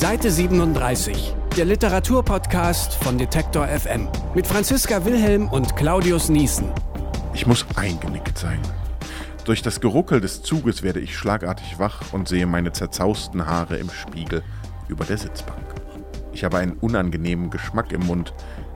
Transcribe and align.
Seite 0.00 0.30
37, 0.30 1.34
der 1.58 1.66
Literaturpodcast 1.66 2.94
von 2.94 3.18
Detektor 3.18 3.68
FM 3.68 4.08
mit 4.34 4.46
Franziska 4.46 5.04
Wilhelm 5.04 5.46
und 5.48 5.76
Claudius 5.76 6.30
Niesen. 6.30 6.72
Ich 7.34 7.46
muss 7.46 7.66
eingenickt 7.76 8.38
sein. 8.38 8.62
Durch 9.44 9.60
das 9.60 9.78
Geruckel 9.82 10.22
des 10.22 10.40
Zuges 10.40 10.82
werde 10.82 11.00
ich 11.00 11.14
schlagartig 11.14 11.78
wach 11.78 12.14
und 12.14 12.28
sehe 12.28 12.46
meine 12.46 12.72
zerzausten 12.72 13.44
Haare 13.44 13.76
im 13.76 13.90
Spiegel 13.90 14.42
über 14.88 15.04
der 15.04 15.18
Sitzbank. 15.18 15.66
Ich 16.32 16.44
habe 16.44 16.56
einen 16.56 16.78
unangenehmen 16.78 17.50
Geschmack 17.50 17.92
im 17.92 18.06
Mund. 18.06 18.32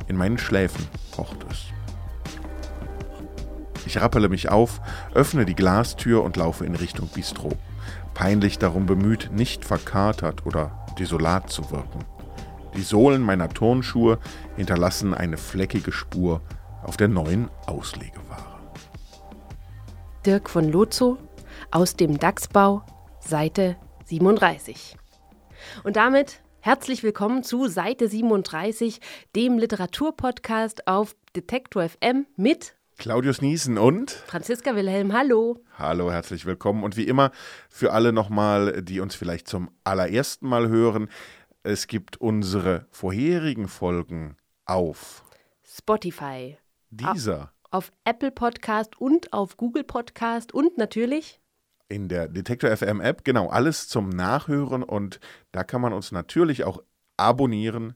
In 0.08 0.16
meinen 0.16 0.36
Schläfen 0.36 0.86
pocht 1.10 1.38
es. 1.50 1.68
Ich 3.86 3.98
rappele 3.98 4.28
mich 4.28 4.50
auf, 4.50 4.82
öffne 5.14 5.46
die 5.46 5.54
Glastür 5.54 6.22
und 6.22 6.36
laufe 6.36 6.66
in 6.66 6.74
Richtung 6.74 7.08
Bistro. 7.08 7.48
Peinlich 8.12 8.58
darum 8.58 8.84
bemüht, 8.84 9.30
nicht 9.32 9.64
verkatert 9.64 10.44
oder 10.44 10.83
desolat 10.98 11.50
zu 11.50 11.70
wirken. 11.70 12.04
Die 12.76 12.82
Sohlen 12.82 13.22
meiner 13.22 13.48
Turnschuhe 13.48 14.18
hinterlassen 14.56 15.14
eine 15.14 15.36
fleckige 15.36 15.92
Spur 15.92 16.40
auf 16.82 16.96
der 16.96 17.08
neuen 17.08 17.48
Auslegeware. 17.66 18.60
Dirk 20.26 20.50
von 20.50 20.70
Lozo 20.70 21.18
aus 21.70 21.96
dem 21.96 22.18
DAX-Bau, 22.18 22.82
Seite 23.20 23.76
37. 24.06 24.96
Und 25.82 25.96
damit 25.96 26.42
herzlich 26.60 27.02
willkommen 27.02 27.42
zu 27.42 27.68
Seite 27.68 28.08
37, 28.08 29.00
dem 29.36 29.58
Literaturpodcast 29.58 30.86
auf 30.88 31.14
Detektor 31.36 31.88
FM 31.88 32.26
mit 32.36 32.74
Claudius 32.96 33.42
Niesen 33.42 33.76
und 33.76 34.10
Franziska 34.10 34.76
Wilhelm. 34.76 35.12
Hallo. 35.12 35.60
Hallo, 35.76 36.10
herzlich 36.10 36.46
willkommen. 36.46 36.84
Und 36.84 36.96
wie 36.96 37.06
immer 37.06 37.32
für 37.68 37.92
alle 37.92 38.12
nochmal, 38.12 38.82
die 38.82 39.00
uns 39.00 39.14
vielleicht 39.14 39.48
zum 39.48 39.70
allerersten 39.82 40.48
Mal 40.48 40.68
hören, 40.68 41.08
es 41.64 41.86
gibt 41.86 42.16
unsere 42.18 42.86
vorherigen 42.90 43.68
Folgen 43.68 44.36
auf 44.64 45.24
Spotify, 45.64 46.56
dieser, 46.90 47.52
auf 47.70 47.90
Apple 48.04 48.30
Podcast 48.30 49.00
und 49.00 49.32
auf 49.32 49.56
Google 49.56 49.84
Podcast 49.84 50.54
und 50.54 50.78
natürlich 50.78 51.40
in 51.88 52.08
der 52.08 52.28
Detektor 52.28 52.74
FM 52.74 53.00
App. 53.00 53.24
Genau, 53.24 53.48
alles 53.48 53.88
zum 53.88 54.08
Nachhören 54.08 54.82
und 54.82 55.20
da 55.52 55.64
kann 55.64 55.80
man 55.80 55.92
uns 55.92 56.12
natürlich 56.12 56.64
auch 56.64 56.82
abonnieren 57.16 57.94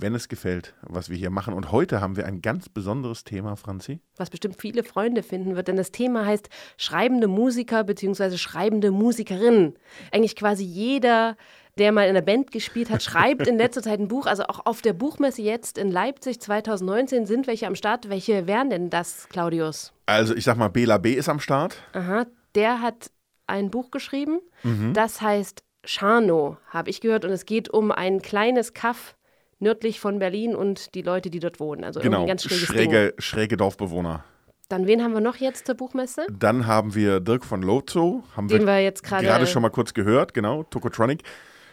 wenn 0.00 0.14
es 0.14 0.28
gefällt, 0.28 0.74
was 0.82 1.10
wir 1.10 1.16
hier 1.16 1.30
machen. 1.30 1.54
Und 1.54 1.70
heute 1.70 2.00
haben 2.00 2.16
wir 2.16 2.26
ein 2.26 2.40
ganz 2.40 2.68
besonderes 2.68 3.24
Thema, 3.24 3.56
Franzi. 3.56 4.00
Was 4.16 4.30
bestimmt 4.30 4.60
viele 4.60 4.82
Freunde 4.82 5.22
finden 5.22 5.56
wird, 5.56 5.68
denn 5.68 5.76
das 5.76 5.90
Thema 5.90 6.24
heißt 6.24 6.48
schreibende 6.76 7.28
Musiker 7.28 7.84
bzw. 7.84 8.36
schreibende 8.36 8.90
Musikerinnen. 8.90 9.74
Eigentlich 10.10 10.36
quasi 10.36 10.64
jeder, 10.64 11.36
der 11.78 11.92
mal 11.92 12.08
in 12.08 12.14
der 12.14 12.22
Band 12.22 12.50
gespielt 12.50 12.90
hat, 12.90 13.02
schreibt 13.02 13.46
in 13.46 13.58
letzter 13.58 13.82
Zeit 13.82 14.00
ein 14.00 14.08
Buch. 14.08 14.26
Also 14.26 14.44
auch 14.44 14.66
auf 14.66 14.82
der 14.82 14.94
Buchmesse 14.94 15.42
jetzt 15.42 15.78
in 15.78 15.90
Leipzig 15.90 16.40
2019 16.40 17.26
sind 17.26 17.46
welche 17.46 17.66
am 17.66 17.74
Start. 17.74 18.08
Welche 18.08 18.46
wären 18.46 18.70
denn 18.70 18.90
das, 18.90 19.28
Claudius? 19.28 19.92
Also 20.06 20.34
ich 20.34 20.44
sag 20.44 20.56
mal, 20.56 20.68
Bela 20.68 20.98
B. 20.98 21.12
ist 21.12 21.28
am 21.28 21.40
Start. 21.40 21.76
Aha, 21.92 22.26
der 22.54 22.80
hat 22.80 23.10
ein 23.46 23.70
Buch 23.70 23.90
geschrieben. 23.90 24.40
Mhm. 24.62 24.94
Das 24.94 25.20
heißt 25.20 25.62
Scharno, 25.84 26.56
habe 26.68 26.90
ich 26.90 27.00
gehört. 27.00 27.24
Und 27.24 27.30
es 27.30 27.44
geht 27.44 27.68
um 27.68 27.90
ein 27.90 28.22
kleines 28.22 28.72
Kaff 28.72 29.16
nördlich 29.62 30.00
von 30.00 30.18
Berlin 30.18 30.54
und 30.54 30.94
die 30.94 31.02
Leute, 31.02 31.30
die 31.30 31.38
dort 31.38 31.60
wohnen. 31.60 31.84
Also 31.84 32.00
genau, 32.00 32.26
ganz 32.26 32.42
schräge, 32.42 33.14
schräge 33.18 33.56
Dorfbewohner. 33.56 34.24
Dann 34.68 34.86
wen 34.86 35.02
haben 35.02 35.12
wir 35.12 35.20
noch 35.20 35.36
jetzt 35.36 35.66
zur 35.66 35.74
Buchmesse? 35.74 36.26
Dann 36.30 36.66
haben 36.66 36.94
wir 36.94 37.20
Dirk 37.20 37.44
von 37.44 37.62
Lozo, 37.62 38.24
haben 38.36 38.48
Den 38.48 38.60
wir, 38.60 38.68
wir 38.68 38.82
jetzt 38.82 39.02
gerade 39.02 39.46
schon 39.46 39.62
mal 39.62 39.70
kurz 39.70 39.94
gehört, 39.94 40.34
genau, 40.34 40.62
Tokotronic. 40.64 41.22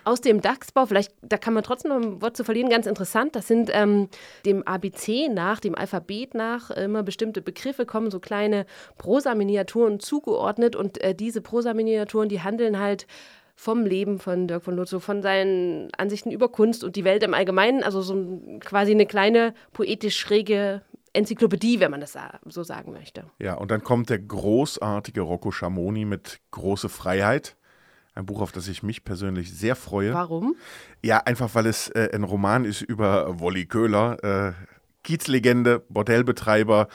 Aus 0.05 0.21
dem 0.21 0.41
DAX-Bau, 0.41 0.85
vielleicht, 0.85 1.13
da 1.21 1.37
kann 1.37 1.53
man 1.53 1.63
trotzdem 1.63 1.89
noch 1.91 1.97
ein 1.97 2.21
Wort 2.21 2.35
zu 2.35 2.43
verlieren, 2.43 2.69
ganz 2.69 2.87
interessant. 2.87 3.35
Das 3.35 3.47
sind 3.47 3.69
ähm, 3.73 4.09
dem 4.45 4.63
ABC 4.63 5.29
nach, 5.29 5.59
dem 5.59 5.75
Alphabet 5.75 6.33
nach, 6.33 6.71
immer 6.71 7.03
bestimmte 7.03 7.41
Begriffe 7.41 7.85
kommen, 7.85 8.09
so 8.09 8.19
kleine 8.19 8.65
Prosa-Miniaturen 8.97 9.99
zugeordnet. 9.99 10.75
Und 10.75 10.99
äh, 11.01 11.13
diese 11.13 11.41
Prosa-Miniaturen, 11.41 12.27
die 12.27 12.41
handeln 12.41 12.79
halt 12.79 13.07
vom 13.59 13.85
Leben 13.85 14.19
von 14.19 14.47
Dirk 14.47 14.63
von 14.63 14.77
Lutzow, 14.77 15.03
von 15.03 15.21
seinen 15.21 15.89
Ansichten 15.97 16.31
über 16.31 16.47
Kunst 16.47 16.81
und 16.85 16.95
die 16.95 17.03
Welt 17.03 17.23
im 17.23 17.33
Allgemeinen. 17.33 17.83
Also 17.83 18.01
so 18.01 18.13
ein, 18.13 18.61
quasi 18.61 18.91
eine 18.91 19.05
kleine 19.05 19.53
poetisch 19.73 20.17
schräge 20.17 20.81
Enzyklopädie, 21.11 21.81
wenn 21.81 21.91
man 21.91 21.99
das 21.99 22.17
so 22.45 22.63
sagen 22.63 22.93
möchte. 22.93 23.25
Ja, 23.37 23.55
und 23.55 23.69
dann 23.69 23.83
kommt 23.83 24.09
der 24.09 24.19
großartige 24.19 25.19
Rocco 25.19 25.51
Schamoni 25.51 26.05
mit 26.05 26.39
Große 26.51 26.87
Freiheit. 26.87 27.57
Ein 28.15 28.25
Buch, 28.25 28.39
auf 28.39 28.53
das 28.53 28.69
ich 28.69 28.81
mich 28.81 29.03
persönlich 29.03 29.53
sehr 29.53 29.75
freue. 29.75 30.13
Warum? 30.13 30.55
Ja, 31.03 31.17
einfach 31.17 31.53
weil 31.53 31.65
es 31.65 31.89
äh, 31.89 32.11
ein 32.13 32.23
Roman 32.23 32.63
ist 32.63 32.81
über 32.81 33.41
Wolli 33.41 33.65
Köhler, 33.65 34.23
äh, 34.23 34.53
Kiezlegende, 35.03 35.83
Bordellbetreiber, 35.89 36.87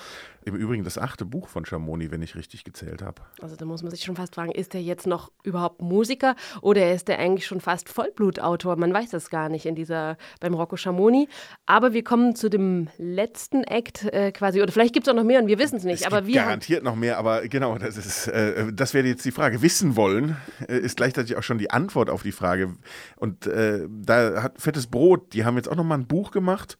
im 0.45 0.55
Übrigen 0.55 0.85
das 0.85 0.99
achte 0.99 1.25
Buch 1.25 1.49
von 1.49 1.65
Schamoni, 1.65 2.11
wenn 2.11 2.23
ich 2.23 2.35
richtig 2.37 2.65
gezählt 2.65 3.03
habe. 3.03 3.23
Also 3.41 3.57
da 3.57 3.65
muss 3.65 3.83
man 3.83 3.91
sich 3.91 4.03
schon 4.03 4.17
fast 4.17 4.35
fragen, 4.35 4.53
ist 4.53 4.75
er 4.75 4.81
jetzt 4.81 5.07
noch 5.07 5.33
überhaupt 5.43 5.81
Musiker 5.81 6.37
oder 6.61 6.93
ist 6.93 7.09
er 7.09 7.19
eigentlich 7.19 7.47
schon 7.47 7.61
fast 7.61 7.89
Vollblutautor? 7.89 8.77
Man 8.77 8.93
weiß 8.93 9.11
das 9.11 9.31
gar 9.31 9.49
nicht 9.49 9.67
in 9.67 9.75
dieser 9.75 10.17
beim 10.41 10.55
Rocco 10.55 10.77
Schamoni. 10.77 11.29
Aber 11.67 11.93
wir 11.93 12.05
kommen 12.05 12.35
zu 12.35 12.49
dem 12.49 12.89
letzten 12.99 13.65
Act 13.65 14.05
äh, 14.05 14.33
quasi, 14.33 14.63
oder 14.63 14.73
vielleicht 14.73 14.95
gibt 14.95 15.07
es 15.07 15.13
auch 15.13 15.17
noch 15.17 15.25
mehr 15.25 15.41
und 15.41 15.49
wir 15.49 15.59
wissen 15.59 15.77
es 15.77 15.85
nicht. 15.85 16.07
Aber 16.07 16.23
gibt 16.23 16.35
garantiert 16.35 16.83
noch 16.83 16.97
mehr, 16.97 17.19
aber 17.19 17.49
genau, 17.49 17.79
das 17.79 17.97
ist, 17.97 18.29
äh, 18.29 18.73
das 18.73 18.95
wäre 18.95 19.07
jetzt 19.07 19.25
die 19.25 19.31
Frage. 19.31 19.63
Wissen 19.63 19.97
wollen 19.97 20.37
äh, 20.69 20.79
ist 20.79 20.97
gleichzeitig 20.97 21.37
auch 21.37 21.43
schon 21.43 21.59
die 21.59 21.71
Antwort 21.71 22.11
auf 22.11 22.23
die 22.23 22.33
Frage. 22.33 22.75
Und 23.17 23.47
äh, 23.47 23.87
da 23.89 24.43
hat 24.43 24.61
Fettes 24.61 24.87
Brot, 24.87 25.33
die 25.33 25.45
haben 25.45 25.57
jetzt 25.57 25.69
auch 25.69 25.77
noch 25.77 25.85
mal 25.85 25.97
ein 25.97 26.07
Buch 26.07 26.31
gemacht 26.31 26.79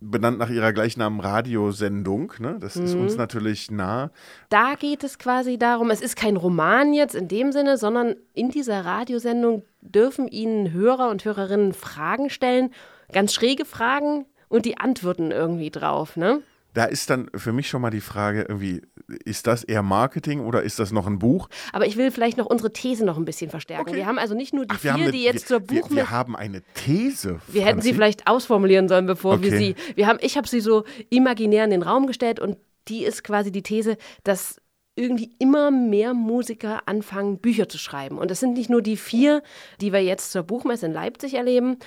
benannt 0.00 0.38
nach 0.38 0.50
ihrer 0.50 0.72
gleichnamen 0.72 1.20
Radiosendung. 1.20 2.32
Ne? 2.38 2.58
Das 2.60 2.76
mhm. 2.76 2.84
ist 2.84 2.94
uns 2.94 3.12
mhm. 3.12 3.18
natürlich 3.18 3.70
nah. 3.70 4.10
Da 4.48 4.74
geht 4.74 5.04
es 5.04 5.18
quasi 5.18 5.58
darum, 5.58 5.90
es 5.90 6.00
ist 6.00 6.16
kein 6.16 6.36
Roman 6.36 6.92
jetzt 6.92 7.14
in 7.14 7.28
dem 7.28 7.52
Sinne, 7.52 7.78
sondern 7.78 8.16
in 8.32 8.50
dieser 8.50 8.84
Radiosendung 8.84 9.62
dürfen 9.80 10.28
Ihnen 10.28 10.72
Hörer 10.72 11.10
und 11.10 11.24
Hörerinnen 11.24 11.72
Fragen 11.72 12.30
stellen, 12.30 12.70
ganz 13.12 13.34
schräge 13.34 13.64
Fragen 13.64 14.26
und 14.48 14.64
die 14.64 14.78
antworten 14.78 15.30
irgendwie 15.30 15.70
drauf. 15.70 16.16
Ne? 16.16 16.42
da 16.76 16.84
ist 16.84 17.08
dann 17.08 17.30
für 17.34 17.54
mich 17.54 17.70
schon 17.70 17.80
mal 17.80 17.90
die 17.90 18.02
Frage, 18.02 18.42
irgendwie, 18.42 18.82
ist 19.24 19.46
das 19.46 19.64
eher 19.64 19.82
Marketing 19.82 20.40
oder 20.40 20.62
ist 20.62 20.78
das 20.78 20.92
noch 20.92 21.06
ein 21.06 21.18
Buch? 21.18 21.48
Aber 21.72 21.86
ich 21.86 21.96
will 21.96 22.10
vielleicht 22.10 22.38
noch 22.38 22.46
unsere 22.46 22.72
These 22.72 23.04
noch 23.04 23.16
ein 23.16 23.24
bisschen 23.24 23.50
verstärken. 23.50 23.88
Okay. 23.88 23.96
Wir 23.98 24.06
haben 24.06 24.18
also 24.18 24.34
nicht 24.34 24.52
nur 24.52 24.66
die 24.66 24.74
Ach, 24.74 24.80
vier, 24.80 24.94
eine, 24.94 25.10
die 25.12 25.22
jetzt 25.22 25.48
wir, 25.48 25.58
zur 25.58 25.60
Buch 25.60 25.90
wir, 25.90 25.96
wir 25.96 26.10
haben 26.10 26.36
eine 26.36 26.62
These. 26.74 27.40
Wir 27.48 27.64
hätten 27.64 27.82
sie 27.82 27.94
vielleicht 27.94 28.26
ausformulieren 28.26 28.88
sollen, 28.88 29.06
bevor 29.06 29.34
okay. 29.34 29.50
wir 29.50 29.58
sie. 29.58 29.74
Wir 29.94 30.06
haben, 30.06 30.18
ich 30.22 30.36
habe 30.36 30.48
sie 30.48 30.60
so 30.60 30.84
imaginär 31.10 31.64
in 31.64 31.70
den 31.70 31.82
Raum 31.82 32.06
gestellt 32.06 32.40
und 32.40 32.56
die 32.88 33.04
ist 33.04 33.24
quasi 33.24 33.50
die 33.52 33.62
These, 33.62 33.96
dass 34.24 34.60
irgendwie 34.96 35.30
immer 35.38 35.70
mehr 35.70 36.14
Musiker 36.14 36.82
anfangen, 36.86 37.38
Bücher 37.38 37.68
zu 37.68 37.78
schreiben. 37.78 38.18
Und 38.18 38.30
das 38.30 38.40
sind 38.40 38.54
nicht 38.54 38.70
nur 38.70 38.80
die 38.80 38.96
vier, 38.96 39.42
die 39.80 39.92
wir 39.92 40.02
jetzt 40.02 40.32
zur 40.32 40.42
Buchmesse 40.42 40.86
in 40.86 40.92
Leipzig 40.92 41.34
erleben, 41.34 41.78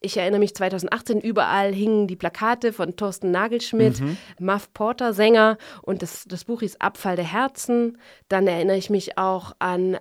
ich 0.00 0.16
erinnere 0.16 0.38
mich 0.38 0.54
2018, 0.54 1.20
überall 1.20 1.72
hingen 1.72 2.06
die 2.06 2.16
Plakate 2.16 2.72
von 2.72 2.96
Thorsten 2.96 3.30
Nagelschmidt, 3.30 4.00
mhm. 4.00 4.16
Muff 4.38 4.72
Porter, 4.72 5.12
Sänger, 5.12 5.58
und 5.82 6.02
das, 6.02 6.24
das 6.28 6.44
Buch 6.44 6.60
hieß 6.60 6.80
Abfall 6.80 7.16
der 7.16 7.30
Herzen. 7.30 7.98
Dann 8.28 8.46
erinnere 8.46 8.76
ich 8.76 8.90
mich 8.90 9.18
auch 9.18 9.52
an 9.58 9.98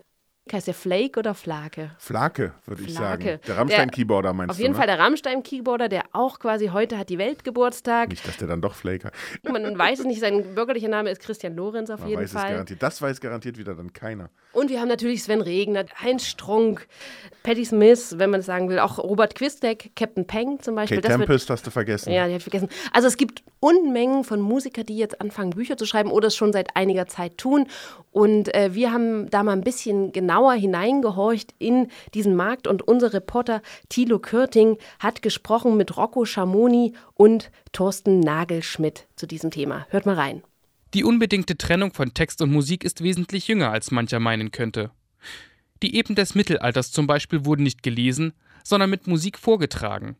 Heißt 0.54 0.68
der 0.68 0.74
Flake 0.74 1.20
oder 1.20 1.34
Flake? 1.34 1.92
Flake, 1.98 2.54
würde 2.66 2.84
ich 2.84 2.94
sagen. 2.94 3.40
Der 3.48 3.58
Rammstein-Keyboarder 3.58 4.34
meinst 4.34 4.52
auf 4.52 4.58
du? 4.58 4.62
Auf 4.62 4.64
jeden 4.64 4.74
ne? 4.74 4.78
Fall 4.78 4.88
der 4.88 5.00
Rammstein-Keyboarder, 5.00 5.90
der 5.90 6.04
auch 6.14 6.40
quasi 6.40 6.68
heute 6.68 6.98
hat 6.98 7.10
die 7.10 7.18
Welt 7.18 7.44
Geburtstag. 7.44 8.10
Nicht, 8.10 8.28
dass 8.28 8.38
der 8.38 8.48
dann 8.48 8.62
doch 8.62 8.76
Flake 8.76 9.08
hat. 9.08 9.14
Man 9.44 9.78
weiß 9.78 10.00
es 10.00 10.06
nicht, 10.06 10.20
sein 10.20 10.56
bürgerlicher 10.56 10.88
Name 10.88 11.10
ist 11.10 11.22
Christian 11.22 11.56
Lorenz 11.56 11.90
auf 11.90 12.02
Man 12.02 12.10
jeden 12.10 12.24
weiß 12.24 12.32
Fall. 12.32 12.46
Es 12.46 12.52
garantiert. 12.52 12.84
Das 12.84 13.02
weiß 13.02 13.22
garantiert 13.22 13.58
wieder 13.58 13.76
dann 13.76 13.94
keiner. 13.94 14.30
Und 14.54 14.70
wir 14.70 14.82
haben 14.82 14.88
natürlich 14.88 15.24
Sven 15.24 15.42
Regner, 15.42 15.86
Heinz 16.02 16.26
Strunk, 16.26 16.88
Patti 17.44 17.66
Smith, 17.66 18.16
wenn 18.18 18.30
man 18.30 18.40
es 18.40 18.46
sagen 18.46 18.70
will, 18.70 18.80
auch 18.80 18.98
Robert 18.98 19.36
Quistek, 19.36 19.92
Captain 19.96 20.26
Peng 20.26 20.60
zum 20.62 20.76
Beispiel. 20.76 21.02
Kate 21.02 21.18
Tempest 21.18 21.50
hast 21.50 21.68
du 21.68 21.72
vergessen. 21.72 22.12
Ja, 22.12 22.26
die 22.26 22.34
habe 22.34 22.38
ich 22.38 22.44
vergessen. 22.44 22.70
Also 22.92 23.08
es 23.08 23.18
gibt 23.18 23.44
Unmengen 23.60 24.24
von 24.24 24.42
Musikern, 24.42 24.86
die 24.86 24.98
jetzt 24.98 25.22
anfangen, 25.22 25.52
Bücher 25.52 25.78
zu 25.78 25.86
schreiben 25.86 26.12
oder 26.12 26.28
es 26.28 26.36
schon 26.36 26.54
seit 26.54 26.76
einiger 26.76 27.08
Zeit 27.08 27.38
tun. 27.38 27.68
Und 28.12 28.54
äh, 28.56 28.74
wir 28.74 28.92
haben 28.92 29.30
da 29.30 29.44
mal 29.44 29.54
ein 29.54 29.62
bisschen 29.62 30.12
genauer 30.38 30.54
hineingehorcht 30.54 31.56
in 31.58 31.88
diesen 32.14 32.36
Markt 32.36 32.68
und 32.68 32.88
unser 32.88 33.12
Reporter 33.12 33.64
Thilo 33.90 34.20
Kürting 34.20 34.78
hat 35.00 35.24
gesprochen 35.24 35.78
mit 35.78 35.98
Rocco 35.98 36.26
Schamoni 36.26 36.94
und 37.16 37.50
Thorsten 37.72 38.20
Nagelschmidt 38.20 39.08
zu 39.16 39.26
diesem 39.26 39.50
Thema. 39.50 39.88
Hört 39.90 40.06
mal 40.06 40.14
rein. 40.14 40.44
Die 40.94 41.04
unbedingte 41.04 41.58
Trennung 41.58 41.92
von 41.92 42.14
Text 42.14 42.40
und 42.44 42.52
Musik 42.52 42.84
ist 42.84 43.04
wesentlich 43.04 43.48
jünger, 43.48 43.72
als 43.72 43.90
mancher 43.90 44.20
meinen 44.20 44.52
könnte. 44.52 44.92
Die 45.82 45.96
Eben 45.96 46.14
des 46.14 46.36
Mittelalters 46.36 46.92
zum 46.92 47.08
Beispiel 47.08 47.44
wurden 47.44 47.64
nicht 47.64 47.82
gelesen, 47.82 48.34
sondern 48.64 48.92
mit 48.92 49.08
Musik 49.08 49.40
vorgetragen. 49.40 50.18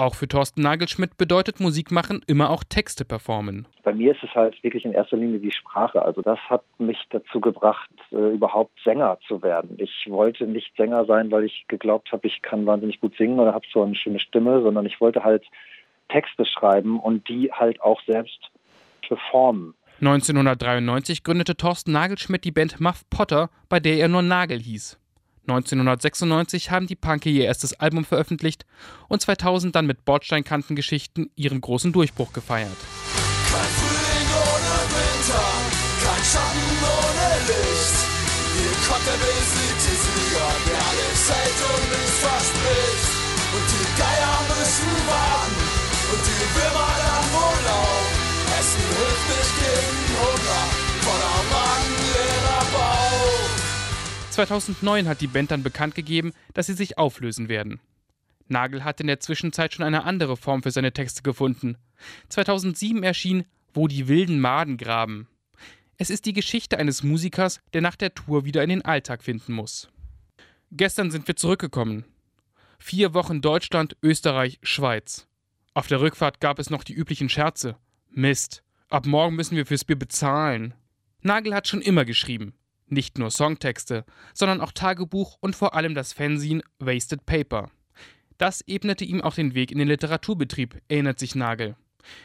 Auch 0.00 0.14
für 0.14 0.26
Thorsten 0.26 0.62
Nagelschmidt 0.62 1.18
bedeutet 1.18 1.60
Musikmachen 1.60 2.22
immer 2.26 2.48
auch 2.48 2.64
Texte 2.64 3.04
performen. 3.04 3.66
Bei 3.82 3.92
mir 3.92 4.12
ist 4.12 4.22
es 4.22 4.34
halt 4.34 4.64
wirklich 4.64 4.86
in 4.86 4.92
erster 4.92 5.18
Linie 5.18 5.40
die 5.40 5.50
Sprache. 5.50 6.00
Also 6.00 6.22
das 6.22 6.38
hat 6.48 6.62
mich 6.78 6.96
dazu 7.10 7.38
gebracht, 7.38 7.90
äh, 8.10 8.32
überhaupt 8.32 8.72
Sänger 8.82 9.18
zu 9.28 9.42
werden. 9.42 9.76
Ich 9.76 10.06
wollte 10.08 10.46
nicht 10.46 10.74
Sänger 10.74 11.04
sein, 11.04 11.30
weil 11.30 11.44
ich 11.44 11.66
geglaubt 11.68 12.12
habe, 12.12 12.26
ich 12.26 12.40
kann 12.40 12.64
wahnsinnig 12.64 12.98
gut 12.98 13.14
singen 13.18 13.38
oder 13.38 13.52
habe 13.52 13.66
so 13.70 13.82
eine 13.82 13.94
schöne 13.94 14.20
Stimme, 14.20 14.62
sondern 14.62 14.86
ich 14.86 15.02
wollte 15.02 15.22
halt 15.22 15.44
Texte 16.08 16.46
schreiben 16.46 16.98
und 16.98 17.28
die 17.28 17.52
halt 17.52 17.82
auch 17.82 18.00
selbst 18.06 18.40
performen. 19.06 19.74
1993 20.00 21.24
gründete 21.24 21.58
Thorsten 21.58 21.92
Nagelschmidt 21.92 22.44
die 22.44 22.52
Band 22.52 22.80
Muff 22.80 23.02
Potter, 23.10 23.50
bei 23.68 23.80
der 23.80 23.98
er 23.98 24.08
nur 24.08 24.22
Nagel 24.22 24.60
hieß. 24.60 24.98
1996 25.50 26.70
haben 26.70 26.86
die 26.86 26.96
Punky 26.96 27.30
ihr 27.36 27.44
erstes 27.44 27.74
Album 27.74 28.04
veröffentlicht 28.04 28.64
und 29.08 29.20
2000 29.20 29.74
dann 29.74 29.86
mit 29.86 30.04
Bordsteinkantengeschichten 30.04 31.30
ihren 31.34 31.60
großen 31.60 31.92
Durchbruch 31.92 32.32
gefeiert. 32.32 32.76
Kein 33.50 33.70
Frühling 33.78 34.28
ohne 34.30 34.74
Winter, 34.94 35.46
kein 36.06 36.24
Schatten 36.24 36.70
ohne 36.86 37.28
Licht. 37.50 37.98
Hier 38.54 38.74
kommt 38.86 39.06
der 39.06 39.18
besiegte 39.18 39.92
Sieger, 39.98 40.50
der 40.70 40.80
alles 40.90 41.22
hält 41.30 41.60
und 41.66 41.84
nichts 41.90 42.18
verspricht. 42.22 43.10
Und 43.50 43.66
die 43.66 43.88
Geier 43.98 44.38
müssen 44.46 44.94
warten 45.10 45.90
und 46.12 46.22
die 46.26 46.46
Würmer 46.54 46.99
2009 54.46 55.06
hat 55.06 55.20
die 55.20 55.26
Band 55.26 55.50
dann 55.50 55.62
bekannt 55.62 55.94
gegeben, 55.94 56.32
dass 56.54 56.64
sie 56.64 56.72
sich 56.72 56.96
auflösen 56.96 57.50
werden. 57.50 57.78
Nagel 58.48 58.84
hat 58.84 58.98
in 58.98 59.06
der 59.06 59.20
Zwischenzeit 59.20 59.74
schon 59.74 59.84
eine 59.84 60.04
andere 60.04 60.34
Form 60.34 60.62
für 60.62 60.70
seine 60.70 60.94
Texte 60.94 61.22
gefunden. 61.22 61.76
2007 62.30 63.02
erschien 63.02 63.44
Wo 63.74 63.86
die 63.86 64.08
wilden 64.08 64.40
Maden 64.40 64.78
graben. 64.78 65.28
Es 65.98 66.08
ist 66.08 66.24
die 66.24 66.32
Geschichte 66.32 66.78
eines 66.78 67.02
Musikers, 67.02 67.60
der 67.74 67.82
nach 67.82 67.96
der 67.96 68.14
Tour 68.14 68.46
wieder 68.46 68.62
in 68.62 68.70
den 68.70 68.82
Alltag 68.82 69.22
finden 69.22 69.52
muss. 69.52 69.90
Gestern 70.72 71.10
sind 71.10 71.28
wir 71.28 71.36
zurückgekommen. 71.36 72.06
Vier 72.78 73.12
Wochen 73.12 73.42
Deutschland, 73.42 73.94
Österreich, 74.02 74.58
Schweiz. 74.62 75.28
Auf 75.74 75.86
der 75.86 76.00
Rückfahrt 76.00 76.40
gab 76.40 76.58
es 76.58 76.70
noch 76.70 76.82
die 76.82 76.94
üblichen 76.94 77.28
Scherze. 77.28 77.76
Mist, 78.08 78.62
ab 78.88 79.04
morgen 79.04 79.36
müssen 79.36 79.56
wir 79.56 79.66
fürs 79.66 79.84
Bier 79.84 79.98
bezahlen. 79.98 80.72
Nagel 81.20 81.54
hat 81.54 81.68
schon 81.68 81.82
immer 81.82 82.06
geschrieben. 82.06 82.54
Nicht 82.90 83.18
nur 83.18 83.30
Songtexte, 83.30 84.04
sondern 84.34 84.60
auch 84.60 84.72
Tagebuch 84.72 85.36
und 85.40 85.56
vor 85.56 85.74
allem 85.74 85.94
das 85.94 86.12
Fanzine 86.12 86.62
Wasted 86.80 87.24
Paper. 87.24 87.70
Das 88.36 88.62
ebnete 88.66 89.04
ihm 89.04 89.20
auch 89.20 89.34
den 89.34 89.54
Weg 89.54 89.70
in 89.70 89.78
den 89.78 89.88
Literaturbetrieb, 89.88 90.80
erinnert 90.88 91.18
sich 91.18 91.34
Nagel. 91.34 91.76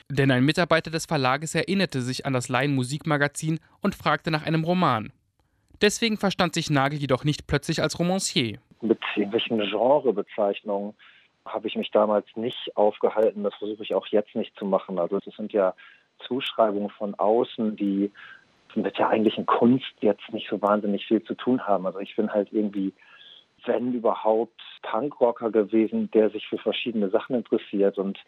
Denn 0.10 0.32
ein 0.32 0.44
Mitarbeiter 0.44 0.90
des 0.90 1.06
Verlages 1.06 1.54
erinnerte 1.54 2.02
sich 2.02 2.26
an 2.26 2.34
das 2.34 2.50
Laien-Musikmagazin 2.50 3.60
und 3.82 3.96
fragte 3.96 4.32
nach 4.32 4.44
einem 4.44 4.64
Roman. 4.64 5.12
Deswegen 5.82 6.18
verstand 6.18 6.54
sich 6.54 6.70
Nagel 6.70 7.00
jedoch 7.00 7.26
nicht 7.26 7.48
plötzlich 7.48 7.82
als 7.82 8.00
Romancier. 8.00 8.60
Mit 8.82 9.00
irgendwelchen 9.16 9.60
Genrebezeichnungen 9.60 10.94
habe 11.46 11.68
ich 11.68 11.76
mich 11.76 11.92
damals 11.92 12.26
nicht 12.36 12.76
aufgehalten. 12.76 13.44
Das 13.44 13.54
versuche 13.56 13.84
ich 13.84 13.94
auch 13.94 14.08
jetzt 14.08 14.36
nicht 14.36 14.58
zu 14.58 14.66
machen. 14.66 14.98
Also 14.98 15.20
das 15.20 15.36
sind 15.36 15.54
ja 15.54 15.76
Zuschreibungen 16.28 16.90
von 16.90 17.14
außen, 17.16 17.76
die 17.76 18.12
mit 18.76 18.98
der 18.98 19.10
eigentlichen 19.10 19.46
Kunst 19.46 19.94
jetzt 20.02 20.32
nicht 20.32 20.50
so 20.50 20.62
wahnsinnig 20.62 21.06
viel 21.06 21.24
zu 21.24 21.36
tun 21.36 21.66
haben. 21.66 21.86
Also 21.86 22.00
ich 22.00 22.16
bin 22.16 22.32
halt 22.32 22.50
irgendwie, 22.52 22.94
wenn 23.66 23.94
überhaupt, 23.94 24.62
Punkrocker 24.84 25.52
gewesen, 25.52 26.12
der 26.12 26.30
sich 26.30 26.48
für 26.48 26.58
verschiedene 26.58 27.10
Sachen 27.10 27.36
interessiert 27.36 27.98
und 27.98 28.20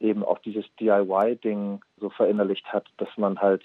eben 0.00 0.24
auch 0.24 0.38
dieses 0.38 0.64
DIY-Ding 0.80 1.82
so 1.98 2.10
verinnerlicht 2.10 2.66
hat, 2.72 2.86
dass 2.96 3.08
man 3.16 3.38
halt 3.38 3.62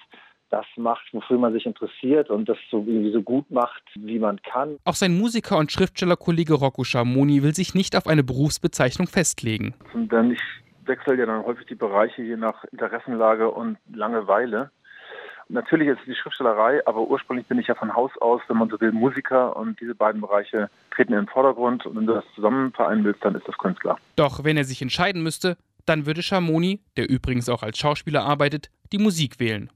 das 0.49 0.65
macht, 0.75 1.05
wofür 1.11 1.37
man 1.37 1.53
sich 1.53 1.65
interessiert 1.65 2.29
und 2.29 2.47
das 2.47 2.57
so 2.69 2.77
irgendwie 2.79 3.11
so 3.11 3.21
gut 3.21 3.49
macht, 3.49 3.81
wie 3.95 4.19
man 4.19 4.41
kann. 4.41 4.77
Auch 4.85 4.93
sein 4.93 5.17
Musiker 5.17 5.57
und 5.57 5.71
Schriftstellerkollege 5.71 6.53
Rocco 6.53 6.83
Schamoni 6.83 7.41
will 7.41 7.55
sich 7.55 7.73
nicht 7.73 7.95
auf 7.95 8.07
eine 8.07 8.23
Berufsbezeichnung 8.23 9.07
festlegen. 9.07 9.73
Denn 9.93 10.31
ich 10.31 10.41
wechsle 10.85 11.15
ja 11.15 11.25
dann 11.25 11.45
häufig 11.45 11.65
die 11.67 11.75
Bereiche 11.75 12.21
je 12.21 12.37
nach 12.37 12.63
Interessenlage 12.65 13.49
und 13.49 13.77
Langeweile. 13.91 14.71
Natürlich 15.47 15.89
ist 15.89 15.99
es 15.99 16.05
die 16.05 16.15
Schriftstellerei, 16.15 16.81
aber 16.87 17.01
ursprünglich 17.01 17.45
bin 17.45 17.59
ich 17.59 17.67
ja 17.67 17.75
von 17.75 17.93
Haus 17.93 18.11
aus, 18.19 18.41
wenn 18.47 18.57
man 18.57 18.69
so 18.69 18.81
will, 18.81 18.91
Musiker 18.91 19.55
und 19.55 19.79
diese 19.79 19.93
beiden 19.93 20.21
Bereiche 20.21 20.69
treten 20.93 21.13
in 21.13 21.19
den 21.19 21.27
Vordergrund 21.27 21.85
und 21.85 21.95
wenn 21.95 22.07
du 22.07 22.13
das 22.13 22.23
zusammen 22.33 22.71
vereinen 22.71 23.03
willst, 23.03 23.23
dann 23.23 23.35
ist 23.35 23.47
das 23.47 23.57
Künstler. 23.57 23.97
Doch 24.15 24.43
wenn 24.43 24.57
er 24.57 24.63
sich 24.63 24.81
entscheiden 24.81 25.21
müsste, 25.21 25.55
dann 25.85 26.07
würde 26.07 26.23
Schamoni, 26.23 26.79
der 26.97 27.09
übrigens 27.09 27.47
auch 27.47 27.61
als 27.61 27.77
Schauspieler 27.77 28.23
arbeitet, 28.23 28.71
die 28.91 28.97
Musik 28.97 29.39
wählen. 29.39 29.69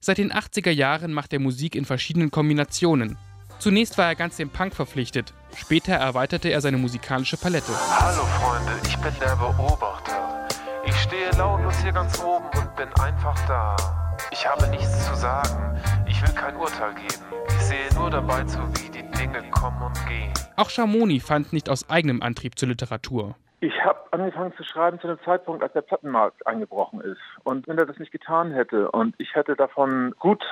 Seit 0.00 0.18
den 0.18 0.32
80er 0.32 0.70
Jahren 0.70 1.14
macht 1.14 1.32
er 1.32 1.40
Musik 1.40 1.76
in 1.76 1.86
verschiedenen 1.86 2.30
Kombinationen. 2.30 3.16
Zunächst 3.58 3.96
war 3.96 4.08
er 4.08 4.16
ganz 4.16 4.36
dem 4.36 4.50
Punk 4.50 4.74
verpflichtet, 4.74 5.32
später 5.56 5.94
erweiterte 5.94 6.50
er 6.50 6.60
seine 6.60 6.76
musikalische 6.76 7.38
Palette. 7.38 7.72
Hallo 7.72 8.24
Freunde, 8.26 8.72
ich 8.86 8.98
bin 8.98 9.12
der 9.18 9.34
Beobachter. 9.36 10.46
Ich 10.84 10.96
stehe 10.96 11.30
lautlos 11.38 11.78
hier 11.82 11.92
ganz 11.92 12.22
oben 12.22 12.44
und 12.58 12.76
bin 12.76 12.88
einfach 13.00 13.38
da. 13.46 14.03
Ich 14.34 14.44
habe 14.48 14.66
nichts 14.66 15.06
zu 15.06 15.14
sagen, 15.14 15.80
ich 16.08 16.20
will 16.20 16.34
kein 16.34 16.56
Urteil 16.56 16.92
geben. 16.96 17.24
Ich 17.46 17.66
sehe 17.66 17.94
nur 17.94 18.10
dabei 18.10 18.42
zu, 18.42 18.58
wie 18.74 18.90
die 18.90 19.08
Dinge 19.16 19.48
kommen 19.52 19.80
und 19.80 19.94
gehen. 20.08 20.32
Auch 20.56 20.70
Schamoni 20.70 21.20
fand 21.20 21.52
nicht 21.52 21.70
aus 21.70 21.88
eigenem 21.88 22.20
Antrieb 22.20 22.58
zur 22.58 22.66
Literatur. 22.66 23.36
Ich 23.60 23.72
habe 23.84 24.00
angefangen 24.10 24.52
zu 24.56 24.64
schreiben 24.64 24.98
zu 24.98 25.06
dem 25.06 25.20
Zeitpunkt, 25.24 25.62
als 25.62 25.72
der 25.72 25.82
Plattenmarkt 25.82 26.44
eingebrochen 26.48 27.00
ist. 27.00 27.20
Und 27.44 27.68
wenn 27.68 27.78
er 27.78 27.86
das 27.86 28.00
nicht 28.00 28.10
getan 28.10 28.50
hätte 28.50 28.90
und 28.90 29.14
ich 29.18 29.36
hätte 29.36 29.54
davon 29.54 30.16
gut 30.18 30.42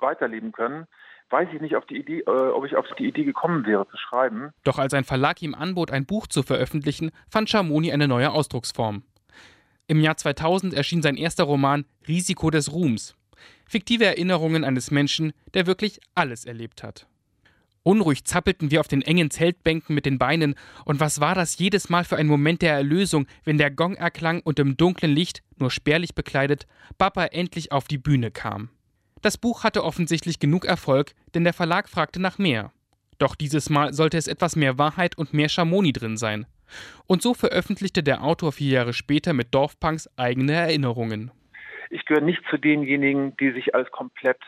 weiterleben 0.00 0.50
können, 0.50 0.88
weiß 1.30 1.50
ich 1.54 1.60
nicht, 1.60 1.76
Idee, 1.88 2.24
äh, 2.26 2.30
ob 2.30 2.64
ich 2.66 2.74
auf 2.74 2.86
die 2.98 3.06
Idee 3.06 3.22
gekommen 3.22 3.64
wäre 3.64 3.86
zu 3.86 3.96
schreiben. 3.96 4.50
Doch 4.64 4.80
als 4.80 4.92
ein 4.92 5.04
Verlag 5.04 5.40
ihm 5.40 5.54
anbot, 5.54 5.92
ein 5.92 6.04
Buch 6.04 6.26
zu 6.26 6.42
veröffentlichen, 6.42 7.12
fand 7.30 7.48
Schamoni 7.48 7.92
eine 7.92 8.08
neue 8.08 8.32
Ausdrucksform. 8.32 9.04
Im 9.86 10.00
Jahr 10.00 10.16
2000 10.16 10.74
erschien 10.74 11.02
sein 11.02 11.16
erster 11.16 11.44
Roman 11.44 11.84
Risiko 12.08 12.50
des 12.50 12.72
Ruhms. 12.72 13.16
Fiktive 13.70 14.04
Erinnerungen 14.04 14.64
eines 14.64 14.90
Menschen, 14.90 15.32
der 15.54 15.64
wirklich 15.64 16.00
alles 16.16 16.44
erlebt 16.44 16.82
hat. 16.82 17.06
Unruhig 17.84 18.24
zappelten 18.24 18.72
wir 18.72 18.80
auf 18.80 18.88
den 18.88 19.00
engen 19.00 19.30
Zeltbänken 19.30 19.94
mit 19.94 20.06
den 20.06 20.18
Beinen, 20.18 20.56
und 20.84 20.98
was 20.98 21.20
war 21.20 21.36
das 21.36 21.56
jedes 21.56 21.88
Mal 21.88 22.02
für 22.02 22.16
ein 22.16 22.26
Moment 22.26 22.62
der 22.62 22.74
Erlösung, 22.74 23.28
wenn 23.44 23.58
der 23.58 23.70
Gong 23.70 23.94
erklang 23.94 24.40
und 24.40 24.58
im 24.58 24.76
dunklen 24.76 25.12
Licht, 25.12 25.44
nur 25.56 25.70
spärlich 25.70 26.16
bekleidet, 26.16 26.66
Papa 26.98 27.26
endlich 27.26 27.70
auf 27.70 27.86
die 27.86 27.98
Bühne 27.98 28.32
kam. 28.32 28.70
Das 29.22 29.38
Buch 29.38 29.62
hatte 29.62 29.84
offensichtlich 29.84 30.40
genug 30.40 30.64
Erfolg, 30.64 31.12
denn 31.34 31.44
der 31.44 31.52
Verlag 31.52 31.88
fragte 31.88 32.18
nach 32.18 32.38
mehr. 32.38 32.72
Doch 33.18 33.36
dieses 33.36 33.70
Mal 33.70 33.94
sollte 33.94 34.18
es 34.18 34.26
etwas 34.26 34.56
mehr 34.56 34.78
Wahrheit 34.78 35.16
und 35.16 35.32
mehr 35.32 35.48
Schamoni 35.48 35.92
drin 35.92 36.16
sein. 36.16 36.46
Und 37.06 37.22
so 37.22 37.34
veröffentlichte 37.34 38.02
der 38.02 38.24
Autor 38.24 38.50
vier 38.50 38.70
Jahre 38.72 38.94
später 38.94 39.32
mit 39.32 39.54
Dorfpunks 39.54 40.08
eigene 40.16 40.54
Erinnerungen. 40.54 41.30
Ich 41.90 42.06
gehöre 42.06 42.22
nicht 42.22 42.42
zu 42.48 42.56
denjenigen, 42.56 43.36
die 43.36 43.50
sich 43.50 43.74
alles 43.74 43.90
komplett 43.90 44.38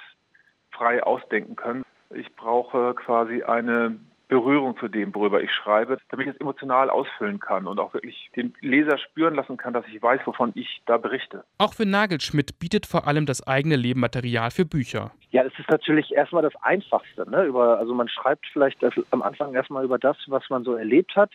frei 0.71 1.03
ausdenken 1.03 1.57
können. 1.57 1.85
Ich 2.15 2.35
brauche 2.37 2.95
quasi 2.95 3.43
eine 3.43 3.99
Berührung 4.33 4.79
zu 4.79 4.89
dem, 4.89 5.15
worüber 5.15 5.43
ich 5.43 5.51
schreibe, 5.53 5.99
damit 6.09 6.27
ich 6.27 6.35
es 6.35 6.41
emotional 6.41 6.89
ausfüllen 6.89 7.39
kann 7.39 7.67
und 7.67 7.79
auch 7.79 7.93
wirklich 7.93 8.31
den 8.35 8.55
Leser 8.63 8.97
spüren 8.97 9.35
lassen 9.35 9.59
kann, 9.59 9.75
dass 9.75 9.85
ich 9.87 10.01
weiß, 10.01 10.23
wovon 10.25 10.53
ich 10.55 10.81
da 10.87 10.97
berichte. 10.97 11.45
Auch 11.59 11.75
für 11.75 11.85
Nagelschmidt 11.85 12.59
bietet 12.59 12.87
vor 12.87 13.07
allem 13.07 13.27
das 13.27 13.47
eigene 13.47 13.77
Leben 13.77 14.01
Material 14.01 14.51
für 14.51 14.65
Bücher. 14.65 15.11
Ja, 15.33 15.45
das 15.45 15.53
ist 15.59 15.69
natürlich 15.69 16.13
erstmal 16.13 16.43
das 16.43 16.57
Einfachste. 16.63 17.29
Ne? 17.29 17.45
Über, 17.45 17.79
also 17.79 17.93
man 17.93 18.09
schreibt 18.09 18.47
vielleicht 18.55 18.79
am 19.11 19.21
Anfang 19.21 19.53
erstmal 19.53 19.85
über 19.85 19.99
das, 19.99 20.17
was 20.29 20.49
man 20.49 20.65
so 20.65 20.77
erlebt 20.77 21.15
hat. 21.15 21.31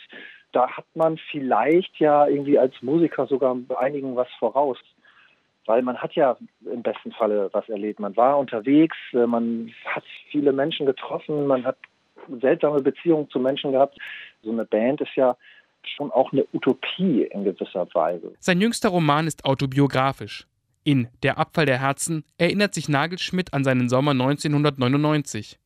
Da 0.52 0.68
hat 0.68 0.88
man 0.96 1.20
vielleicht 1.30 2.00
ja 2.00 2.26
irgendwie 2.26 2.58
als 2.58 2.74
Musiker 2.82 3.28
sogar 3.28 3.56
einigen 3.78 4.16
was 4.16 4.30
voraus 4.40 4.80
weil 5.68 5.84
man 5.84 5.98
hat 5.98 6.14
ja 6.14 6.38
im 6.66 6.82
besten 6.82 7.12
Falle 7.12 7.50
was 7.54 7.70
erlebt. 7.70 8.00
Man 8.00 8.16
war 8.18 8.40
unterwegs, 8.40 8.98
man 9.12 9.72
hat 9.86 10.04
viele 10.32 10.52
Menschen 10.52 10.86
getroffen, 10.86 11.46
man 11.46 11.66
hat 11.66 11.78
seltsame 12.42 12.82
Beziehungen 12.82 13.30
zu 13.30 13.40
Menschen 13.40 13.74
gehabt. 13.74 13.98
So 14.42 14.52
eine 14.52 14.66
Band 14.66 15.02
ist 15.02 15.16
ja 15.16 15.38
schon 15.96 16.12
auch 16.12 16.32
eine 16.32 16.46
Utopie 16.54 17.24
in 17.24 17.44
gewisser 17.44 17.88
Weise. 17.94 18.34
Sein 18.40 18.60
jüngster 18.60 18.90
Roman 18.90 19.28
ist 19.28 19.46
autobiografisch. 19.46 20.48
In 20.84 21.10
Der 21.22 21.38
Abfall 21.38 21.66
der 21.66 21.80
Herzen 21.80 22.24
erinnert 22.38 22.74
sich 22.74 22.88
Nagelschmidt 22.88 23.54
an 23.54 23.64
seinen 23.64 23.90
Sommer 23.90 24.12
1999. 24.12 25.60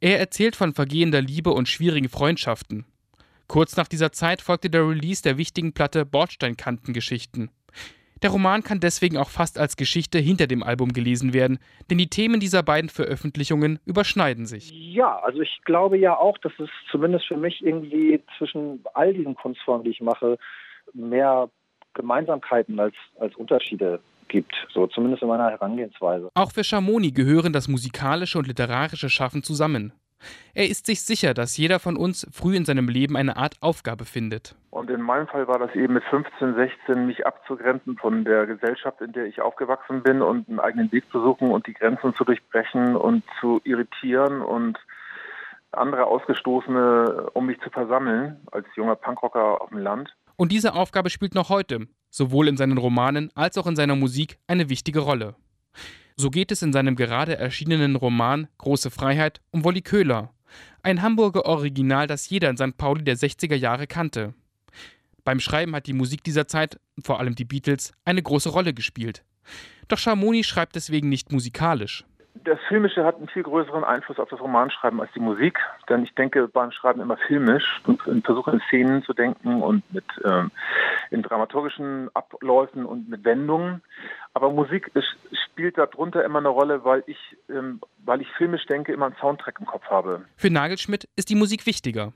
Er 0.00 0.18
erzählt 0.18 0.56
von 0.56 0.74
vergehender 0.74 1.22
Liebe 1.22 1.50
und 1.50 1.68
schwierigen 1.68 2.08
Freundschaften. 2.08 2.84
Kurz 3.48 3.76
nach 3.76 3.88
dieser 3.88 4.12
Zeit 4.12 4.42
folgte 4.42 4.70
der 4.70 4.86
Release 4.86 5.22
der 5.22 5.36
wichtigen 5.36 5.72
Platte 5.72 6.06
Bordsteinkantengeschichten. 6.06 7.50
Der 8.22 8.30
Roman 8.30 8.62
kann 8.62 8.80
deswegen 8.80 9.16
auch 9.16 9.30
fast 9.30 9.58
als 9.58 9.76
Geschichte 9.76 10.18
hinter 10.18 10.46
dem 10.46 10.62
Album 10.62 10.92
gelesen 10.92 11.32
werden, 11.32 11.58
denn 11.88 11.98
die 11.98 12.08
Themen 12.08 12.38
dieser 12.38 12.62
beiden 12.62 12.90
Veröffentlichungen 12.90 13.78
überschneiden 13.86 14.46
sich. 14.46 14.70
Ja, 14.70 15.18
also 15.20 15.40
ich 15.40 15.60
glaube 15.64 15.96
ja 15.96 16.16
auch, 16.16 16.36
dass 16.38 16.52
es 16.58 16.68
zumindest 16.90 17.26
für 17.26 17.36
mich 17.36 17.64
irgendwie 17.64 18.22
zwischen 18.36 18.84
all 18.94 19.14
diesen 19.14 19.34
Kunstformen, 19.34 19.84
die 19.84 19.90
ich 19.90 20.00
mache, 20.00 20.38
mehr 20.92 21.48
Gemeinsamkeiten 21.94 22.78
als, 22.78 22.94
als 23.18 23.34
Unterschiede 23.36 24.00
gibt, 24.28 24.54
so 24.72 24.86
zumindest 24.86 25.22
in 25.22 25.28
meiner 25.28 25.50
Herangehensweise. 25.50 26.30
Auch 26.34 26.52
für 26.52 26.62
Schamoni 26.62 27.10
gehören 27.10 27.52
das 27.52 27.68
musikalische 27.68 28.38
und 28.38 28.46
literarische 28.46 29.08
Schaffen 29.08 29.42
zusammen. 29.42 29.92
Er 30.54 30.68
ist 30.68 30.86
sich 30.86 31.02
sicher, 31.02 31.34
dass 31.34 31.56
jeder 31.56 31.78
von 31.78 31.96
uns 31.96 32.26
früh 32.32 32.56
in 32.56 32.64
seinem 32.64 32.88
Leben 32.88 33.16
eine 33.16 33.36
Art 33.36 33.56
Aufgabe 33.60 34.04
findet. 34.04 34.54
Und 34.70 34.90
in 34.90 35.00
meinem 35.00 35.26
Fall 35.26 35.48
war 35.48 35.58
das 35.58 35.74
eben 35.74 35.94
mit 35.94 36.04
15, 36.04 36.54
16, 36.54 37.06
mich 37.06 37.26
abzugrenzen 37.26 37.96
von 37.96 38.24
der 38.24 38.46
Gesellschaft, 38.46 39.00
in 39.00 39.12
der 39.12 39.26
ich 39.26 39.40
aufgewachsen 39.40 40.02
bin 40.02 40.22
und 40.22 40.48
einen 40.48 40.60
eigenen 40.60 40.92
Weg 40.92 41.04
zu 41.10 41.20
suchen 41.22 41.50
und 41.50 41.66
die 41.66 41.74
Grenzen 41.74 42.14
zu 42.14 42.24
durchbrechen 42.24 42.96
und 42.96 43.24
zu 43.40 43.60
irritieren 43.64 44.42
und 44.42 44.78
andere 45.72 46.06
Ausgestoßene 46.06 47.30
um 47.32 47.46
mich 47.46 47.60
zu 47.60 47.70
versammeln, 47.70 48.40
als 48.50 48.66
junger 48.74 48.96
Punkrocker 48.96 49.60
auf 49.60 49.70
dem 49.70 49.78
Land. 49.78 50.14
Und 50.36 50.52
diese 50.52 50.74
Aufgabe 50.74 51.10
spielt 51.10 51.34
noch 51.34 51.48
heute, 51.48 51.86
sowohl 52.08 52.48
in 52.48 52.56
seinen 52.56 52.78
Romanen 52.78 53.30
als 53.34 53.58
auch 53.58 53.66
in 53.66 53.76
seiner 53.76 53.96
Musik, 53.96 54.38
eine 54.46 54.68
wichtige 54.68 55.00
Rolle. 55.00 55.34
So 56.16 56.30
geht 56.30 56.52
es 56.52 56.62
in 56.62 56.72
seinem 56.72 56.96
gerade 56.96 57.36
erschienenen 57.36 57.96
Roman 57.96 58.48
Große 58.58 58.90
Freiheit 58.90 59.40
um 59.50 59.64
Wolli 59.64 59.82
Köhler, 59.82 60.32
ein 60.82 61.02
Hamburger 61.02 61.46
Original, 61.46 62.06
das 62.06 62.28
jeder 62.28 62.50
in 62.50 62.56
St. 62.56 62.76
Pauli 62.76 63.04
der 63.04 63.16
60er 63.16 63.54
Jahre 63.54 63.86
kannte. 63.86 64.34
Beim 65.24 65.40
Schreiben 65.40 65.74
hat 65.74 65.86
die 65.86 65.92
Musik 65.92 66.24
dieser 66.24 66.46
Zeit, 66.46 66.80
vor 67.02 67.20
allem 67.20 67.34
die 67.34 67.44
Beatles, 67.44 67.92
eine 68.04 68.22
große 68.22 68.48
Rolle 68.48 68.74
gespielt. 68.74 69.24
Doch 69.88 69.98
Schamoni 69.98 70.44
schreibt 70.44 70.76
deswegen 70.76 71.08
nicht 71.08 71.32
musikalisch 71.32 72.04
das 72.44 72.58
Filmische 72.68 73.04
hat 73.04 73.16
einen 73.16 73.28
viel 73.28 73.42
größeren 73.42 73.84
Einfluss 73.84 74.18
auf 74.18 74.28
das 74.28 74.40
Romanschreiben 74.40 75.00
als 75.00 75.12
die 75.12 75.20
Musik, 75.20 75.58
denn 75.88 76.04
ich 76.04 76.14
denke 76.14 76.48
beim 76.48 76.70
Schreiben 76.70 77.00
immer 77.00 77.16
filmisch 77.16 77.80
und 77.84 78.24
versuche 78.24 78.52
in 78.52 78.60
Szenen 78.68 79.02
zu 79.02 79.12
denken 79.12 79.62
und 79.62 79.82
mit 79.92 80.04
ähm, 80.24 80.50
in 81.10 81.22
dramaturgischen 81.22 82.08
Abläufen 82.14 82.86
und 82.86 83.08
mit 83.08 83.24
Wendungen. 83.24 83.82
Aber 84.32 84.50
Musik 84.50 84.90
ist, 84.94 85.08
spielt 85.44 85.76
darunter 85.76 86.24
immer 86.24 86.38
eine 86.38 86.48
Rolle, 86.48 86.84
weil 86.84 87.02
ich, 87.06 87.18
ähm, 87.48 87.80
weil 88.04 88.20
ich 88.20 88.28
filmisch 88.38 88.64
denke, 88.66 88.92
immer 88.92 89.06
einen 89.06 89.16
Soundtrack 89.20 89.56
im 89.58 89.66
Kopf 89.66 89.84
habe. 89.90 90.24
Für 90.36 90.50
Nagelschmidt 90.50 91.08
ist 91.16 91.30
die 91.30 91.34
Musik 91.34 91.66
wichtiger. 91.66 92.12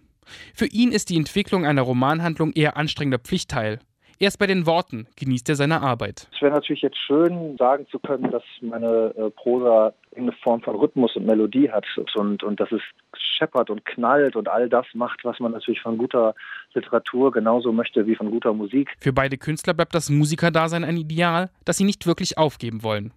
Für 0.55 0.67
ihn 0.67 0.93
ist 0.93 1.11
die 1.11 1.17
Entwicklung 1.17 1.67
einer 1.67 1.83
Romanhandlung 1.83 2.53
eher 2.53 2.77
anstrengender 2.77 3.19
Pflichtteil. 3.19 3.81
Erst 4.19 4.39
bei 4.39 4.47
den 4.47 4.67
Worten 4.67 5.07
genießt 5.17 5.49
er 5.49 5.57
seine 5.57 5.81
Arbeit. 5.81 6.29
Es 6.35 6.43
wäre 6.43 6.53
natürlich 6.53 6.83
jetzt 6.83 6.99
schön, 6.99 7.57
sagen 7.59 7.87
zu 7.91 7.99
können, 7.99 8.31
dass 8.31 8.43
meine 8.61 9.15
äh, 9.17 9.31
Prosa 9.31 9.93
eine 10.17 10.33
Form 10.33 10.61
von 10.63 10.77
Rhythmus 10.77 11.17
und 11.17 11.27
Melodie 11.27 11.71
hat 11.71 11.85
und, 12.15 12.43
und 12.43 12.61
dass 12.61 12.71
es 12.71 12.81
scheppert 13.17 13.71
und 13.71 13.85
knallt 13.85 14.37
und 14.37 14.49
all 14.49 14.69
das 14.69 14.87
macht, 14.95 15.25
was 15.25 15.41
man 15.41 15.53
natürlich 15.53 15.81
von 15.81 15.99
guter 15.99 16.35
Literatur 16.75 17.33
genauso 17.33 17.73
möchte 17.73 18.07
wie 18.07 18.15
von 18.15 18.31
guter 18.31 18.53
Musik. 18.53 18.95
Für 19.01 19.13
beide 19.13 19.37
Künstler 19.37 19.75
bleibt 19.75 19.95
das 19.95 20.11
Musikerdasein 20.11 20.85
ein 20.85 20.97
Ideal, 20.97 21.51
das 21.65 21.77
sie 21.79 21.85
nicht 21.85 22.07
wirklich 22.07 22.39
aufgeben 22.39 22.83
wollen. 22.83 23.13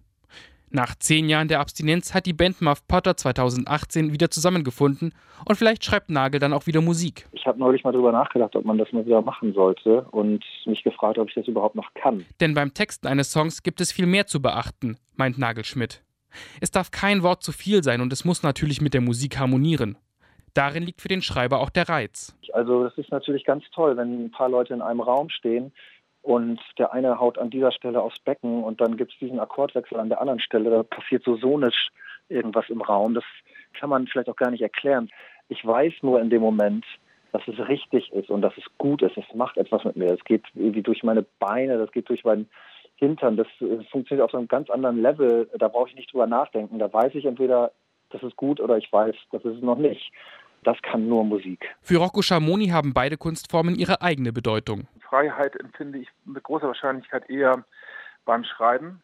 Nach 0.70 0.94
zehn 0.94 1.30
Jahren 1.30 1.48
der 1.48 1.60
Abstinenz 1.60 2.12
hat 2.12 2.26
die 2.26 2.34
Band 2.34 2.60
Muff 2.60 2.86
Potter 2.86 3.16
2018 3.16 4.12
wieder 4.12 4.30
zusammengefunden 4.30 5.14
und 5.46 5.56
vielleicht 5.56 5.82
schreibt 5.82 6.10
Nagel 6.10 6.40
dann 6.40 6.52
auch 6.52 6.66
wieder 6.66 6.82
Musik. 6.82 7.26
Ich 7.32 7.46
habe 7.46 7.58
neulich 7.58 7.84
mal 7.84 7.92
darüber 7.92 8.12
nachgedacht, 8.12 8.54
ob 8.54 8.66
man 8.66 8.76
das 8.76 8.92
mal 8.92 9.06
wieder 9.06 9.22
machen 9.22 9.54
sollte 9.54 10.02
und 10.10 10.44
mich 10.66 10.84
gefragt, 10.84 11.18
ob 11.18 11.28
ich 11.28 11.34
das 11.34 11.48
überhaupt 11.48 11.74
noch 11.74 11.94
kann. 11.94 12.26
Denn 12.40 12.52
beim 12.52 12.74
Texten 12.74 13.06
eines 13.06 13.32
Songs 13.32 13.62
gibt 13.62 13.80
es 13.80 13.92
viel 13.92 14.06
mehr 14.06 14.26
zu 14.26 14.42
beachten, 14.42 14.98
meint 15.16 15.38
Nagelschmidt. 15.38 16.02
Es 16.60 16.70
darf 16.70 16.90
kein 16.90 17.22
Wort 17.22 17.42
zu 17.42 17.52
viel 17.52 17.82
sein 17.82 18.02
und 18.02 18.12
es 18.12 18.26
muss 18.26 18.42
natürlich 18.42 18.82
mit 18.82 18.92
der 18.92 19.00
Musik 19.00 19.38
harmonieren. 19.38 19.96
Darin 20.52 20.82
liegt 20.82 21.00
für 21.00 21.08
den 21.08 21.22
Schreiber 21.22 21.60
auch 21.60 21.70
der 21.70 21.88
Reiz. 21.88 22.36
Also 22.52 22.84
es 22.84 22.98
ist 22.98 23.10
natürlich 23.10 23.44
ganz 23.44 23.64
toll, 23.74 23.96
wenn 23.96 24.26
ein 24.26 24.30
paar 24.30 24.48
Leute 24.48 24.74
in 24.74 24.82
einem 24.82 25.00
Raum 25.00 25.30
stehen 25.30 25.72
und 26.22 26.60
der 26.78 26.92
eine 26.92 27.18
haut 27.20 27.38
an 27.38 27.50
dieser 27.50 27.72
Stelle 27.72 28.02
aufs 28.02 28.18
Becken 28.20 28.62
und 28.64 28.80
dann 28.80 28.96
gibt 28.96 29.12
es 29.12 29.18
diesen 29.18 29.40
Akkordwechsel 29.40 29.98
an 29.98 30.08
der 30.08 30.20
anderen 30.20 30.40
Stelle. 30.40 30.70
Da 30.70 30.82
passiert 30.82 31.24
so 31.24 31.36
sonisch 31.36 31.88
irgendwas 32.28 32.68
im 32.68 32.82
Raum. 32.82 33.14
Das 33.14 33.24
kann 33.78 33.90
man 33.90 34.06
vielleicht 34.06 34.28
auch 34.28 34.36
gar 34.36 34.50
nicht 34.50 34.62
erklären. 34.62 35.10
Ich 35.48 35.64
weiß 35.64 35.94
nur 36.02 36.20
in 36.20 36.30
dem 36.30 36.42
Moment, 36.42 36.84
dass 37.32 37.42
es 37.46 37.58
richtig 37.68 38.12
ist 38.12 38.30
und 38.30 38.42
dass 38.42 38.56
es 38.56 38.64
gut 38.78 39.02
ist. 39.02 39.16
Es 39.16 39.34
macht 39.34 39.56
etwas 39.56 39.84
mit 39.84 39.96
mir. 39.96 40.12
Es 40.12 40.24
geht 40.24 40.44
irgendwie 40.54 40.82
durch 40.82 41.02
meine 41.02 41.24
Beine, 41.38 41.78
das 41.78 41.92
geht 41.92 42.08
durch 42.08 42.24
meinen 42.24 42.48
Hintern. 42.96 43.36
Das 43.36 43.46
funktioniert 43.90 44.24
auf 44.24 44.30
so 44.30 44.38
einem 44.38 44.48
ganz 44.48 44.70
anderen 44.70 45.00
Level. 45.00 45.48
Da 45.58 45.68
brauche 45.68 45.88
ich 45.88 45.96
nicht 45.96 46.12
drüber 46.12 46.26
nachdenken. 46.26 46.78
Da 46.78 46.92
weiß 46.92 47.14
ich 47.14 47.24
entweder, 47.24 47.72
das 48.10 48.22
ist 48.22 48.36
gut 48.36 48.60
oder 48.60 48.76
ich 48.76 48.92
weiß, 48.92 49.14
das 49.32 49.44
ist 49.44 49.56
es 49.56 49.62
noch 49.62 49.78
nicht. 49.78 50.12
Das 50.64 50.76
kann 50.82 51.08
nur 51.08 51.24
Musik. 51.24 51.64
Für 51.80 51.98
Rocco 51.98 52.22
Schamoni 52.22 52.68
haben 52.68 52.92
beide 52.92 53.16
Kunstformen 53.16 53.74
ihre 53.74 54.02
eigene 54.02 54.32
Bedeutung. 54.32 54.86
Freiheit 55.00 55.56
empfinde 55.56 55.98
ich 55.98 56.08
mit 56.24 56.42
großer 56.42 56.66
Wahrscheinlichkeit 56.66 57.28
eher 57.30 57.64
beim 58.24 58.44
Schreiben. 58.44 59.02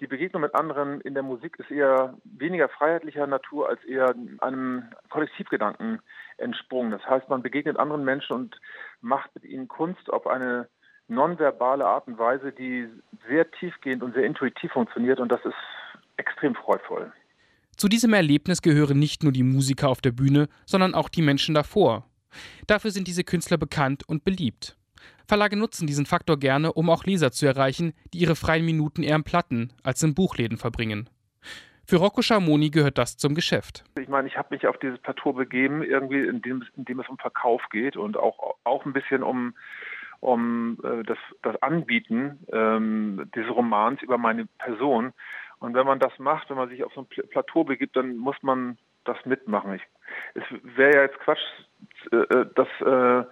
Die 0.00 0.06
Begegnung 0.06 0.42
mit 0.42 0.54
anderen 0.54 1.00
in 1.00 1.14
der 1.14 1.22
Musik 1.22 1.56
ist 1.58 1.70
eher 1.70 2.14
weniger 2.24 2.68
freiheitlicher 2.68 3.26
Natur 3.26 3.68
als 3.68 3.82
eher 3.84 4.14
einem 4.40 4.84
Kollektivgedanken 5.08 6.00
entsprungen. 6.36 6.90
Das 6.90 7.04
heißt, 7.06 7.28
man 7.28 7.42
begegnet 7.42 7.78
anderen 7.78 8.04
Menschen 8.04 8.34
und 8.34 8.60
macht 9.00 9.34
mit 9.34 9.44
ihnen 9.44 9.68
Kunst 9.68 10.12
auf 10.12 10.26
eine 10.26 10.68
nonverbale 11.06 11.86
Art 11.86 12.08
und 12.08 12.18
Weise, 12.18 12.50
die 12.52 12.88
sehr 13.28 13.50
tiefgehend 13.52 14.02
und 14.02 14.14
sehr 14.14 14.24
intuitiv 14.24 14.72
funktioniert 14.72 15.20
und 15.20 15.30
das 15.30 15.44
ist 15.44 15.54
extrem 16.16 16.54
freudvoll. 16.54 17.12
Zu 17.76 17.88
diesem 17.88 18.12
Erlebnis 18.12 18.62
gehören 18.62 18.98
nicht 18.98 19.22
nur 19.22 19.32
die 19.32 19.42
Musiker 19.42 19.88
auf 19.88 20.00
der 20.00 20.12
Bühne, 20.12 20.48
sondern 20.64 20.94
auch 20.94 21.08
die 21.08 21.22
Menschen 21.22 21.54
davor. 21.54 22.08
Dafür 22.66 22.90
sind 22.90 23.08
diese 23.08 23.24
Künstler 23.24 23.58
bekannt 23.58 24.02
und 24.08 24.24
beliebt. 24.24 24.76
Verlage 25.26 25.56
nutzen 25.56 25.86
diesen 25.86 26.06
Faktor 26.06 26.38
gerne, 26.38 26.72
um 26.72 26.90
auch 26.90 27.04
Leser 27.04 27.32
zu 27.32 27.46
erreichen, 27.46 27.94
die 28.12 28.18
ihre 28.18 28.36
freien 28.36 28.64
Minuten 28.64 29.02
eher 29.02 29.16
im 29.16 29.24
Platten 29.24 29.72
als 29.82 30.02
in 30.02 30.14
Buchläden 30.14 30.58
verbringen. 30.58 31.08
Für 31.86 31.96
Rocco 31.96 32.22
Schamoni 32.22 32.70
gehört 32.70 32.96
das 32.96 33.16
zum 33.18 33.34
Geschäft. 33.34 33.84
Ich 33.98 34.08
meine, 34.08 34.26
ich 34.26 34.38
habe 34.38 34.54
mich 34.54 34.66
auf 34.66 34.78
dieses 34.78 34.98
Plateau 35.00 35.34
begeben, 35.34 35.82
irgendwie, 35.82 36.26
in 36.26 36.40
dem, 36.40 36.64
in 36.76 36.84
dem 36.86 37.00
es 37.00 37.08
um 37.08 37.18
Verkauf 37.18 37.62
geht 37.70 37.96
und 37.96 38.16
auch, 38.16 38.56
auch 38.64 38.86
ein 38.86 38.94
bisschen 38.94 39.22
um, 39.22 39.54
um 40.20 40.78
äh, 40.82 41.02
das, 41.02 41.18
das 41.42 41.60
Anbieten 41.62 42.38
ähm, 42.50 43.30
dieses 43.34 43.50
Romans 43.50 44.00
über 44.00 44.16
meine 44.16 44.46
Person. 44.58 45.12
Und 45.64 45.74
wenn 45.74 45.86
man 45.86 45.98
das 45.98 46.12
macht, 46.18 46.50
wenn 46.50 46.56
man 46.56 46.68
sich 46.68 46.84
auf 46.84 46.92
so 46.94 47.00
ein 47.00 47.28
Plateau 47.28 47.64
begibt, 47.64 47.96
dann 47.96 48.16
muss 48.16 48.36
man 48.42 48.78
das 49.04 49.16
mitmachen. 49.24 49.74
Ich, 49.74 49.82
es 50.34 50.44
wäre 50.76 50.94
ja 50.94 51.02
jetzt 51.02 51.18
Quatsch, 51.20 51.40
äh, 52.12 52.16
äh 52.16 52.46
das 52.54 52.68
äh, 52.80 53.24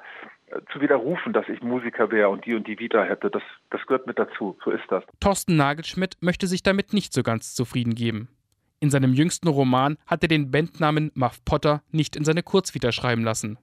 zu 0.72 0.80
widerrufen, 0.80 1.32
dass 1.32 1.48
ich 1.48 1.62
Musiker 1.62 2.10
wäre 2.10 2.28
und 2.28 2.44
die 2.44 2.54
und 2.54 2.66
die 2.66 2.78
Vita 2.78 3.02
hätte. 3.02 3.30
Das, 3.30 3.42
das 3.70 3.80
gehört 3.86 4.06
mit 4.06 4.18
dazu. 4.18 4.58
So 4.64 4.70
ist 4.70 4.84
das. 4.88 5.04
Thorsten 5.20 5.56
Nagelschmidt 5.56 6.16
möchte 6.20 6.46
sich 6.46 6.62
damit 6.62 6.92
nicht 6.92 7.12
so 7.12 7.22
ganz 7.22 7.54
zufrieden 7.54 7.94
geben. 7.94 8.28
In 8.80 8.90
seinem 8.90 9.12
jüngsten 9.12 9.48
Roman 9.48 9.96
hat 10.06 10.22
er 10.22 10.28
den 10.28 10.50
Bandnamen 10.50 11.12
Muff 11.14 11.44
Potter 11.44 11.82
nicht 11.90 12.16
in 12.16 12.24
seine 12.24 12.42
Kurzvita 12.42 12.92
schreiben 12.92 13.22
lassen. 13.22 13.58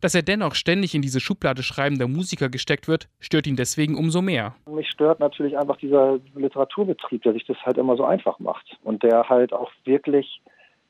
Dass 0.00 0.14
er 0.14 0.22
dennoch 0.22 0.54
ständig 0.54 0.94
in 0.94 1.02
diese 1.02 1.20
Schublade 1.20 1.62
schreibender 1.62 2.08
Musiker 2.08 2.48
gesteckt 2.48 2.88
wird, 2.88 3.08
stört 3.20 3.46
ihn 3.46 3.56
deswegen 3.56 3.96
umso 3.96 4.22
mehr. 4.22 4.54
Mich 4.66 4.90
stört 4.90 5.20
natürlich 5.20 5.56
einfach 5.56 5.76
dieser 5.76 6.18
Literaturbetrieb, 6.34 7.22
der 7.22 7.32
sich 7.32 7.44
das 7.44 7.56
halt 7.62 7.78
immer 7.78 7.96
so 7.96 8.04
einfach 8.04 8.38
macht 8.38 8.76
und 8.82 9.02
der 9.02 9.28
halt 9.28 9.52
auch 9.52 9.70
wirklich 9.84 10.40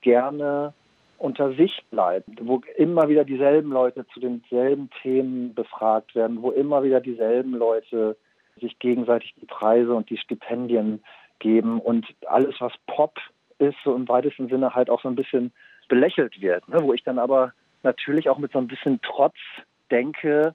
gerne 0.00 0.74
unter 1.18 1.52
sich 1.54 1.84
bleibt, 1.90 2.28
wo 2.40 2.60
immer 2.76 3.08
wieder 3.08 3.24
dieselben 3.24 3.70
Leute 3.70 4.04
zu 4.12 4.18
denselben 4.18 4.90
Themen 5.02 5.54
befragt 5.54 6.16
werden, 6.16 6.42
wo 6.42 6.50
immer 6.50 6.82
wieder 6.82 7.00
dieselben 7.00 7.54
Leute 7.54 8.16
sich 8.60 8.78
gegenseitig 8.80 9.34
die 9.40 9.46
Preise 9.46 9.94
und 9.94 10.10
die 10.10 10.18
Stipendien 10.18 11.02
geben 11.38 11.80
und 11.80 12.06
alles, 12.26 12.56
was 12.58 12.72
Pop 12.86 13.18
ist, 13.58 13.76
so 13.84 13.94
im 13.94 14.08
weitesten 14.08 14.48
Sinne 14.48 14.74
halt 14.74 14.90
auch 14.90 15.00
so 15.00 15.08
ein 15.08 15.14
bisschen 15.14 15.52
belächelt 15.88 16.40
wird, 16.40 16.68
ne? 16.68 16.82
wo 16.82 16.92
ich 16.92 17.04
dann 17.04 17.18
aber 17.18 17.52
natürlich 17.84 18.28
auch 18.28 18.38
mit 18.38 18.52
so 18.52 18.58
ein 18.58 18.68
bisschen 18.68 19.00
Trotz 19.02 19.36
denke, 19.90 20.54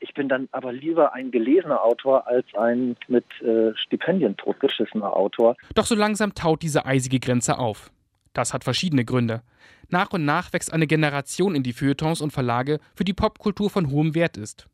ich 0.00 0.12
bin 0.12 0.28
dann 0.28 0.48
aber 0.52 0.72
lieber 0.72 1.14
ein 1.14 1.30
gelesener 1.30 1.82
Autor 1.82 2.26
als 2.26 2.46
ein 2.54 2.96
mit 3.08 3.24
äh, 3.40 3.74
Stipendien 3.76 4.36
totgeschissener 4.36 5.16
Autor. 5.16 5.56
Doch 5.74 5.86
so 5.86 5.94
langsam 5.94 6.34
taut 6.34 6.62
diese 6.62 6.84
eisige 6.84 7.20
Grenze 7.20 7.58
auf. 7.58 7.90
Das 8.34 8.52
hat 8.52 8.64
verschiedene 8.64 9.04
Gründe. 9.04 9.42
Nach 9.88 10.12
und 10.12 10.24
nach 10.24 10.52
wächst 10.52 10.72
eine 10.72 10.86
Generation 10.86 11.54
in 11.54 11.62
die 11.62 11.72
Feuilletons 11.72 12.20
und 12.20 12.32
Verlage, 12.32 12.80
für 12.94 13.04
die 13.04 13.12
Popkultur 13.14 13.70
von 13.70 13.90
hohem 13.90 14.14
Wert 14.14 14.36
ist. 14.36 14.66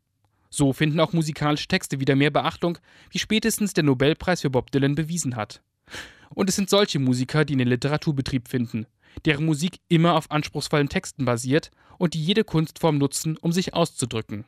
So 0.49 0.73
finden 0.73 0.99
auch 0.99 1.13
musikalische 1.13 1.67
Texte 1.67 1.99
wieder 2.01 2.15
mehr 2.15 2.31
Beachtung, 2.31 2.77
wie 3.09 3.19
spätestens 3.19 3.73
der 3.73 3.85
Nobelpreis 3.85 4.41
für 4.41 4.49
Bob 4.49 4.71
Dylan 4.71 4.95
bewiesen 4.95 5.37
hat. 5.37 5.61
Und 6.33 6.49
es 6.49 6.55
sind 6.55 6.69
solche 6.69 6.99
Musiker, 6.99 7.45
die 7.45 7.53
in 7.53 7.59
den 7.59 7.67
Literaturbetrieb 7.67 8.49
finden, 8.49 8.85
deren 9.25 9.45
Musik 9.45 9.79
immer 9.87 10.15
auf 10.15 10.31
anspruchsvollen 10.31 10.89
Texten 10.89 11.25
basiert 11.25 11.71
und 11.97 12.13
die 12.13 12.23
jede 12.23 12.43
Kunstform 12.43 12.97
nutzen, 12.97 13.37
um 13.37 13.51
sich 13.51 13.73
auszudrücken. 13.73 14.45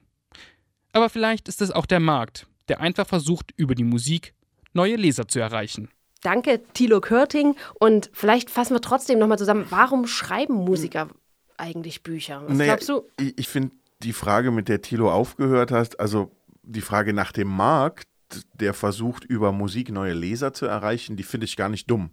Aber 0.92 1.10
vielleicht 1.10 1.48
ist 1.48 1.62
es 1.62 1.72
auch 1.72 1.86
der 1.86 2.00
Markt, 2.00 2.48
der 2.70 2.80
einfach 2.80 3.08
versucht, 3.08 3.52
über 3.56 3.76
die 3.76 3.84
Musik 3.84 4.34
neue 4.74 4.96
Leser 4.96 5.28
zu 5.28 5.40
erreichen. 5.40 5.90
Danke, 6.22 6.62
Thilo 6.74 7.02
Körting. 7.02 7.56
Und 7.80 8.10
vielleicht 8.14 8.50
fassen 8.50 8.76
wir 8.76 8.82
trotzdem 8.82 9.20
nochmal 9.20 9.38
zusammen, 9.38 9.66
warum 9.70 10.08
schreiben 10.08 10.54
Musiker 10.54 11.10
eigentlich 11.58 12.04
Bücher? 12.04 12.44
Was 12.48 12.58
naja, 12.58 12.76
glaubst 12.76 12.90
du? 12.90 13.04
Ich, 13.20 13.38
ich 13.38 13.48
finde 13.48 13.72
die 14.02 14.14
Frage, 14.14 14.52
mit 14.52 14.70
der 14.70 14.82
Thilo 14.82 15.12
aufgehört 15.12 15.72
hast, 15.72 16.00
also 16.00 16.32
die 16.64 16.82
Frage 16.82 17.14
nach 17.14 17.32
dem 17.32 17.48
Markt, 17.48 18.08
der 18.54 18.74
versucht, 18.74 19.26
über 19.26 19.52
Musik 19.52 19.92
neue 19.92 20.14
Leser 20.14 20.54
zu 20.54 20.66
erreichen, 20.66 21.18
die 21.18 21.24
finde 21.24 21.46
ich 21.46 21.56
gar 21.56 21.70
nicht 21.70 21.90
dumm. 21.90 22.12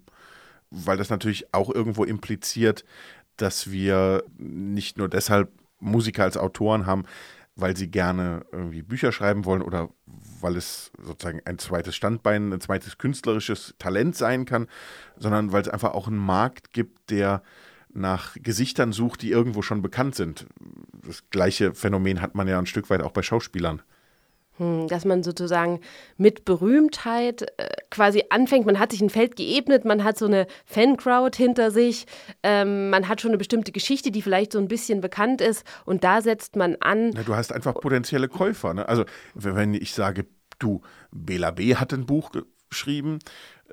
Weil 0.71 0.97
das 0.97 1.11
natürlich 1.11 1.53
auch 1.53 1.73
irgendwo 1.73 2.05
impliziert, 2.05 2.85
dass 3.37 3.71
wir 3.71 4.25
nicht 4.39 4.99
nur 4.99 5.09
deshalb 5.09 5.51
Musiker 5.79 6.25
als 6.25 6.37
Autoren 6.37 6.87
haben, 6.87 7.05
weil 7.57 7.77
sie 7.77 7.91
gerne 7.91 8.45
irgendwie 8.53 8.83
Bücher 8.83 9.13
schreiben 9.13 9.45
wollen 9.45 9.63
oder 9.63 9.91
weil 10.41 10.57
es 10.57 10.93
sozusagen 11.03 11.41
ein 11.45 11.59
zweites 11.59 11.97
Standbein, 11.97 12.53
ein 12.53 12.61
zweites 12.61 12.99
künstlerisches 12.99 13.75
Talent 13.79 14.17
sein 14.17 14.45
kann, 14.45 14.67
sondern 15.17 15.53
weil 15.53 15.63
es 15.63 15.69
einfach 15.69 15.93
auch 15.93 16.07
einen 16.07 16.19
Markt 16.19 16.73
gibt, 16.73 17.11
der 17.11 17.43
nach 17.93 18.37
Gesichtern 18.41 18.93
sucht, 18.93 19.23
die 19.23 19.31
irgendwo 19.31 19.63
schon 19.63 19.83
bekannt 19.83 20.15
sind. 20.15 20.47
Das 21.07 21.29
gleiche 21.31 21.75
Phänomen 21.75 22.21
hat 22.21 22.35
man 22.35 22.47
ja 22.47 22.59
ein 22.59 22.67
Stück 22.67 22.89
weit 22.89 23.03
auch 23.03 23.11
bei 23.11 23.23
Schauspielern. 23.23 23.83
Hm, 24.61 24.89
dass 24.89 25.07
man 25.07 25.23
sozusagen 25.23 25.81
mit 26.19 26.45
Berühmtheit 26.45 27.51
äh, 27.57 27.67
quasi 27.89 28.25
anfängt. 28.29 28.67
Man 28.67 28.79
hat 28.79 28.91
sich 28.91 29.01
ein 29.01 29.09
Feld 29.09 29.35
geebnet, 29.35 29.87
man 29.87 30.05
hat 30.05 30.19
so 30.19 30.27
eine 30.27 30.47
Fancrowd 30.67 31.35
hinter 31.35 31.71
sich, 31.71 32.05
ähm, 32.43 32.91
man 32.91 33.09
hat 33.09 33.23
schon 33.23 33.31
eine 33.31 33.39
bestimmte 33.39 33.73
Geschichte, 33.73 34.11
die 34.11 34.21
vielleicht 34.21 34.53
so 34.53 34.59
ein 34.59 34.69
bisschen 34.69 35.01
bekannt 35.01 35.41
ist 35.41 35.65
und 35.87 36.05
da 36.05 36.21
setzt 36.21 36.57
man 36.57 36.77
an. 36.81 37.09
Na, 37.15 37.23
du 37.23 37.35
hast 37.35 37.55
einfach 37.55 37.73
potenzielle 37.73 38.29
Käufer. 38.29 38.75
Ne? 38.75 38.87
Also 38.87 39.07
wenn 39.33 39.73
ich 39.73 39.95
sage, 39.95 40.27
du, 40.59 40.83
Bela 41.11 41.53
B. 41.53 41.77
hat 41.77 41.95
ein 41.95 42.05
Buch 42.05 42.31
geschrieben, 42.69 43.21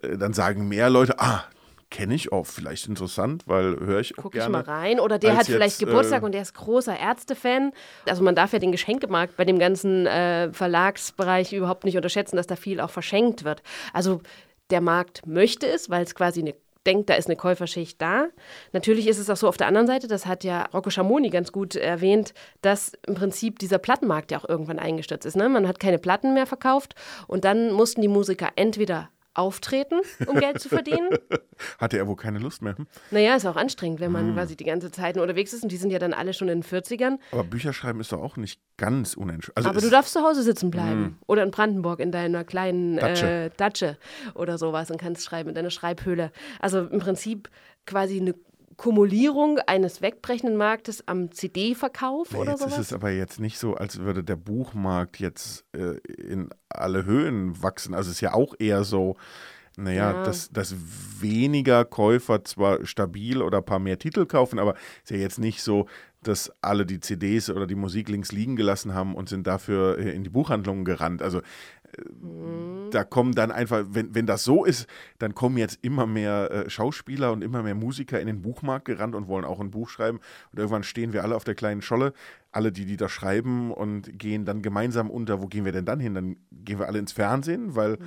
äh, 0.01 0.17
dann 0.17 0.31
sagen 0.31 0.69
mehr 0.69 0.89
Leute, 0.89 1.19
ah, 1.19 1.43
kenne 1.89 2.15
ich 2.15 2.31
auch, 2.31 2.45
vielleicht 2.45 2.87
interessant, 2.87 3.43
weil 3.47 3.79
höre 3.79 3.99
ich 3.99 4.13
Guck 4.15 4.33
gerne. 4.33 4.59
ich 4.59 4.65
mal 4.65 4.73
rein. 4.73 4.99
Oder 4.99 5.19
der 5.19 5.31
hat 5.31 5.47
jetzt, 5.47 5.55
vielleicht 5.55 5.79
Geburtstag 5.79 6.21
äh, 6.21 6.25
und 6.25 6.33
der 6.33 6.41
ist 6.41 6.53
großer 6.53 6.97
Ärztefan. 6.97 7.71
Also 8.07 8.23
man 8.23 8.35
darf 8.35 8.53
ja 8.53 8.59
den 8.59 8.71
Geschenkemarkt 8.71 9.37
bei 9.37 9.45
dem 9.45 9.59
ganzen 9.59 10.05
äh, 10.05 10.51
Verlagsbereich 10.51 11.53
überhaupt 11.53 11.85
nicht 11.85 11.95
unterschätzen, 11.95 12.35
dass 12.35 12.47
da 12.47 12.55
viel 12.55 12.79
auch 12.79 12.89
verschenkt 12.89 13.43
wird. 13.43 13.63
Also 13.93 14.21
der 14.69 14.81
Markt 14.81 15.25
möchte 15.25 15.67
es, 15.67 15.89
weil 15.89 16.03
es 16.03 16.13
quasi 16.13 16.41
eine 16.41 16.55
denkt, 16.85 17.09
da 17.09 17.15
ist 17.15 17.27
eine 17.27 17.35
Käuferschicht 17.35 18.01
da. 18.01 18.27
Natürlich 18.71 19.07
ist 19.07 19.19
es 19.19 19.29
auch 19.29 19.35
so 19.35 19.47
auf 19.47 19.57
der 19.57 19.67
anderen 19.67 19.87
Seite, 19.87 20.07
das 20.07 20.25
hat 20.25 20.45
ja 20.45 20.63
Rocco 20.73 20.89
Schamoni 20.89 21.29
ganz 21.29 21.51
gut 21.51 21.75
erwähnt, 21.75 22.33
dass 22.61 22.93
im 23.05 23.13
Prinzip 23.13 23.59
dieser 23.59 23.77
Plattenmarkt 23.77 24.31
ja 24.31 24.39
auch 24.39 24.47
irgendwann 24.47 24.79
eingestürzt 24.79 25.25
ist. 25.25 25.35
Ne? 25.35 25.49
Man 25.49 25.67
hat 25.67 25.81
keine 25.81 25.99
Platten 25.99 26.33
mehr 26.33 26.45
verkauft 26.45 26.95
und 27.27 27.43
dann 27.43 27.73
mussten 27.73 28.01
die 28.01 28.07
Musiker 28.07 28.51
entweder 28.55 29.09
auftreten, 29.37 30.01
um 30.25 30.39
Geld 30.39 30.59
zu 30.59 30.69
verdienen. 30.69 31.09
Hatte 31.77 31.97
er 31.97 32.07
wohl 32.07 32.15
keine 32.15 32.39
Lust 32.39 32.61
mehr. 32.61 32.77
Hm? 32.77 32.87
Naja, 33.11 33.35
ist 33.35 33.45
auch 33.45 33.55
anstrengend, 33.55 33.99
wenn 33.99 34.11
man 34.11 34.33
quasi 34.33 34.55
die 34.55 34.63
ganze 34.63 34.91
Zeit 34.91 35.15
nur 35.15 35.23
unterwegs 35.23 35.53
ist 35.53 35.63
und 35.63 35.71
die 35.71 35.77
sind 35.77 35.91
ja 35.91 35.99
dann 35.99 36.13
alle 36.13 36.33
schon 36.33 36.49
in 36.49 36.61
den 36.61 36.63
40ern. 36.63 37.17
Aber 37.31 37.43
Bücher 37.43 37.73
schreiben 37.73 37.99
ist 37.99 38.11
doch 38.11 38.21
auch 38.21 38.37
nicht 38.37 38.59
ganz 38.77 39.13
unentscheidend. 39.15 39.57
Also 39.57 39.69
Aber 39.69 39.81
du 39.81 39.89
darfst 39.89 40.13
zu 40.13 40.21
Hause 40.21 40.43
sitzen 40.43 40.71
bleiben. 40.71 41.17
Oder 41.27 41.43
in 41.43 41.51
Brandenburg 41.51 41.99
in 41.99 42.11
deiner 42.11 42.43
kleinen 42.43 42.97
Datsche. 42.97 43.27
äh, 43.27 43.49
Datsche 43.55 43.97
oder 44.33 44.57
sowas 44.57 44.91
und 44.91 44.99
kannst 44.99 45.23
schreiben 45.23 45.49
in 45.49 45.55
deiner 45.55 45.69
Schreibhöhle. 45.71 46.31
Also 46.59 46.85
im 46.85 46.99
Prinzip 46.99 47.49
quasi 47.85 48.19
eine 48.19 48.35
Kumulierung 48.77 49.59
eines 49.65 50.01
wegbrechenden 50.01 50.55
Marktes 50.55 51.07
am 51.07 51.31
CD-Verkauf 51.31 52.29
Na, 52.31 52.39
oder 52.39 52.51
jetzt 52.51 52.61
ist 52.61 52.71
sowas. 52.71 52.79
es 52.79 52.93
aber 52.93 53.09
jetzt 53.09 53.39
nicht 53.39 53.57
so, 53.57 53.73
als 53.75 53.99
würde 53.99 54.23
der 54.23 54.35
Buchmarkt 54.35 55.19
jetzt 55.19 55.65
äh, 55.75 55.97
in 56.13 56.49
alle 56.69 57.03
Höhen 57.05 57.61
wachsen. 57.61 57.93
Also 57.95 58.09
es 58.11 58.17
ist 58.17 58.21
ja 58.21 58.33
auch 58.33 58.53
eher 58.59 58.83
so, 58.83 59.15
naja, 59.77 60.11
Ja. 60.11 60.23
dass, 60.23 60.49
dass 60.51 60.75
weniger 61.19 61.85
Käufer 61.85 62.43
zwar 62.43 62.85
stabil 62.85 63.41
oder 63.41 63.57
ein 63.59 63.65
paar 63.65 63.79
mehr 63.79 63.97
Titel 63.99 64.25
kaufen, 64.27 64.59
aber 64.59 64.75
es 65.03 65.09
ist 65.11 65.17
ja 65.17 65.17
jetzt 65.17 65.39
nicht 65.39 65.61
so, 65.63 65.87
dass 66.23 66.51
alle 66.61 66.85
die 66.85 66.99
CDs 66.99 67.49
oder 67.49 67.67
die 67.67 67.75
Musik 67.75 68.09
links 68.09 68.31
liegen 68.31 68.55
gelassen 68.55 68.93
haben 68.93 69.15
und 69.15 69.29
sind 69.29 69.47
dafür 69.47 69.97
äh, 69.97 70.11
in 70.11 70.23
die 70.23 70.29
Buchhandlungen 70.29 70.85
gerannt. 70.85 71.21
Also. 71.21 71.41
Da 72.91 73.03
kommen 73.03 73.33
dann 73.33 73.51
einfach, 73.51 73.85
wenn, 73.89 74.13
wenn 74.13 74.25
das 74.25 74.43
so 74.43 74.65
ist, 74.65 74.87
dann 75.19 75.35
kommen 75.35 75.57
jetzt 75.57 75.79
immer 75.81 76.05
mehr 76.05 76.51
äh, 76.51 76.69
Schauspieler 76.69 77.31
und 77.31 77.43
immer 77.43 77.63
mehr 77.63 77.75
Musiker 77.75 78.19
in 78.19 78.27
den 78.27 78.41
Buchmarkt 78.41 78.85
gerannt 78.85 79.15
und 79.15 79.27
wollen 79.27 79.45
auch 79.45 79.59
ein 79.59 79.71
Buch 79.71 79.89
schreiben. 79.89 80.19
Und 80.51 80.59
irgendwann 80.59 80.83
stehen 80.83 81.13
wir 81.13 81.23
alle 81.23 81.35
auf 81.35 81.43
der 81.43 81.55
kleinen 81.55 81.81
Scholle, 81.81 82.13
alle, 82.51 82.71
die, 82.71 82.85
die 82.85 82.97
da 82.97 83.09
schreiben 83.09 83.71
und 83.71 84.17
gehen 84.19 84.45
dann 84.45 84.61
gemeinsam 84.61 85.09
unter. 85.09 85.41
Wo 85.41 85.47
gehen 85.47 85.65
wir 85.65 85.71
denn 85.71 85.85
dann 85.85 85.99
hin? 85.99 86.13
Dann 86.13 86.37
gehen 86.51 86.79
wir 86.79 86.87
alle 86.87 86.99
ins 86.99 87.11
Fernsehen, 87.11 87.75
weil, 87.75 87.97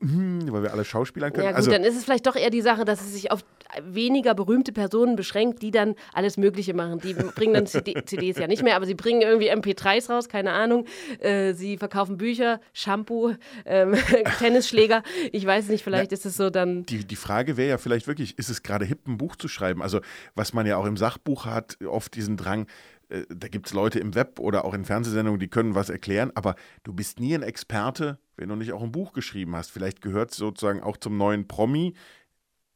hm, 0.00 0.50
weil 0.50 0.62
wir 0.62 0.72
alle 0.72 0.84
Schauspielern 0.84 1.32
können. 1.32 1.44
Ja 1.44 1.50
gut, 1.50 1.58
also, 1.58 1.70
dann 1.70 1.84
ist 1.84 1.96
es 1.96 2.04
vielleicht 2.04 2.26
doch 2.26 2.36
eher 2.36 2.50
die 2.50 2.62
Sache, 2.62 2.84
dass 2.84 3.00
es 3.00 3.12
sich 3.12 3.30
auf 3.30 3.44
weniger 3.82 4.34
berühmte 4.34 4.72
Personen 4.72 5.16
beschränkt, 5.16 5.62
die 5.62 5.70
dann 5.70 5.94
alles 6.12 6.36
Mögliche 6.36 6.74
machen. 6.74 7.00
Die 7.00 7.14
bringen 7.14 7.54
dann 7.54 7.66
CD, 7.66 7.94
CDs 8.04 8.38
ja 8.38 8.46
nicht 8.46 8.62
mehr, 8.62 8.76
aber 8.76 8.86
sie 8.86 8.94
bringen 8.94 9.22
irgendwie 9.22 9.50
MP3s 9.50 10.10
raus, 10.10 10.28
keine 10.28 10.52
Ahnung. 10.52 10.86
Äh, 11.18 11.54
sie 11.54 11.76
verkaufen 11.76 12.16
Bücher, 12.16 12.60
Shampoo, 12.72 13.34
ähm, 13.64 13.94
Tennisschläger. 14.38 15.02
Ich 15.32 15.44
weiß 15.46 15.68
nicht, 15.68 15.84
vielleicht 15.84 16.12
ist 16.12 16.26
es 16.26 16.36
so 16.36 16.50
dann. 16.50 16.84
die, 16.84 17.04
die 17.04 17.16
Frage 17.16 17.56
wäre 17.56 17.70
ja 17.70 17.78
vielleicht 17.78 18.06
wirklich, 18.06 18.38
ist 18.38 18.50
es 18.50 18.62
gerade 18.62 18.84
hip, 18.84 19.06
ein 19.06 19.18
Buch 19.18 19.36
zu 19.36 19.48
schreiben? 19.48 19.82
Also, 19.82 20.00
was 20.34 20.52
man 20.52 20.66
ja 20.66 20.76
auch 20.76 20.86
im 20.86 20.96
Sachbuch 20.96 21.46
hat, 21.46 21.78
oft 21.84 22.14
diesen 22.14 22.36
Drang, 22.36 22.66
äh, 23.08 23.24
da 23.28 23.48
gibt 23.48 23.66
es 23.66 23.72
Leute 23.72 23.98
im 23.98 24.14
Web 24.14 24.38
oder 24.38 24.64
auch 24.64 24.74
in 24.74 24.84
Fernsehsendungen, 24.84 25.40
die 25.40 25.48
können 25.48 25.74
was 25.74 25.90
erklären, 25.90 26.32
aber 26.34 26.56
du 26.84 26.92
bist 26.92 27.20
nie 27.20 27.34
ein 27.34 27.42
Experte, 27.42 28.18
wenn 28.36 28.48
du 28.48 28.56
nicht 28.56 28.72
auch 28.72 28.82
ein 28.82 28.92
Buch 28.92 29.12
geschrieben 29.12 29.54
hast. 29.56 29.70
Vielleicht 29.70 30.00
gehört 30.00 30.32
es 30.32 30.36
sozusagen 30.36 30.82
auch 30.82 30.96
zum 30.96 31.16
neuen 31.16 31.48
Promi, 31.48 31.94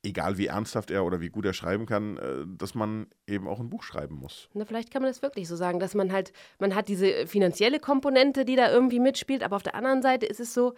egal 0.02 0.38
wie 0.38 0.46
ernsthaft 0.46 0.90
er 0.90 1.04
oder 1.04 1.20
wie 1.20 1.28
gut 1.28 1.44
er 1.44 1.52
schreiben 1.52 1.86
kann, 1.86 2.16
äh, 2.16 2.44
dass 2.46 2.74
man 2.74 3.06
eben 3.26 3.48
auch 3.48 3.60
ein 3.60 3.70
Buch 3.70 3.82
schreiben 3.82 4.16
muss. 4.16 4.48
Na, 4.54 4.64
vielleicht 4.64 4.90
kann 4.90 5.02
man 5.02 5.10
das 5.10 5.22
wirklich 5.22 5.48
so 5.48 5.56
sagen, 5.56 5.78
dass 5.78 5.94
man 5.94 6.12
halt, 6.12 6.32
man 6.58 6.74
hat 6.74 6.88
diese 6.88 7.26
finanzielle 7.26 7.80
Komponente, 7.80 8.44
die 8.44 8.56
da 8.56 8.70
irgendwie 8.70 9.00
mitspielt, 9.00 9.42
aber 9.42 9.56
auf 9.56 9.62
der 9.62 9.74
anderen 9.74 10.02
Seite 10.02 10.26
ist 10.26 10.40
es 10.40 10.54
so, 10.54 10.74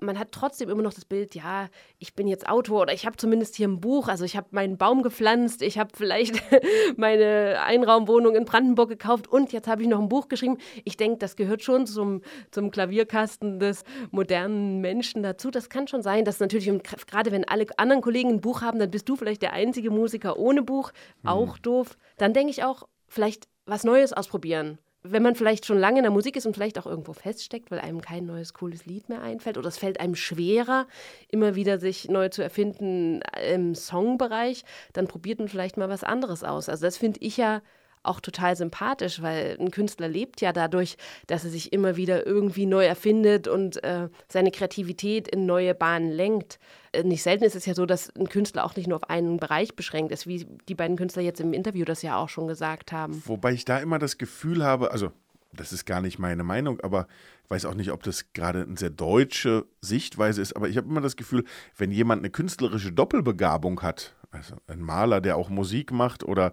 man 0.00 0.18
hat 0.18 0.32
trotzdem 0.32 0.68
immer 0.68 0.82
noch 0.82 0.92
das 0.92 1.04
Bild, 1.04 1.34
ja, 1.34 1.68
ich 1.98 2.14
bin 2.14 2.28
jetzt 2.28 2.48
Autor 2.48 2.82
oder 2.82 2.92
ich 2.92 3.06
habe 3.06 3.16
zumindest 3.16 3.56
hier 3.56 3.68
ein 3.68 3.80
Buch, 3.80 4.08
also 4.08 4.24
ich 4.24 4.36
habe 4.36 4.48
meinen 4.50 4.76
Baum 4.76 5.02
gepflanzt, 5.02 5.62
ich 5.62 5.78
habe 5.78 5.90
vielleicht 5.94 6.42
meine 6.96 7.60
Einraumwohnung 7.64 8.34
in 8.34 8.44
Brandenburg 8.44 8.90
gekauft 8.90 9.28
und 9.28 9.52
jetzt 9.52 9.68
habe 9.68 9.82
ich 9.82 9.88
noch 9.88 10.00
ein 10.00 10.08
Buch 10.08 10.28
geschrieben. 10.28 10.58
Ich 10.84 10.96
denke, 10.96 11.18
das 11.18 11.36
gehört 11.36 11.62
schon 11.62 11.86
zum, 11.86 12.22
zum 12.50 12.70
Klavierkasten 12.70 13.58
des 13.58 13.84
modernen 14.10 14.80
Menschen 14.80 15.22
dazu. 15.22 15.50
Das 15.50 15.70
kann 15.70 15.88
schon 15.88 16.02
sein, 16.02 16.24
dass 16.24 16.40
natürlich, 16.40 16.70
gerade 17.06 17.32
wenn 17.32 17.48
alle 17.48 17.66
anderen 17.78 18.02
Kollegen 18.02 18.30
ein 18.30 18.40
Buch 18.40 18.62
haben, 18.62 18.78
dann 18.78 18.90
bist 18.90 19.08
du 19.08 19.16
vielleicht 19.16 19.42
der 19.42 19.52
einzige 19.52 19.90
Musiker 19.90 20.38
ohne 20.38 20.62
Buch, 20.62 20.92
auch 21.24 21.58
doof. 21.58 21.96
Dann 22.18 22.32
denke 22.32 22.50
ich 22.50 22.64
auch, 22.64 22.88
vielleicht 23.08 23.48
was 23.64 23.84
Neues 23.84 24.12
ausprobieren 24.12 24.78
wenn 25.10 25.22
man 25.22 25.34
vielleicht 25.34 25.66
schon 25.66 25.78
lange 25.78 25.98
in 25.98 26.02
der 26.04 26.12
Musik 26.12 26.36
ist 26.36 26.46
und 26.46 26.54
vielleicht 26.54 26.78
auch 26.78 26.86
irgendwo 26.86 27.12
feststeckt, 27.12 27.70
weil 27.70 27.80
einem 27.80 28.00
kein 28.00 28.26
neues 28.26 28.54
cooles 28.54 28.86
Lied 28.86 29.08
mehr 29.08 29.22
einfällt 29.22 29.58
oder 29.58 29.68
es 29.68 29.78
fällt 29.78 30.00
einem 30.00 30.14
schwerer, 30.14 30.86
immer 31.28 31.54
wieder 31.54 31.78
sich 31.78 32.08
neu 32.08 32.28
zu 32.28 32.42
erfinden 32.42 33.20
im 33.50 33.74
Songbereich, 33.74 34.64
dann 34.92 35.06
probiert 35.06 35.38
man 35.38 35.48
vielleicht 35.48 35.76
mal 35.76 35.88
was 35.88 36.04
anderes 36.04 36.44
aus. 36.44 36.68
Also 36.68 36.86
das 36.86 36.96
finde 36.96 37.20
ich 37.20 37.36
ja 37.36 37.62
auch 38.06 38.20
total 38.20 38.56
sympathisch, 38.56 39.22
weil 39.22 39.56
ein 39.60 39.70
Künstler 39.70 40.08
lebt 40.08 40.40
ja 40.40 40.52
dadurch, 40.52 40.96
dass 41.26 41.44
er 41.44 41.50
sich 41.50 41.72
immer 41.72 41.96
wieder 41.96 42.26
irgendwie 42.26 42.66
neu 42.66 42.84
erfindet 42.84 43.48
und 43.48 43.82
äh, 43.84 44.08
seine 44.28 44.50
Kreativität 44.50 45.28
in 45.28 45.46
neue 45.46 45.74
Bahnen 45.74 46.10
lenkt. 46.10 46.58
Äh, 46.92 47.02
nicht 47.02 47.22
selten 47.22 47.44
ist 47.44 47.56
es 47.56 47.66
ja 47.66 47.74
so, 47.74 47.86
dass 47.86 48.14
ein 48.16 48.28
Künstler 48.28 48.64
auch 48.64 48.76
nicht 48.76 48.88
nur 48.88 48.96
auf 48.96 49.10
einen 49.10 49.38
Bereich 49.38 49.74
beschränkt 49.74 50.12
ist, 50.12 50.26
wie 50.26 50.46
die 50.68 50.74
beiden 50.74 50.96
Künstler 50.96 51.22
jetzt 51.22 51.40
im 51.40 51.52
Interview 51.52 51.84
das 51.84 52.02
ja 52.02 52.16
auch 52.16 52.28
schon 52.28 52.48
gesagt 52.48 52.92
haben. 52.92 53.22
Wobei 53.26 53.52
ich 53.52 53.64
da 53.64 53.78
immer 53.78 53.98
das 53.98 54.18
Gefühl 54.18 54.64
habe, 54.64 54.90
also 54.90 55.10
das 55.52 55.72
ist 55.72 55.86
gar 55.86 56.00
nicht 56.00 56.18
meine 56.18 56.44
Meinung, 56.44 56.80
aber 56.80 57.06
ich 57.44 57.50
weiß 57.50 57.64
auch 57.66 57.74
nicht, 57.74 57.92
ob 57.92 58.02
das 58.02 58.32
gerade 58.32 58.62
eine 58.62 58.76
sehr 58.76 58.90
deutsche 58.90 59.66
Sichtweise 59.80 60.42
ist, 60.42 60.54
aber 60.54 60.68
ich 60.68 60.76
habe 60.76 60.88
immer 60.88 61.00
das 61.00 61.16
Gefühl, 61.16 61.44
wenn 61.76 61.90
jemand 61.90 62.20
eine 62.20 62.30
künstlerische 62.30 62.92
Doppelbegabung 62.92 63.82
hat, 63.82 64.14
also 64.36 64.56
ein 64.66 64.80
Maler, 64.80 65.20
der 65.20 65.36
auch 65.36 65.48
Musik 65.48 65.92
macht, 65.92 66.24
oder 66.24 66.52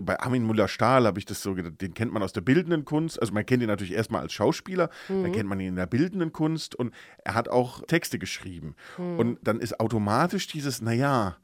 bei 0.00 0.18
Armin 0.20 0.46
Müller-Stahl 0.46 1.06
habe 1.06 1.18
ich 1.18 1.24
das 1.24 1.42
so 1.42 1.54
gedacht, 1.54 1.80
den 1.80 1.94
kennt 1.94 2.12
man 2.12 2.22
aus 2.22 2.32
der 2.32 2.40
bildenden 2.40 2.84
Kunst, 2.84 3.20
also 3.20 3.32
man 3.32 3.46
kennt 3.46 3.62
ihn 3.62 3.68
natürlich 3.68 3.94
erstmal 3.94 4.22
als 4.22 4.32
Schauspieler, 4.32 4.90
dann 5.08 5.32
kennt 5.32 5.48
man 5.48 5.60
ihn 5.60 5.68
in 5.68 5.76
der 5.76 5.86
bildenden 5.86 6.32
Kunst 6.32 6.74
und 6.74 6.94
er 7.24 7.34
hat 7.34 7.48
auch 7.48 7.82
Texte 7.86 8.18
geschrieben. 8.18 8.74
Und 9.18 9.38
dann 9.42 9.60
ist 9.60 9.80
automatisch 9.80 10.46
dieses, 10.46 10.80
naja, 10.80 11.36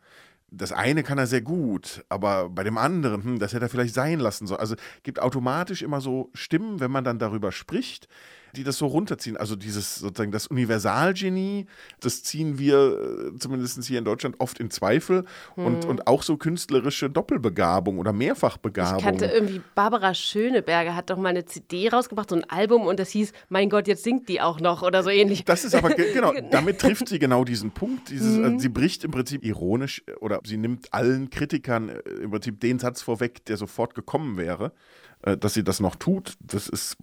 das 0.50 0.72
eine 0.72 1.02
kann 1.02 1.18
er 1.18 1.26
sehr 1.26 1.42
gut, 1.42 2.04
aber 2.08 2.48
bei 2.48 2.64
dem 2.64 2.76
anderen, 2.76 3.22
hm, 3.22 3.38
das 3.38 3.52
hätte 3.52 3.66
er 3.66 3.68
vielleicht 3.68 3.94
sein 3.94 4.18
lassen 4.18 4.46
sollen. 4.46 4.60
Also 4.60 4.74
gibt 5.02 5.20
automatisch 5.20 5.82
immer 5.82 6.00
so 6.00 6.30
Stimmen, 6.34 6.80
wenn 6.80 6.90
man 6.90 7.04
dann 7.04 7.18
darüber 7.18 7.52
spricht, 7.52 8.08
die 8.56 8.64
das 8.64 8.78
so 8.78 8.86
runterziehen. 8.86 9.36
Also 9.36 9.56
dieses 9.56 9.96
sozusagen 9.96 10.32
das 10.32 10.46
Universalgenie, 10.48 11.66
das 12.00 12.22
ziehen 12.22 12.58
wir 12.58 13.30
äh, 13.34 13.38
zumindest 13.38 13.82
hier 13.84 13.98
in 13.98 14.04
Deutschland 14.04 14.36
oft 14.38 14.58
in 14.58 14.70
Zweifel 14.70 15.24
und, 15.56 15.84
und 15.84 16.06
auch 16.06 16.22
so 16.22 16.36
künstlerische 16.36 17.08
Doppelbegabung 17.10 17.98
oder 17.98 18.12
Mehrfachbegabung. 18.12 18.98
Ich 18.98 19.04
kannte 19.04 19.26
irgendwie, 19.26 19.60
Barbara 19.74 20.14
Schöneberger 20.14 20.94
hat 20.96 21.10
doch 21.10 21.16
mal 21.16 21.28
eine 21.30 21.44
CD 21.44 21.88
rausgebracht, 21.88 22.30
so 22.30 22.36
ein 22.36 22.44
Album, 22.48 22.86
und 22.86 22.98
das 22.98 23.10
hieß, 23.10 23.32
mein 23.48 23.70
Gott, 23.70 23.86
jetzt 23.88 24.04
singt 24.04 24.28
die 24.28 24.40
auch 24.40 24.60
noch 24.60 24.82
oder 24.82 25.02
so 25.02 25.10
ähnlich. 25.10 25.44
Das 25.44 25.64
ist 25.64 25.74
aber, 25.74 25.90
ge- 25.90 26.12
genau, 26.14 26.32
damit 26.50 26.78
trifft 26.80 27.08
sie 27.08 27.18
genau 27.18 27.44
diesen 27.44 27.70
Punkt. 27.70 28.10
Dieses, 28.10 28.42
also 28.42 28.58
sie 28.58 28.68
bricht 28.68 29.04
im 29.04 29.10
Prinzip 29.10 29.44
ironisch 29.44 30.02
äh, 30.06 30.12
oder 30.14 30.40
sie 30.44 30.56
nimmt 30.56 30.92
allen 30.92 31.30
Kritikern 31.30 31.88
äh, 31.90 31.98
im 32.22 32.30
Prinzip 32.30 32.60
den 32.60 32.78
Satz 32.78 33.02
vorweg, 33.02 33.44
der 33.44 33.56
sofort 33.56 33.94
gekommen 33.94 34.36
wäre. 34.36 34.72
Äh, 35.22 35.36
Dass 35.36 35.54
sie 35.54 35.64
das 35.64 35.80
noch 35.80 35.96
tut, 35.96 36.34
das 36.40 36.68
ist 36.68 36.96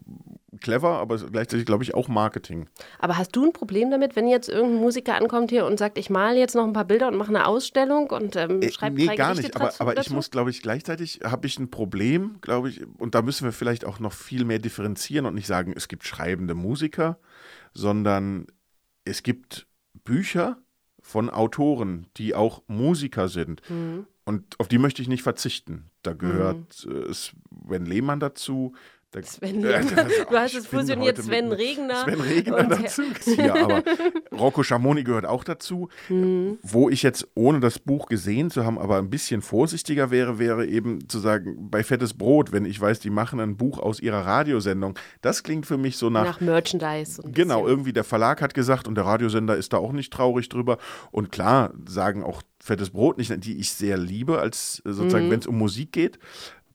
clever, 0.60 0.98
aber 0.98 1.18
gleichzeitig, 1.18 1.66
glaube 1.66 1.84
ich, 1.84 1.94
auch 1.94 2.08
Marketing. 2.08 2.68
Aber 3.00 3.18
hast 3.18 3.36
du 3.36 3.46
ein 3.46 3.54
Problem 3.54 3.92
damit, 3.92 4.16
wenn 4.16 4.28
jetzt 4.28 4.50
irgendein 4.50 4.82
Musiker 4.82 5.16
ankommt 5.16 5.52
hier 5.52 5.66
und 5.66 5.78
sagt, 5.78 5.98
ich 5.98 6.10
male 6.10 6.40
jetzt 6.40 6.56
noch 6.56 6.64
ein 6.64 6.74
paar 6.74 6.86
Bilder 6.86 7.10
und 7.10 7.16
mache 7.18 7.30
eine 7.30 7.46
Ausstellung 7.46 8.10
und 8.10 8.36
ähm, 8.36 8.62
Äh, 8.62 8.72
schreibe 8.72 8.96
nee, 8.96 9.06
drei 9.06 9.16
gar 9.16 9.36
nicht. 9.36 9.56
Aber, 9.56 9.72
aber 9.80 9.98
ich 10.00 10.10
muss, 10.10 10.32
glaube 10.32 10.50
ich, 10.50 10.62
gleichzeitig 10.62 11.20
habe 11.24 11.46
ich 11.48 11.60
ein 11.60 11.70
Problem, 11.70 12.38
glaube 12.42 12.70
ich, 12.70 12.82
und 12.98 13.14
da 13.14 13.22
müssen 13.22 13.46
wir 13.46 13.52
vielleicht 13.52 13.86
auch 13.86 14.00
noch 14.00 14.14
viel 14.14 14.46
mehr 14.46 14.60
differenzieren 14.60 15.26
und 15.26 15.36
nicht 15.36 15.48
sagen, 15.48 15.74
es 15.76 15.88
gibt 15.88 16.06
schreibende 16.06 16.56
Musiker, 16.56 17.20
sondern 17.74 18.48
es 19.06 19.22
gibt 19.22 19.68
Bücher 20.04 20.58
von 21.02 21.30
Autoren, 21.30 22.08
die 22.18 22.36
auch 22.36 22.64
Musiker 22.68 23.30
sind. 23.30 23.62
Mhm. 23.70 24.08
Und 24.26 24.60
auf 24.60 24.68
die 24.68 24.78
möchte 24.78 25.02
ich 25.02 25.08
nicht 25.08 25.24
verzichten. 25.24 25.86
Da 26.08 26.14
gehört 26.14 26.86
äh, 26.86 27.14
Sven 27.14 27.86
Lehmann 27.86 28.22
dazu. 28.22 28.74
Da, 29.12 29.24
Sven 29.24 29.64
Äh, 29.64 29.84
das- 29.86 30.28
Du 30.30 30.36
hast 30.38 30.54
es 30.56 30.68
fusioniert, 30.68 31.18
Sven 31.18 31.52
Regner 31.54 32.04
Sven 32.04 32.20
Regner 32.20 32.58
und- 32.58 32.70
dazu. 32.72 33.04
Ja, 33.38 33.56
aber 33.56 33.82
Rocco 34.38 34.64
Schamoni 34.64 35.04
gehört 35.04 35.26
auch 35.26 35.46
dazu. 35.46 35.88
Mhm. 36.10 36.58
Wo 36.62 36.90
ich 36.90 37.04
jetzt, 37.04 37.26
ohne 37.34 37.62
das 37.62 37.80
Buch 37.80 38.08
gesehen 38.08 38.52
zu 38.52 38.66
haben, 38.66 38.78
aber 38.78 38.98
ein 38.98 39.10
bisschen 39.10 39.42
vorsichtiger 39.42 40.12
wäre, 40.12 40.40
wäre 40.40 40.66
eben 40.66 41.08
zu 41.08 41.20
sagen, 41.20 41.70
bei 41.72 41.84
Fettes 41.86 42.16
Brot, 42.16 42.52
wenn 42.52 42.66
ich 42.66 42.80
weiß, 42.82 43.00
die 43.00 43.10
machen 43.10 43.40
ein 43.40 43.56
Buch 43.56 43.80
aus 43.80 44.02
ihrer 44.02 44.26
Radiosendung. 44.26 45.00
Das 45.22 45.42
klingt 45.44 45.66
für 45.66 45.78
mich 45.78 45.96
so 45.98 46.10
nach, 46.10 46.26
nach 46.26 46.42
Merchandise. 46.42 47.22
Genau, 47.24 47.62
bisschen. 47.62 47.70
irgendwie 47.70 47.94
der 47.94 48.04
Verlag 48.04 48.42
hat 48.42 48.54
gesagt 48.54 48.88
und 48.90 48.96
der 48.96 49.06
Radiosender 49.06 49.56
ist 49.56 49.72
da 49.72 49.78
auch 49.78 49.94
nicht 49.94 50.12
traurig 50.12 50.50
drüber. 50.50 50.78
Und 51.12 51.32
klar, 51.32 51.74
sagen 51.88 52.24
auch 52.24 52.42
Fettes 52.60 52.90
Brot 52.90 53.18
nicht, 53.18 53.32
die 53.46 53.58
ich 53.58 53.72
sehr 53.72 53.98
liebe, 53.98 54.40
als 54.40 54.82
sozusagen, 54.84 55.28
Mhm. 55.28 55.32
wenn 55.32 55.40
es 55.40 55.48
um 55.48 55.58
Musik 55.58 55.94
geht. 55.94 56.20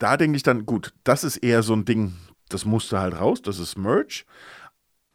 Da 0.03 0.17
denke 0.17 0.37
ich 0.37 0.43
dann, 0.43 0.67
gut, 0.67 0.93
das 1.05 1.23
ist 1.23 1.37
eher 1.37 1.63
so 1.63 1.75
ein 1.75 1.85
Ding, 1.85 2.15
das 2.49 2.65
musste 2.65 2.99
halt 2.99 3.15
raus, 3.15 3.41
das 3.41 3.61
ist 3.61 3.79
Merch. 3.79 4.27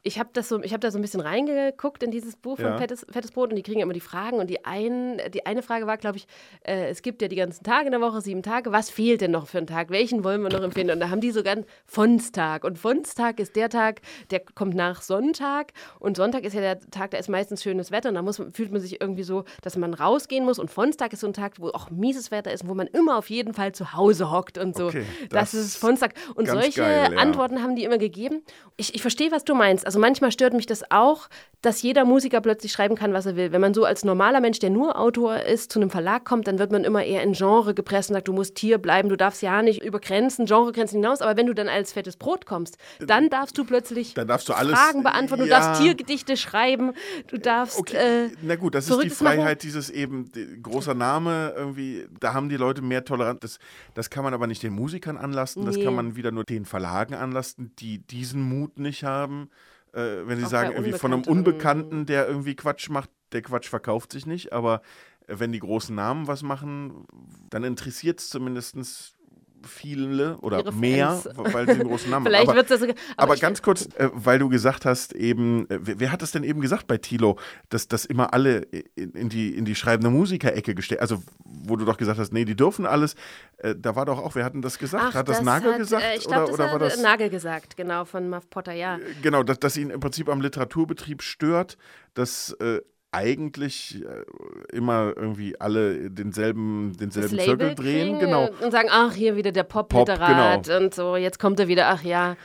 Ich 0.07 0.17
habe 0.17 0.29
so, 0.41 0.63
ich 0.63 0.73
hab 0.73 0.79
da 0.79 0.89
so 0.89 0.97
ein 0.97 1.01
bisschen 1.01 1.19
reingeguckt 1.19 2.01
in 2.01 2.11
dieses 2.11 2.37
Buch 2.37 2.55
von 2.55 2.65
Ja. 2.65 2.77
Fettes, 2.77 3.05
Fettes 3.09 3.31
Brot 3.31 3.49
und 3.49 3.57
die 3.57 3.63
kriegen 3.63 3.79
ja 3.79 3.83
immer 3.83 3.93
die 3.93 3.99
Fragen. 3.99 4.39
Und 4.39 4.49
die, 4.49 4.63
ein, 4.63 5.21
die 5.33 5.45
eine 5.45 5.61
Frage 5.61 5.85
war, 5.85 5.97
glaube 5.97 6.15
ich, 6.15 6.27
äh, 6.65 6.87
es 6.87 7.01
gibt 7.01 7.21
ja 7.21 7.27
die 7.27 7.35
ganzen 7.35 7.65
Tage 7.65 7.87
in 7.87 7.91
der 7.91 7.99
Woche, 7.99 8.21
sieben 8.21 8.41
Tage. 8.41 8.71
Was 8.71 8.89
fehlt 8.89 9.19
denn 9.19 9.31
noch 9.31 9.47
für 9.47 9.57
einen 9.57 9.67
Tag? 9.67 9.89
Welchen 9.89 10.23
wollen 10.23 10.41
wir 10.41 10.49
noch 10.49 10.63
empfehlen? 10.63 10.89
Und 10.91 11.01
da 11.01 11.09
haben 11.09 11.19
die 11.19 11.31
sogar 11.31 11.53
einen 11.53 11.65
Fonstag. 11.85 12.63
Und 12.63 12.79
Fonstag 12.79 13.41
ist 13.41 13.57
der 13.57 13.69
Tag, 13.69 13.99
der 14.31 14.39
kommt 14.39 14.75
nach 14.75 15.01
Sonntag. 15.01 15.73
Und 15.99 16.15
Sonntag 16.15 16.45
ist 16.45 16.53
ja 16.53 16.61
der 16.61 16.79
Tag, 16.89 17.11
da 17.11 17.17
ist 17.17 17.27
meistens 17.27 17.61
schönes 17.61 17.91
Wetter. 17.91 18.07
Und 18.07 18.15
da 18.15 18.21
muss, 18.21 18.41
fühlt 18.53 18.71
man 18.71 18.79
sich 18.79 19.01
irgendwie 19.01 19.23
so, 19.23 19.43
dass 19.61 19.75
man 19.75 19.93
rausgehen 19.93 20.45
muss. 20.45 20.57
Und 20.57 20.71
Fonstag 20.71 21.11
ist 21.11 21.19
so 21.19 21.27
ein 21.27 21.33
Tag, 21.33 21.55
wo 21.59 21.67
auch 21.71 21.89
mieses 21.89 22.31
Wetter 22.31 22.53
ist 22.53 22.63
und 22.63 22.69
wo 22.69 22.75
man 22.75 22.87
immer 22.87 23.17
auf 23.17 23.29
jeden 23.29 23.53
Fall 23.53 23.73
zu 23.73 23.91
Hause 23.91 24.31
hockt 24.31 24.57
und 24.57 24.73
so. 24.77 24.87
Okay, 24.87 25.03
das, 25.29 25.51
das 25.51 25.65
ist 25.65 25.75
Fonstag. 25.75 26.13
Und 26.35 26.47
solche 26.47 26.79
geil, 26.79 27.11
ja. 27.11 27.17
Antworten 27.17 27.61
haben 27.61 27.75
die 27.75 27.83
immer 27.83 27.97
gegeben. 27.97 28.41
Ich, 28.77 28.95
ich 28.95 29.01
verstehe, 29.01 29.31
was 29.31 29.43
du 29.43 29.53
meinst. 29.53 29.85
Also 29.97 30.05
manchmal 30.05 30.31
stört 30.31 30.53
mich 30.53 30.67
das 30.67 30.91
auch, 30.91 31.27
dass 31.63 31.81
jeder 31.81 32.05
Musiker 32.05 32.39
plötzlich 32.39 32.71
schreiben 32.71 32.93
kann, 32.93 33.13
was 33.13 33.25
er 33.25 33.35
will. 33.35 33.51
Wenn 33.51 33.61
man 33.61 33.73
so 33.73 33.83
als 33.83 34.05
normaler 34.05 34.41
Mensch, 34.41 34.59
der 34.59 34.69
nur 34.69 34.99
Autor 34.99 35.37
ist, 35.37 35.71
zu 35.71 35.79
einem 35.79 35.89
Verlag 35.89 36.23
kommt, 36.23 36.45
dann 36.47 36.59
wird 36.59 36.71
man 36.71 36.83
immer 36.83 37.03
eher 37.03 37.23
in 37.23 37.33
Genre 37.33 37.73
gepresst 37.73 38.11
und 38.11 38.13
sagt, 38.13 38.27
du 38.27 38.33
musst 38.33 38.59
hier 38.59 38.77
bleiben, 38.77 39.09
du 39.09 39.17
darfst 39.17 39.41
ja 39.41 39.63
nicht 39.63 39.83
über 39.83 39.99
Grenzen, 39.99 40.45
Genregrenzen 40.45 41.01
hinaus. 41.01 41.21
Aber 41.21 41.35
wenn 41.35 41.47
du 41.47 41.55
dann 41.55 41.67
als 41.67 41.93
fettes 41.93 42.15
Brot 42.15 42.45
kommst, 42.45 42.77
dann 42.99 43.29
darfst 43.31 43.57
du 43.57 43.65
plötzlich 43.65 44.13
Dann 44.13 44.27
darfst 44.27 44.47
du 44.49 44.53
alles- 44.53 44.77
Fragen 44.77 45.01
beantworten, 45.01 45.45
du 45.45 45.49
Ja. 45.49 45.61
darfst 45.61 45.81
Tiergedichte 45.81 46.37
schreiben, 46.37 46.91
du 47.25 47.39
darfst 47.39 47.79
Okay, 47.79 48.25
äh, 48.27 48.29
na 48.43 48.55
gut, 48.55 48.75
das 48.75 48.87
ist 48.87 49.01
die. 49.01 49.09
Freiheit, 49.09 49.63
dieses 49.63 49.89
eben 49.89 50.31
die, 50.31 50.61
großer 50.61 50.93
Name 50.93 51.53
irgendwie, 51.57 52.05
da 52.19 52.35
haben 52.35 52.49
die 52.49 52.57
Leute 52.57 52.83
mehr 52.83 53.03
Toleranz. 53.03 53.39
Das, 53.39 53.57
das 53.95 54.11
kann 54.11 54.23
man 54.23 54.35
aber 54.35 54.45
nicht 54.45 54.61
den 54.61 54.73
Musikern 54.73 55.17
anlasten, 55.17 55.65
das 55.65 55.75
Nee. 55.75 55.85
kann 55.85 55.95
man 55.95 56.15
wieder 56.15 56.29
nur 56.29 56.43
den 56.43 56.65
Verlagen 56.65 57.15
anlasten, 57.15 57.71
die 57.79 57.97
diesen 57.97 58.43
Mut 58.43 58.77
nicht 58.77 59.03
haben. 59.03 59.49
Äh, 59.93 60.27
wenn 60.27 60.37
sie 60.39 60.45
Auch 60.45 60.49
sagen, 60.49 60.71
irgendwie 60.71 60.97
von 60.97 61.13
einem. 61.13 61.23
Unbekannten, 61.23 62.05
der 62.05 62.27
irgendwie 62.27 62.55
Quatsch 62.55 62.89
macht, 62.89 63.09
der 63.31 63.41
Quatsch 63.41 63.67
verkauft 63.67 64.11
sich 64.11 64.25
nicht, 64.25 64.53
aber 64.53 64.81
äh, 65.27 65.39
wenn 65.39 65.51
die 65.51 65.59
großen 65.59 65.95
Namen 65.95 66.27
was 66.27 66.43
machen, 66.43 67.05
dann 67.49 67.63
interessiert 67.63 68.19
es 68.19 68.29
zumindest 68.29 69.16
viele 69.65 70.37
oder 70.39 70.59
Ihre 70.59 70.71
mehr, 70.73 71.09
Fans. 71.11 71.29
weil 71.53 71.65
sie 71.65 71.71
einen 71.73 71.87
großen 71.87 72.09
Namen 72.09 72.25
haben. 72.27 72.31
Vielleicht 72.31 72.49
Aber- 72.49 72.77
sogar. 72.77 72.95
aber, 73.17 73.33
ich- 73.35 73.41
ganz 73.41 73.61
kurz, 73.61 73.87
äh, 73.95 74.09
weil 74.13 74.39
du 74.39 74.49
gesagt 74.49 74.85
hast, 74.85 75.13
eben, 75.13 75.69
äh, 75.69 75.79
wer, 75.81 75.99
wer 75.99 76.11
hat 76.11 76.21
das 76.21 76.31
denn 76.31 76.43
eben 76.43 76.61
gesagt 76.61 76.87
bei 76.87 76.97
Tilo, 76.97 77.37
dass 77.69 77.87
das 77.87 78.05
immer 78.05 78.33
alle 78.33 78.57
in, 78.95 79.11
in 79.11 79.29
die, 79.29 79.55
in 79.55 79.65
die 79.65 79.75
schreibende 79.75 80.09
Musiker-Ecke 80.09 80.75
gestellt, 80.75 81.01
also 81.01 81.21
wo 81.43 81.75
du 81.75 81.85
doch 81.85 81.97
gesagt 81.97 82.19
hast, 82.19 82.31
nee, 82.33 82.45
die 82.45 82.55
dürfen 82.55 82.85
alles, 82.85 83.15
äh, 83.57 83.75
da 83.77 83.95
war 83.95 84.05
doch 84.05 84.19
auch, 84.19 84.35
wer 84.35 84.45
hat 84.45 84.53
denn 84.53 84.61
das 84.61 84.77
gesagt? 84.79 85.03
Ach, 85.09 85.13
hat 85.15 85.27
das, 85.29 85.41
Nagel 85.41 85.71
hat, 85.73 85.79
gesagt? 85.79 86.03
Äh, 86.03 86.17
ich 86.17 86.25
glaube, 86.27 86.45
das 86.47 86.53
oder 86.53 86.71
hat 86.71 86.81
das? 86.81 87.01
Nagel 87.01 87.29
gesagt, 87.29 87.77
genau, 87.77 88.05
von 88.05 88.29
Muff 88.29 88.49
Potter, 88.49 88.73
ja. 88.73 88.99
Genau, 89.21 89.43
dass, 89.43 89.59
dass 89.59 89.77
ihn 89.77 89.89
im 89.89 89.99
Prinzip 89.99 90.29
am 90.29 90.41
Literaturbetrieb 90.41 91.21
stört, 91.21 91.77
dass 92.13 92.51
äh, 92.59 92.81
eigentlich 93.17 94.03
äh, 94.03 94.75
immer 94.75 95.13
irgendwie 95.15 95.59
alle 95.59 96.11
denselben, 96.11 96.93
denselben 96.99 97.39
Zirkel 97.39 97.75
drehen. 97.75 98.19
Genau. 98.19 98.49
und 98.61 98.71
sagen, 98.71 98.89
ach, 98.91 99.13
hier 99.13 99.35
wieder 99.35 99.51
der 99.51 99.63
Pop-Literat 99.63 100.63
Pop, 100.63 100.65
genau. 100.65 100.77
und 100.77 100.93
so, 100.93 101.15
jetzt 101.15 101.39
kommt 101.39 101.59
er 101.59 101.67
wieder, 101.67 101.87
ach 101.89 102.03
ja. 102.03 102.37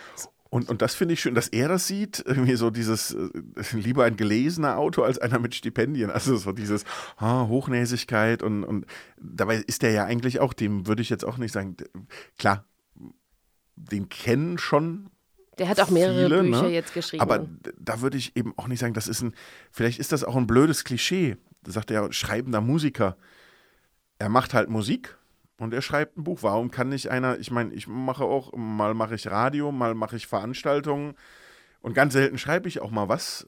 Und, 0.48 0.68
und 0.68 0.82
das 0.82 0.94
finde 0.94 1.14
ich 1.14 1.20
schön, 1.20 1.34
dass 1.34 1.48
er 1.48 1.68
das 1.68 1.86
sieht, 1.86 2.22
irgendwie 2.26 2.56
so 2.56 2.70
dieses, 2.70 3.14
äh, 3.14 3.28
lieber 3.72 4.04
ein 4.04 4.16
gelesener 4.16 4.78
Autor 4.78 5.06
als 5.06 5.18
einer 5.18 5.38
mit 5.38 5.54
Stipendien. 5.54 6.10
Also 6.10 6.36
so 6.36 6.52
dieses 6.52 6.84
ah, 7.16 7.46
Hochnäsigkeit 7.48 8.42
und, 8.42 8.64
und 8.64 8.86
dabei 9.18 9.56
ist 9.66 9.82
der 9.82 9.92
ja 9.92 10.04
eigentlich 10.04 10.40
auch, 10.40 10.52
dem 10.52 10.86
würde 10.86 11.00
ich 11.00 11.10
jetzt 11.10 11.24
auch 11.24 11.38
nicht 11.38 11.52
sagen, 11.52 11.76
klar, 12.38 12.66
den 13.76 14.08
kennen 14.08 14.58
schon 14.58 15.08
Der 15.58 15.68
hat 15.68 15.80
auch 15.80 15.90
mehrere 15.90 16.28
viele, 16.28 16.42
Bücher 16.42 16.62
ne? 16.62 16.68
jetzt 16.68 16.94
geschrieben. 16.94 17.22
Aber 17.22 17.46
da 17.78 18.00
würde 18.00 18.16
ich 18.16 18.36
eben 18.36 18.54
auch 18.56 18.68
nicht 18.68 18.78
sagen, 18.78 18.94
das 18.94 19.08
ist 19.08 19.22
ein, 19.22 19.34
vielleicht 19.70 19.98
ist 19.98 20.12
das 20.12 20.24
auch 20.24 20.36
ein 20.36 20.46
blödes 20.46 20.84
Klischee. 20.84 21.36
Da 21.62 21.72
sagt 21.72 21.90
er, 21.90 22.12
schreibender 22.12 22.60
Musiker. 22.60 23.16
Er 24.18 24.28
macht 24.28 24.54
halt 24.54 24.70
Musik 24.70 25.16
und 25.58 25.74
er 25.74 25.82
schreibt 25.82 26.16
ein 26.16 26.24
Buch. 26.24 26.42
Warum 26.42 26.70
kann 26.70 26.88
nicht 26.88 27.10
einer, 27.10 27.38
ich 27.38 27.50
meine, 27.50 27.72
ich 27.74 27.86
mache 27.86 28.24
auch, 28.24 28.52
mal 28.56 28.94
mache 28.94 29.14
ich 29.14 29.26
Radio, 29.30 29.72
mal 29.72 29.94
mache 29.94 30.16
ich 30.16 30.26
Veranstaltungen 30.26 31.14
und 31.80 31.94
ganz 31.94 32.14
selten 32.14 32.38
schreibe 32.38 32.68
ich 32.68 32.80
auch 32.80 32.90
mal 32.90 33.08
was. 33.08 33.46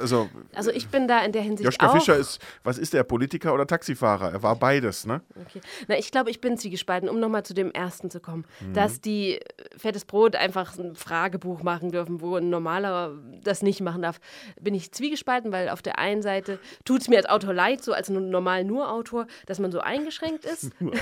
Also, 0.00 0.28
also 0.54 0.70
ich 0.70 0.88
bin 0.88 1.08
da 1.08 1.20
in 1.24 1.32
der 1.32 1.42
Hinsicht 1.42 1.64
Joschka 1.64 1.88
auch. 1.88 1.92
Fischer 1.96 2.16
ist, 2.16 2.40
was 2.64 2.78
ist 2.78 2.92
der, 2.92 3.04
Politiker 3.04 3.54
oder 3.54 3.66
Taxifahrer? 3.66 4.32
Er 4.32 4.42
war 4.42 4.56
beides, 4.56 5.06
ne? 5.06 5.20
Okay. 5.46 5.60
Na, 5.88 5.96
ich 5.98 6.10
glaube, 6.10 6.30
ich 6.30 6.40
bin 6.40 6.58
zwiegespalten, 6.58 7.08
um 7.08 7.20
nochmal 7.20 7.44
zu 7.44 7.54
dem 7.54 7.70
ersten 7.72 8.10
zu 8.10 8.20
kommen. 8.20 8.44
Mhm. 8.60 8.74
Dass 8.74 9.00
die 9.00 9.34
äh, 9.36 9.42
Fettes 9.76 10.04
Brot 10.04 10.36
einfach 10.36 10.76
ein 10.78 10.96
Fragebuch 10.96 11.62
machen 11.62 11.90
dürfen, 11.92 12.20
wo 12.20 12.36
ein 12.36 12.50
normaler 12.50 13.12
das 13.44 13.62
nicht 13.62 13.80
machen 13.80 14.02
darf, 14.02 14.18
bin 14.60 14.74
ich 14.74 14.92
zwiegespalten, 14.92 15.52
weil 15.52 15.68
auf 15.68 15.82
der 15.82 15.98
einen 15.98 16.22
Seite 16.22 16.58
tut 16.84 17.02
es 17.02 17.08
mir 17.08 17.16
als 17.18 17.26
Autor 17.26 17.52
leid, 17.54 17.82
so 17.84 17.92
als 17.92 18.08
normal 18.08 18.64
nur 18.64 18.90
Autor, 18.90 19.26
dass 19.46 19.58
man 19.58 19.72
so 19.72 19.80
eingeschränkt 19.80 20.44
ist. 20.44 20.70
Nur 20.80 20.94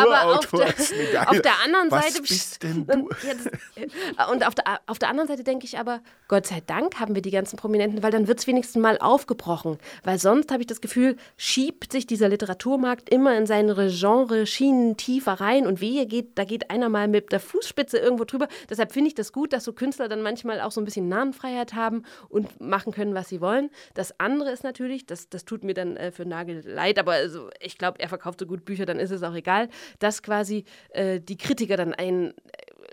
Aber 0.00 0.24
auf 0.24 0.36
Autor 0.38 0.60
der, 0.60 0.68
eine 0.68 1.10
geile- 1.12 1.28
auf 1.30 1.40
der 1.42 1.52
anderen 1.64 1.90
was 1.90 2.04
Seite. 2.06 2.22
bist 2.22 2.62
denn 2.62 2.82
Und, 2.82 3.10
du? 3.10 3.26
jetzt, 3.26 3.46
äh, 3.76 4.30
und 4.32 4.46
auf, 4.46 4.54
der, 4.54 4.80
auf 4.86 4.98
der 4.98 5.08
anderen 5.08 5.28
Seite 5.28 5.44
denke 5.44 5.64
ich 5.66 5.78
aber, 5.78 6.00
Gott 6.28 6.46
sei 6.46 6.62
Dank 6.66 6.98
haben 7.00 7.14
wir 7.14 7.22
die 7.22 7.30
ganzen 7.30 7.56
Prominenten, 7.56 7.83
weil 8.02 8.10
dann 8.10 8.28
wird 8.28 8.38
es 8.38 8.46
wenigstens 8.46 8.80
mal 8.80 8.98
aufgebrochen. 8.98 9.78
Weil 10.02 10.18
sonst 10.18 10.50
habe 10.50 10.62
ich 10.62 10.66
das 10.66 10.80
Gefühl, 10.80 11.16
schiebt 11.36 11.92
sich 11.92 12.06
dieser 12.06 12.28
Literaturmarkt 12.28 13.08
immer 13.08 13.36
in 13.36 13.46
seine 13.46 13.74
Genre-Schienen 13.74 14.96
tiefer 14.96 15.34
rein 15.34 15.66
und 15.66 15.80
wehe 15.80 16.06
geht, 16.06 16.38
da 16.38 16.44
geht 16.44 16.70
einer 16.70 16.88
mal 16.88 17.08
mit 17.08 17.32
der 17.32 17.40
Fußspitze 17.40 17.98
irgendwo 17.98 18.24
drüber. 18.24 18.48
Deshalb 18.68 18.92
finde 18.92 19.08
ich 19.08 19.14
das 19.14 19.32
gut, 19.32 19.52
dass 19.52 19.64
so 19.64 19.72
Künstler 19.72 20.08
dann 20.08 20.22
manchmal 20.22 20.60
auch 20.60 20.72
so 20.72 20.80
ein 20.80 20.84
bisschen 20.84 21.08
Namenfreiheit 21.08 21.74
haben 21.74 22.04
und 22.28 22.60
machen 22.60 22.92
können, 22.92 23.14
was 23.14 23.28
sie 23.28 23.40
wollen. 23.40 23.70
Das 23.94 24.18
andere 24.20 24.50
ist 24.50 24.64
natürlich, 24.64 25.06
das, 25.06 25.28
das 25.28 25.44
tut 25.44 25.64
mir 25.64 25.74
dann 25.74 25.96
äh, 25.96 26.10
für 26.10 26.24
Nagel 26.24 26.62
leid, 26.66 26.98
aber 26.98 27.12
also, 27.12 27.50
ich 27.60 27.78
glaube, 27.78 28.00
er 28.00 28.08
verkauft 28.08 28.40
so 28.40 28.46
gut 28.46 28.64
Bücher, 28.64 28.86
dann 28.86 28.98
ist 28.98 29.10
es 29.10 29.22
auch 29.22 29.34
egal, 29.34 29.68
dass 29.98 30.22
quasi 30.22 30.64
äh, 30.90 31.20
die 31.20 31.36
Kritiker 31.36 31.76
dann 31.76 31.94
einen 31.94 32.34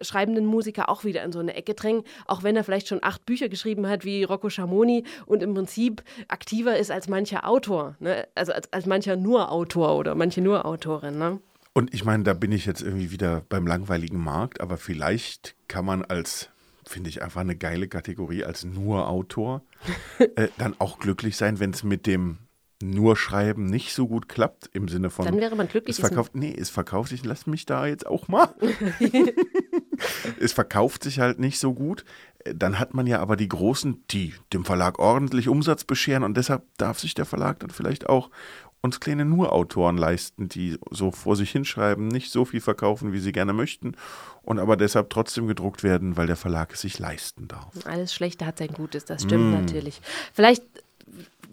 schreibenden 0.01 0.45
Musiker 0.45 0.89
auch 0.89 1.03
wieder 1.03 1.23
in 1.23 1.31
so 1.31 1.39
eine 1.39 1.55
Ecke 1.55 1.73
drängen, 1.73 2.03
auch 2.27 2.43
wenn 2.43 2.55
er 2.55 2.63
vielleicht 2.63 2.87
schon 2.87 2.99
acht 3.01 3.25
Bücher 3.25 3.49
geschrieben 3.49 3.87
hat 3.87 4.05
wie 4.05 4.23
Rocco 4.23 4.49
Schamoni 4.49 5.03
und 5.25 5.43
im 5.43 5.53
Prinzip 5.53 6.03
aktiver 6.27 6.77
ist 6.77 6.91
als 6.91 7.07
mancher 7.07 7.47
Autor, 7.47 7.95
ne? 7.99 8.27
also 8.35 8.53
als, 8.53 8.71
als 8.73 8.85
mancher 8.85 9.15
nur 9.15 9.51
Autor 9.51 9.97
oder 9.97 10.15
manche 10.15 10.41
nur 10.41 10.65
Autorin. 10.65 11.17
Ne? 11.17 11.39
Und 11.73 11.93
ich 11.93 12.03
meine, 12.03 12.23
da 12.23 12.33
bin 12.33 12.51
ich 12.51 12.65
jetzt 12.65 12.81
irgendwie 12.81 13.11
wieder 13.11 13.43
beim 13.47 13.65
langweiligen 13.65 14.21
Markt, 14.21 14.59
aber 14.59 14.77
vielleicht 14.77 15.55
kann 15.67 15.85
man 15.85 16.03
als, 16.03 16.49
finde 16.85 17.09
ich 17.09 17.23
einfach 17.23 17.41
eine 17.41 17.55
geile 17.55 17.87
Kategorie, 17.87 18.43
als 18.43 18.65
nur 18.65 19.07
Autor 19.07 19.63
äh, 20.35 20.49
dann 20.57 20.75
auch 20.79 20.99
glücklich 20.99 21.37
sein, 21.37 21.59
wenn 21.59 21.71
es 21.71 21.83
mit 21.83 22.07
dem 22.07 22.39
nur 22.81 23.15
Schreiben 23.15 23.65
nicht 23.67 23.93
so 23.93 24.07
gut 24.07 24.27
klappt, 24.27 24.69
im 24.73 24.87
Sinne 24.87 25.09
von. 25.09 25.25
Dann 25.25 25.39
wäre 25.39 25.55
man 25.55 25.67
glücklich, 25.67 25.97
Es 25.97 25.99
verkauft, 25.99 26.35
nee, 26.35 26.53
es 26.57 26.69
verkauft 26.69 27.09
sich, 27.09 27.23
lass 27.23 27.47
mich 27.47 27.65
da 27.65 27.85
jetzt 27.85 28.05
auch 28.07 28.27
mal. 28.27 28.53
es 30.39 30.53
verkauft 30.53 31.03
sich 31.03 31.19
halt 31.19 31.39
nicht 31.39 31.59
so 31.59 31.73
gut. 31.73 32.05
Äh, 32.43 32.55
Dann 32.55 32.79
hat 32.79 32.93
man 32.93 33.07
ja 33.07 33.19
aber 33.19 33.35
die 33.35 33.49
Großen, 33.49 34.03
die 34.11 34.33
dem 34.53 34.65
Verlag 34.65 34.99
ordentlich 34.99 35.47
Umsatz 35.47 35.83
bescheren 35.83 36.23
und 36.23 36.37
deshalb 36.37 36.63
darf 36.77 36.99
sich 36.99 37.13
der 37.13 37.25
Verlag 37.25 37.59
dann 37.59 37.69
vielleicht 37.69 38.07
auch 38.09 38.29
uns 38.83 38.99
kleine 38.99 39.25
Nur-Autoren 39.25 39.95
leisten, 39.95 40.49
die 40.49 40.77
so 40.89 41.11
vor 41.11 41.35
sich 41.35 41.51
hinschreiben, 41.51 42.07
nicht 42.07 42.31
so 42.31 42.45
viel 42.45 42.61
verkaufen, 42.61 43.13
wie 43.13 43.19
sie 43.19 43.31
gerne 43.31 43.53
möchten 43.53 43.95
und 44.41 44.57
aber 44.59 44.75
deshalb 44.75 45.11
trotzdem 45.11 45.47
gedruckt 45.47 45.83
werden, 45.83 46.17
weil 46.17 46.25
der 46.25 46.35
Verlag 46.35 46.73
es 46.73 46.81
sich 46.81 46.97
leisten 46.97 47.47
darf. 47.47 47.67
Alles 47.85 48.13
Schlechte 48.13 48.45
hat 48.45 48.57
sein 48.57 48.73
Gutes, 48.73 49.05
das 49.05 49.21
stimmt 49.21 49.51
mm. 49.51 49.61
natürlich. 49.61 50.01
Vielleicht 50.33 50.63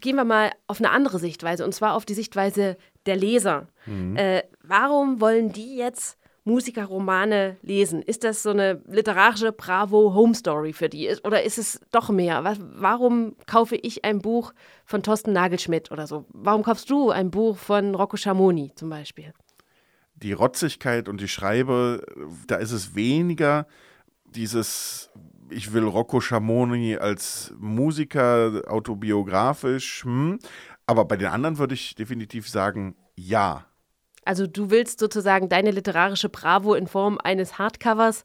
gehen 0.01 0.17
wir 0.17 0.25
mal 0.25 0.53
auf 0.67 0.79
eine 0.79 0.91
andere 0.91 1.19
Sichtweise 1.19 1.65
und 1.65 1.75
zwar 1.75 1.95
auf 1.95 2.07
die 2.07 2.15
Sichtweise 2.15 2.77
der 3.07 3.17
Leser. 3.17 3.67
Mhm. 3.87 4.17
Äh, 4.17 4.43
warum 4.63 5.21
wollen 5.21 5.53
die 5.53 5.77
jetzt 5.77 6.18
Musikerromane 6.49 7.59
lesen? 7.63 8.01
Ist 8.01 8.25
das 8.25 8.43
so 8.43 8.51
eine 8.51 8.83
literarische 8.89 9.53
Bravo-Home-Story 9.53 10.73
für 10.73 10.89
die? 10.89 11.15
Oder 11.23 11.43
ist 11.43 11.59
es 11.59 11.81
doch 11.91 12.09
mehr? 12.09 12.43
Warum 12.77 13.37
kaufe 13.47 13.77
ich 13.77 14.05
ein 14.05 14.21
Buch 14.21 14.55
von 14.87 15.03
Thorsten 15.03 15.33
Nagelschmidt 15.33 15.93
oder 15.93 16.07
so? 16.07 16.25
Warum 16.31 16.63
kaufst 16.63 16.89
du 16.89 17.11
ein 17.11 17.31
Buch 17.31 17.59
von 17.59 17.95
Rocco 17.95 18.17
Schamoni 18.17 18.73
zum 18.75 18.89
Beispiel? 18.89 19.33
Die 20.15 20.33
Rotzigkeit 20.33 21.09
und 21.09 21.21
die 21.21 21.29
Schreibe, 21.29 22.05
da 22.47 22.57
ist 22.57 22.73
es 22.73 22.95
weniger 22.95 23.67
dieses, 24.25 25.11
ich 25.51 25.73
will 25.73 25.85
Rocco 25.85 26.21
Schamoni 26.21 26.97
als 26.97 27.55
Musiker 27.59 28.63
autobiografisch, 28.67 30.05
hm. 30.05 30.39
aber 30.87 31.05
bei 31.05 31.17
den 31.17 31.29
anderen 31.29 31.59
würde 31.59 31.75
ich 31.75 31.95
definitiv 31.95 32.49
sagen, 32.49 32.97
ja. 33.17 33.67
Also 34.29 34.47
du 34.47 34.71
willst 34.71 35.01
sozusagen 35.01 35.49
deine 35.49 35.71
literarische 35.71 36.29
Bravo 36.29 36.75
in 36.75 36.87
Form 36.87 37.17
eines 37.23 37.59
Hardcovers 37.59 38.25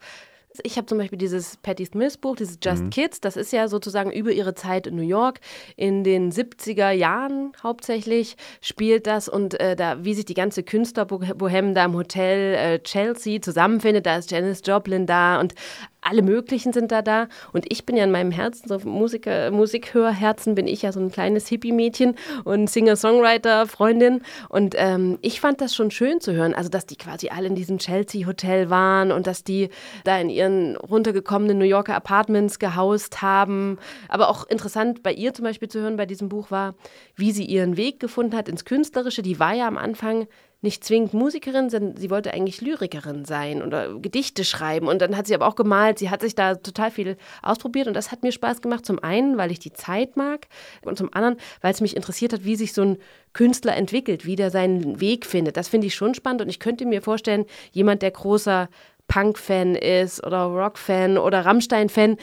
ich 0.62 0.78
habe 0.78 0.86
zum 0.86 1.00
Beispiel 1.00 1.18
dieses 1.18 1.58
Patti 1.58 1.86
Smith 1.86 2.18
Buch, 2.18 2.36
dieses 2.36 2.60
Just 2.62 2.84
mhm. 2.84 2.89
Kids, 2.92 3.20
das 3.22 3.38
ist 3.38 3.52
ja 3.52 3.68
sozusagen 3.68 4.12
über 4.12 4.32
ihre 4.32 4.54
Zeit 4.54 4.86
in 4.86 4.96
New 4.96 5.02
York. 5.02 5.39
In 5.76 6.04
den 6.04 6.32
70er 6.32 6.92
Jahren 6.92 7.54
hauptsächlich 7.63 8.36
spielt 8.62 9.08
das 9.08 9.28
und 9.28 9.60
äh, 9.60 9.76
da, 9.76 10.04
wie 10.04 10.13
sich 10.13 10.26
die 10.26 10.36
ganze 10.36 10.62
Künstlerbohem 10.63 11.74
da 11.74 11.86
im 11.86 11.96
Hotel 11.96 12.54
äh, 12.54 12.80
Chelsea 12.84 13.42
zusammenfindet, 13.42 14.06
da 14.06 14.18
ist 14.18 14.30
Janis 14.30 14.62
Joplin 14.63 15.08
da 15.08 15.39
und 15.39 15.56
alle 16.04 16.22
möglichen 16.22 16.74
sind 16.74 16.92
da 16.92 17.02
da. 17.02 17.28
Und 17.52 17.66
ich 17.72 17.86
bin 17.86 17.96
ja 17.96 18.04
in 18.04 18.12
meinem 18.12 18.32
Herzen, 18.32 18.68
so 18.68 18.80
Musiker, 18.88 19.52
Musikhörherzen, 19.52 20.56
bin 20.56 20.68
ich 20.68 20.82
ja 20.82 20.92
so 20.92 21.00
ein 21.00 21.12
kleines 21.12 21.48
Hippie-Mädchen 21.48 22.16
und 22.44 22.70
Singer-Songwriter-Freundin. 22.70 24.22
Und 24.50 24.76
ähm, 24.78 25.18
ich 25.22 25.39
fand 25.39 25.62
das 25.62 25.76
schon 25.76 25.92
schön 25.92 26.20
zu 26.22 26.34
hören, 26.34 26.54
also 26.54 26.70
dass 26.70 26.86
die 26.86 26.96
quasi 26.96 27.30
alle 27.30 27.48
in 27.48 27.56
diesem 27.56 27.78
Chelsea-Hotel 27.78 28.70
waren 28.70 29.12
und 29.12 29.28
dass 29.28 29.44
die 29.44 29.70
da 30.04 30.20
in 30.20 30.30
ihren 30.30 30.76
runtergekommenen 30.76 31.58
New 31.58 31.66
Yorker 31.66 31.96
Apartments 31.96 32.60
gehaust 32.60 33.22
haben. 33.22 33.78
Aber 34.10 34.30
auch 34.30 34.46
interessant 34.48 35.04
bei 35.04 35.13
ihr 35.13 35.34
zum 35.34 35.46
Beispiel 35.46 35.70
zu 35.70 35.80
hören 35.80 35.98
bei 35.98 36.06
diesem 36.06 36.30
Buch 36.30 36.52
war, 36.52 36.76
wie 37.16 37.32
sie 37.32 37.46
ihren 37.46 37.78
Weg 37.78 38.00
gefunden 38.00 38.36
hat 38.36 38.50
ins 38.50 38.66
Künstlerische. 38.66 39.22
Die 39.22 39.39
war 39.39 39.54
ja 39.54 39.68
am 39.68 39.78
Anfang 39.78 40.28
nicht 40.63 40.84
zwingend 40.84 41.13
Musikerin, 41.13 41.69
sondern 41.69 41.97
sie 41.97 42.10
wollte 42.10 42.34
eigentlich 42.34 42.62
Lyrikerin 42.62 43.26
sein 43.26 43.62
oder 43.62 43.99
Gedichte 43.99 44.43
schreiben. 44.45 44.88
Und 44.88 45.02
dann 45.02 45.17
hat 45.17 45.28
sie 45.28 45.36
aber 45.36 45.47
auch 45.47 45.56
gemalt. 45.56 45.99
Sie 45.99 46.10
hat 46.10 46.21
sich 46.21 46.36
da 46.36 46.56
total 46.56 46.89
viel 46.89 47.17
ausprobiert 47.41 47.88
und 47.88 47.93
das 47.93 48.12
hat 48.12 48.23
mir 48.23 48.32
Spaß 48.32 48.62
gemacht. 48.62 48.86
Zum 48.86 49.04
einen, 49.04 49.38
weil 49.38 49.52
ich 49.52 49.60
die 49.60 49.73
Zeit 49.73 50.15
mag 50.15 50.47
und 50.84 50.97
zum 50.97 51.13
anderen, 51.13 51.38
weil 51.62 51.73
es 51.73 51.82
mich 51.82 51.95
interessiert 51.95 52.34
hat, 52.34 52.45
wie 52.45 52.56
sich 52.56 52.73
so 52.73 52.82
ein 52.82 52.97
Künstler 53.34 53.76
entwickelt, 53.76 54.26
wie 54.26 54.36
der 54.36 54.52
seinen 54.52 54.99
Weg 54.99 55.26
findet. 55.26 55.58
Das 55.58 55.67
finde 55.67 55.88
ich 55.88 55.95
schon 55.95 56.13
spannend 56.13 56.41
und 56.41 56.49
ich 56.49 56.60
könnte 56.60 56.86
mir 56.86 57.02
vorstellen, 57.02 57.45
jemand, 57.71 58.02
der 58.02 58.12
großer 58.12 58.69
Punk-Fan 59.08 59.76
ist 59.76 60.26
oder 60.26 60.43
Rock-Fan 60.43 61.17
oder 61.17 61.45
Rammstein-Fan, 61.45 62.17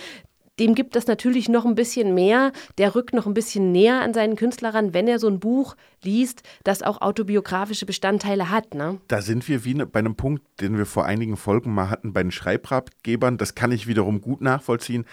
dem 0.61 0.75
gibt 0.75 0.95
das 0.95 1.07
natürlich 1.07 1.49
noch 1.49 1.65
ein 1.65 1.75
bisschen 1.75 2.15
mehr. 2.15 2.53
Der 2.79 2.95
rückt 2.95 3.15
noch 3.15 3.27
ein 3.27 3.35
bisschen 3.35 3.73
näher 3.73 4.03
an 4.03 4.15
seinen 4.15 4.37
Künstler 4.37 4.75
ran, 4.75 4.95
wenn 4.95 5.09
er 5.09 5.19
so 5.19 5.27
ein 5.27 5.41
Buch 5.41 5.75
liest, 6.03 6.43
das 6.65 6.83
auch 6.83 7.01
autobiografische 7.01 7.87
Bestandteile 7.87 8.51
hat. 8.51 8.75
Ne? 8.75 9.01
Da 9.09 9.23
sind 9.23 9.49
wir 9.49 9.65
wie 9.65 9.75
ne, 9.75 9.87
bei 9.87 9.99
einem 9.99 10.15
Punkt, 10.15 10.43
den 10.61 10.77
wir 10.77 10.87
vor 10.87 11.07
einigen 11.07 11.37
Folgen 11.37 11.75
mal 11.75 11.91
hatten 11.91 12.13
bei 12.13 12.23
den 12.23 12.31
Schreibratgebern. 12.31 13.39
Das 13.39 13.55
kann 13.55 13.73
ich 13.73 13.87
wiederum 13.87 14.21
gut 14.21 14.41
nachvollziehen 14.41 15.07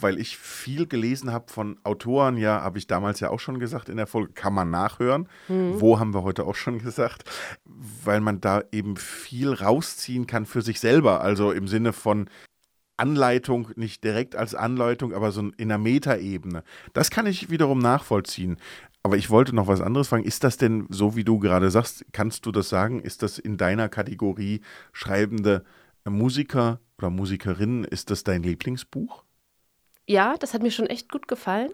weil 0.00 0.20
ich 0.20 0.36
viel 0.38 0.86
gelesen 0.86 1.32
habe 1.32 1.50
von 1.50 1.78
Autoren, 1.82 2.36
ja, 2.36 2.62
habe 2.62 2.78
ich 2.78 2.86
damals 2.86 3.18
ja 3.18 3.30
auch 3.30 3.40
schon 3.40 3.58
gesagt 3.58 3.88
in 3.88 3.96
der 3.96 4.06
Folge, 4.06 4.32
kann 4.32 4.54
man 4.54 4.70
nachhören. 4.70 5.28
Mhm. 5.48 5.80
Wo 5.80 5.98
haben 5.98 6.14
wir 6.14 6.22
heute 6.22 6.44
auch 6.44 6.54
schon 6.54 6.78
gesagt, 6.82 7.28
weil 7.64 8.20
man 8.20 8.40
da 8.40 8.62
eben 8.70 8.96
viel 8.96 9.52
rausziehen 9.52 10.28
kann 10.28 10.46
für 10.46 10.62
sich 10.62 10.78
selber. 10.78 11.22
Also 11.22 11.50
im 11.50 11.66
Sinne 11.66 11.92
von, 11.92 12.28
Anleitung, 12.96 13.70
nicht 13.76 14.04
direkt 14.04 14.36
als 14.36 14.54
Anleitung, 14.54 15.12
aber 15.12 15.32
so 15.32 15.50
in 15.56 15.68
der 15.68 15.78
Metaebene. 15.78 16.62
Das 16.92 17.10
kann 17.10 17.26
ich 17.26 17.50
wiederum 17.50 17.78
nachvollziehen. 17.78 18.58
Aber 19.02 19.16
ich 19.16 19.28
wollte 19.28 19.54
noch 19.54 19.66
was 19.66 19.80
anderes 19.80 20.08
fragen. 20.08 20.24
Ist 20.24 20.44
das 20.44 20.56
denn, 20.56 20.86
so 20.88 21.14
wie 21.14 21.24
du 21.24 21.38
gerade 21.38 21.70
sagst, 21.70 22.06
kannst 22.12 22.46
du 22.46 22.52
das 22.52 22.68
sagen? 22.68 23.00
Ist 23.00 23.22
das 23.22 23.38
in 23.38 23.58
deiner 23.58 23.88
Kategorie 23.88 24.62
schreibende 24.92 25.64
Musiker 26.08 26.80
oder 26.98 27.10
Musikerinnen, 27.10 27.84
ist 27.84 28.10
das 28.10 28.24
dein 28.24 28.42
Lieblingsbuch? 28.42 29.23
Ja, 30.06 30.36
das 30.38 30.54
hat 30.54 30.62
mir 30.62 30.70
schon 30.70 30.86
echt 30.86 31.10
gut 31.10 31.28
gefallen. 31.28 31.70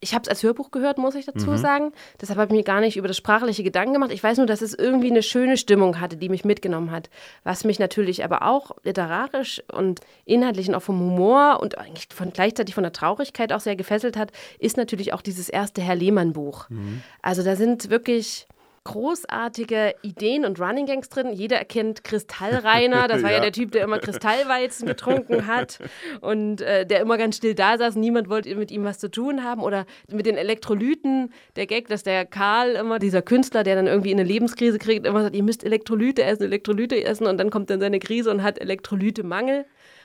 Ich 0.00 0.14
habe 0.14 0.22
es 0.22 0.28
als 0.28 0.42
Hörbuch 0.42 0.70
gehört, 0.70 0.98
muss 0.98 1.14
ich 1.14 1.26
dazu 1.26 1.50
mhm. 1.50 1.56
sagen. 1.58 1.92
Deshalb 2.20 2.38
habe 2.38 2.52
ich 2.52 2.58
mir 2.58 2.64
gar 2.64 2.80
nicht 2.80 2.96
über 2.96 3.08
das 3.08 3.16
sprachliche 3.16 3.62
Gedanken 3.62 3.94
gemacht. 3.94 4.12
Ich 4.12 4.22
weiß 4.22 4.38
nur, 4.38 4.46
dass 4.46 4.62
es 4.62 4.72
irgendwie 4.72 5.10
eine 5.10 5.22
schöne 5.22 5.56
Stimmung 5.56 6.00
hatte, 6.00 6.16
die 6.16 6.28
mich 6.28 6.44
mitgenommen 6.44 6.90
hat. 6.90 7.10
Was 7.42 7.64
mich 7.64 7.78
natürlich 7.78 8.24
aber 8.24 8.42
auch 8.42 8.72
literarisch 8.84 9.62
und 9.72 10.00
inhaltlich 10.24 10.68
und 10.68 10.74
auch 10.74 10.82
vom 10.82 11.00
Humor 11.00 11.58
und 11.60 11.78
eigentlich 11.78 12.08
von, 12.14 12.32
gleichzeitig 12.32 12.74
von 12.74 12.84
der 12.84 12.92
Traurigkeit 12.92 13.52
auch 13.52 13.60
sehr 13.60 13.76
gefesselt 13.76 14.16
hat, 14.16 14.32
ist 14.58 14.76
natürlich 14.76 15.12
auch 15.12 15.22
dieses 15.22 15.48
erste 15.48 15.82
Herr 15.82 15.96
Lehmann-Buch. 15.96 16.68
Mhm. 16.70 17.02
Also 17.22 17.42
da 17.42 17.56
sind 17.56 17.90
wirklich 17.90 18.46
großartige 18.84 19.94
Ideen 20.02 20.44
und 20.44 20.60
Running 20.60 20.86
Gangs 20.86 21.08
drin. 21.08 21.32
Jeder 21.32 21.56
erkennt 21.56 22.04
Kristallreiner. 22.04 23.08
Das 23.08 23.22
war 23.22 23.30
ja. 23.30 23.36
ja 23.38 23.42
der 23.42 23.52
Typ, 23.52 23.72
der 23.72 23.82
immer 23.82 23.98
Kristallweizen 23.98 24.86
getrunken 24.86 25.46
hat 25.46 25.78
und 26.20 26.60
äh, 26.60 26.86
der 26.86 27.00
immer 27.00 27.16
ganz 27.16 27.36
still 27.36 27.54
da 27.54 27.78
saß. 27.78 27.96
Niemand 27.96 28.28
wollte 28.28 28.54
mit 28.54 28.70
ihm 28.70 28.84
was 28.84 28.98
zu 28.98 29.10
tun 29.10 29.42
haben. 29.42 29.62
Oder 29.62 29.86
mit 30.12 30.26
den 30.26 30.36
Elektrolyten. 30.36 31.32
Der 31.56 31.66
Gag, 31.66 31.88
dass 31.88 32.02
der 32.02 32.26
Karl 32.26 32.72
immer, 32.72 32.98
dieser 32.98 33.22
Künstler, 33.22 33.64
der 33.64 33.74
dann 33.74 33.86
irgendwie 33.86 34.12
eine 34.12 34.22
Lebenskrise 34.24 34.78
kriegt, 34.78 35.06
immer 35.06 35.22
sagt, 35.22 35.34
ihr 35.34 35.42
müsst 35.42 35.64
Elektrolyte 35.64 36.22
essen, 36.22 36.42
Elektrolyte 36.44 37.02
essen. 37.02 37.26
Und 37.26 37.38
dann 37.38 37.50
kommt 37.50 37.70
dann 37.70 37.80
seine 37.80 37.98
Krise 37.98 38.30
und 38.30 38.42
hat 38.42 38.58
Elektrolytemangel. 38.58 39.64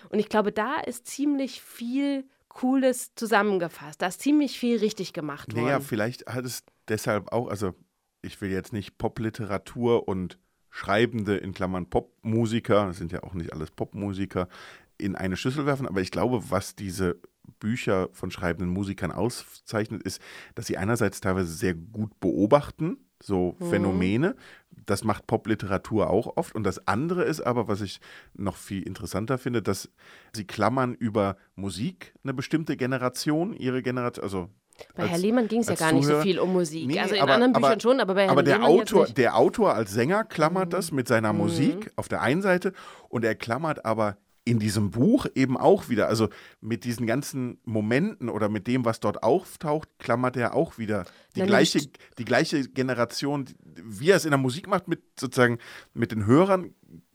Und 0.09 0.19
ich 0.19 0.29
glaube, 0.29 0.53
da 0.53 0.79
ist 0.79 1.05
ziemlich 1.05 1.61
viel 1.61 2.23
Cooles 2.47 3.13
zusammengefasst. 3.15 4.01
Da 4.01 4.07
ist 4.07 4.21
ziemlich 4.21 4.57
viel 4.57 4.79
richtig 4.79 5.13
gemacht 5.13 5.53
worden. 5.53 5.65
Naja, 5.65 5.79
vielleicht 5.81 6.27
hat 6.27 6.45
es 6.45 6.63
deshalb 6.87 7.31
auch, 7.31 7.47
also 7.49 7.73
ich 8.21 8.39
will 8.41 8.51
jetzt 8.51 8.73
nicht 8.73 8.97
Popliteratur 8.97 10.07
und 10.07 10.39
Schreibende 10.69 11.35
in 11.37 11.53
Klammern 11.53 11.89
Popmusiker, 11.89 12.85
das 12.85 12.97
sind 12.97 13.11
ja 13.11 13.23
auch 13.23 13.33
nicht 13.33 13.53
alles 13.53 13.71
Popmusiker, 13.71 14.47
in 14.97 15.15
eine 15.15 15.37
Schüssel 15.37 15.65
werfen, 15.65 15.87
aber 15.87 16.01
ich 16.01 16.11
glaube, 16.11 16.51
was 16.51 16.75
diese 16.75 17.19
Bücher 17.59 18.09
von 18.11 18.31
schreibenden 18.31 18.69
Musikern 18.69 19.11
auszeichnet, 19.11 20.03
ist, 20.03 20.21
dass 20.55 20.67
sie 20.67 20.77
einerseits 20.77 21.21
teilweise 21.21 21.51
sehr 21.51 21.73
gut 21.73 22.19
beobachten, 22.19 22.97
so 23.21 23.55
mhm. 23.59 23.69
Phänomene. 23.69 24.35
Das 24.85 25.03
macht 25.03 25.27
Popliteratur 25.27 26.09
auch 26.09 26.37
oft. 26.37 26.55
Und 26.55 26.63
das 26.63 26.87
andere 26.87 27.23
ist 27.23 27.41
aber, 27.41 27.67
was 27.67 27.81
ich 27.81 27.99
noch 28.33 28.55
viel 28.55 28.83
interessanter 28.83 29.37
finde, 29.37 29.61
dass 29.61 29.89
sie 30.33 30.45
klammern 30.45 30.93
über 30.93 31.37
Musik 31.55 32.13
eine 32.23 32.33
bestimmte 32.33 32.77
Generation, 32.77 33.53
ihre 33.53 33.81
Generation, 33.81 34.23
also 34.23 34.49
bei 34.95 35.03
als, 35.03 35.11
Herr 35.11 35.17
Lehmann 35.19 35.47
ging 35.47 35.61
es 35.61 35.67
ja 35.67 35.75
gar 35.75 35.89
Zuhörer. 35.89 35.95
nicht 35.95 36.07
so 36.07 36.21
viel 36.21 36.39
um 36.39 36.53
Musik. 36.53 36.87
Nee, 36.87 36.99
also 36.99 37.15
in 37.15 37.21
aber, 37.21 37.33
anderen 37.33 37.53
Büchern 37.53 37.71
aber, 37.71 37.81
schon, 37.81 37.99
aber 37.99 38.13
bei 38.13 38.21
Herrn 38.21 38.31
Aber 38.31 38.43
der 38.43 38.55
Lehmann 38.55 38.71
Autor, 38.71 39.07
der 39.07 39.37
Autor 39.37 39.73
als 39.73 39.91
Sänger 39.91 40.23
klammert 40.23 40.67
mhm. 40.67 40.71
das 40.71 40.91
mit 40.91 41.07
seiner 41.07 41.33
mhm. 41.33 41.39
Musik 41.39 41.91
auf 41.95 42.07
der 42.07 42.21
einen 42.21 42.41
Seite 42.41 42.73
und 43.09 43.23
er 43.23 43.35
klammert 43.35 43.85
aber 43.85 44.17
in 44.49 44.57
diesem 44.57 44.89
Buch 44.89 45.27
eben 45.35 45.57
auch 45.57 45.89
wieder, 45.89 46.07
also 46.07 46.27
mit 46.59 46.83
diesen 46.83 47.05
ganzen 47.05 47.59
Momenten 47.65 48.29
oder 48.29 48.49
mit 48.49 48.65
dem, 48.65 48.83
was 48.83 48.99
dort 48.99 49.21
auftaucht, 49.21 49.87
klammert 49.99 50.35
er 50.37 50.55
auch 50.55 50.79
wieder 50.79 51.05
die, 51.35 51.41
gleiche, 51.41 51.81
die 52.17 52.25
gleiche 52.25 52.67
Generation, 52.67 53.45
wie 53.61 54.09
er 54.09 54.17
es 54.17 54.25
in 54.25 54.31
der 54.31 54.39
Musik 54.39 54.67
macht, 54.67 54.87
mit 54.87 55.03
sozusagen 55.19 55.59
mit 55.93 56.11
den 56.11 56.25
Hörern, 56.25 56.73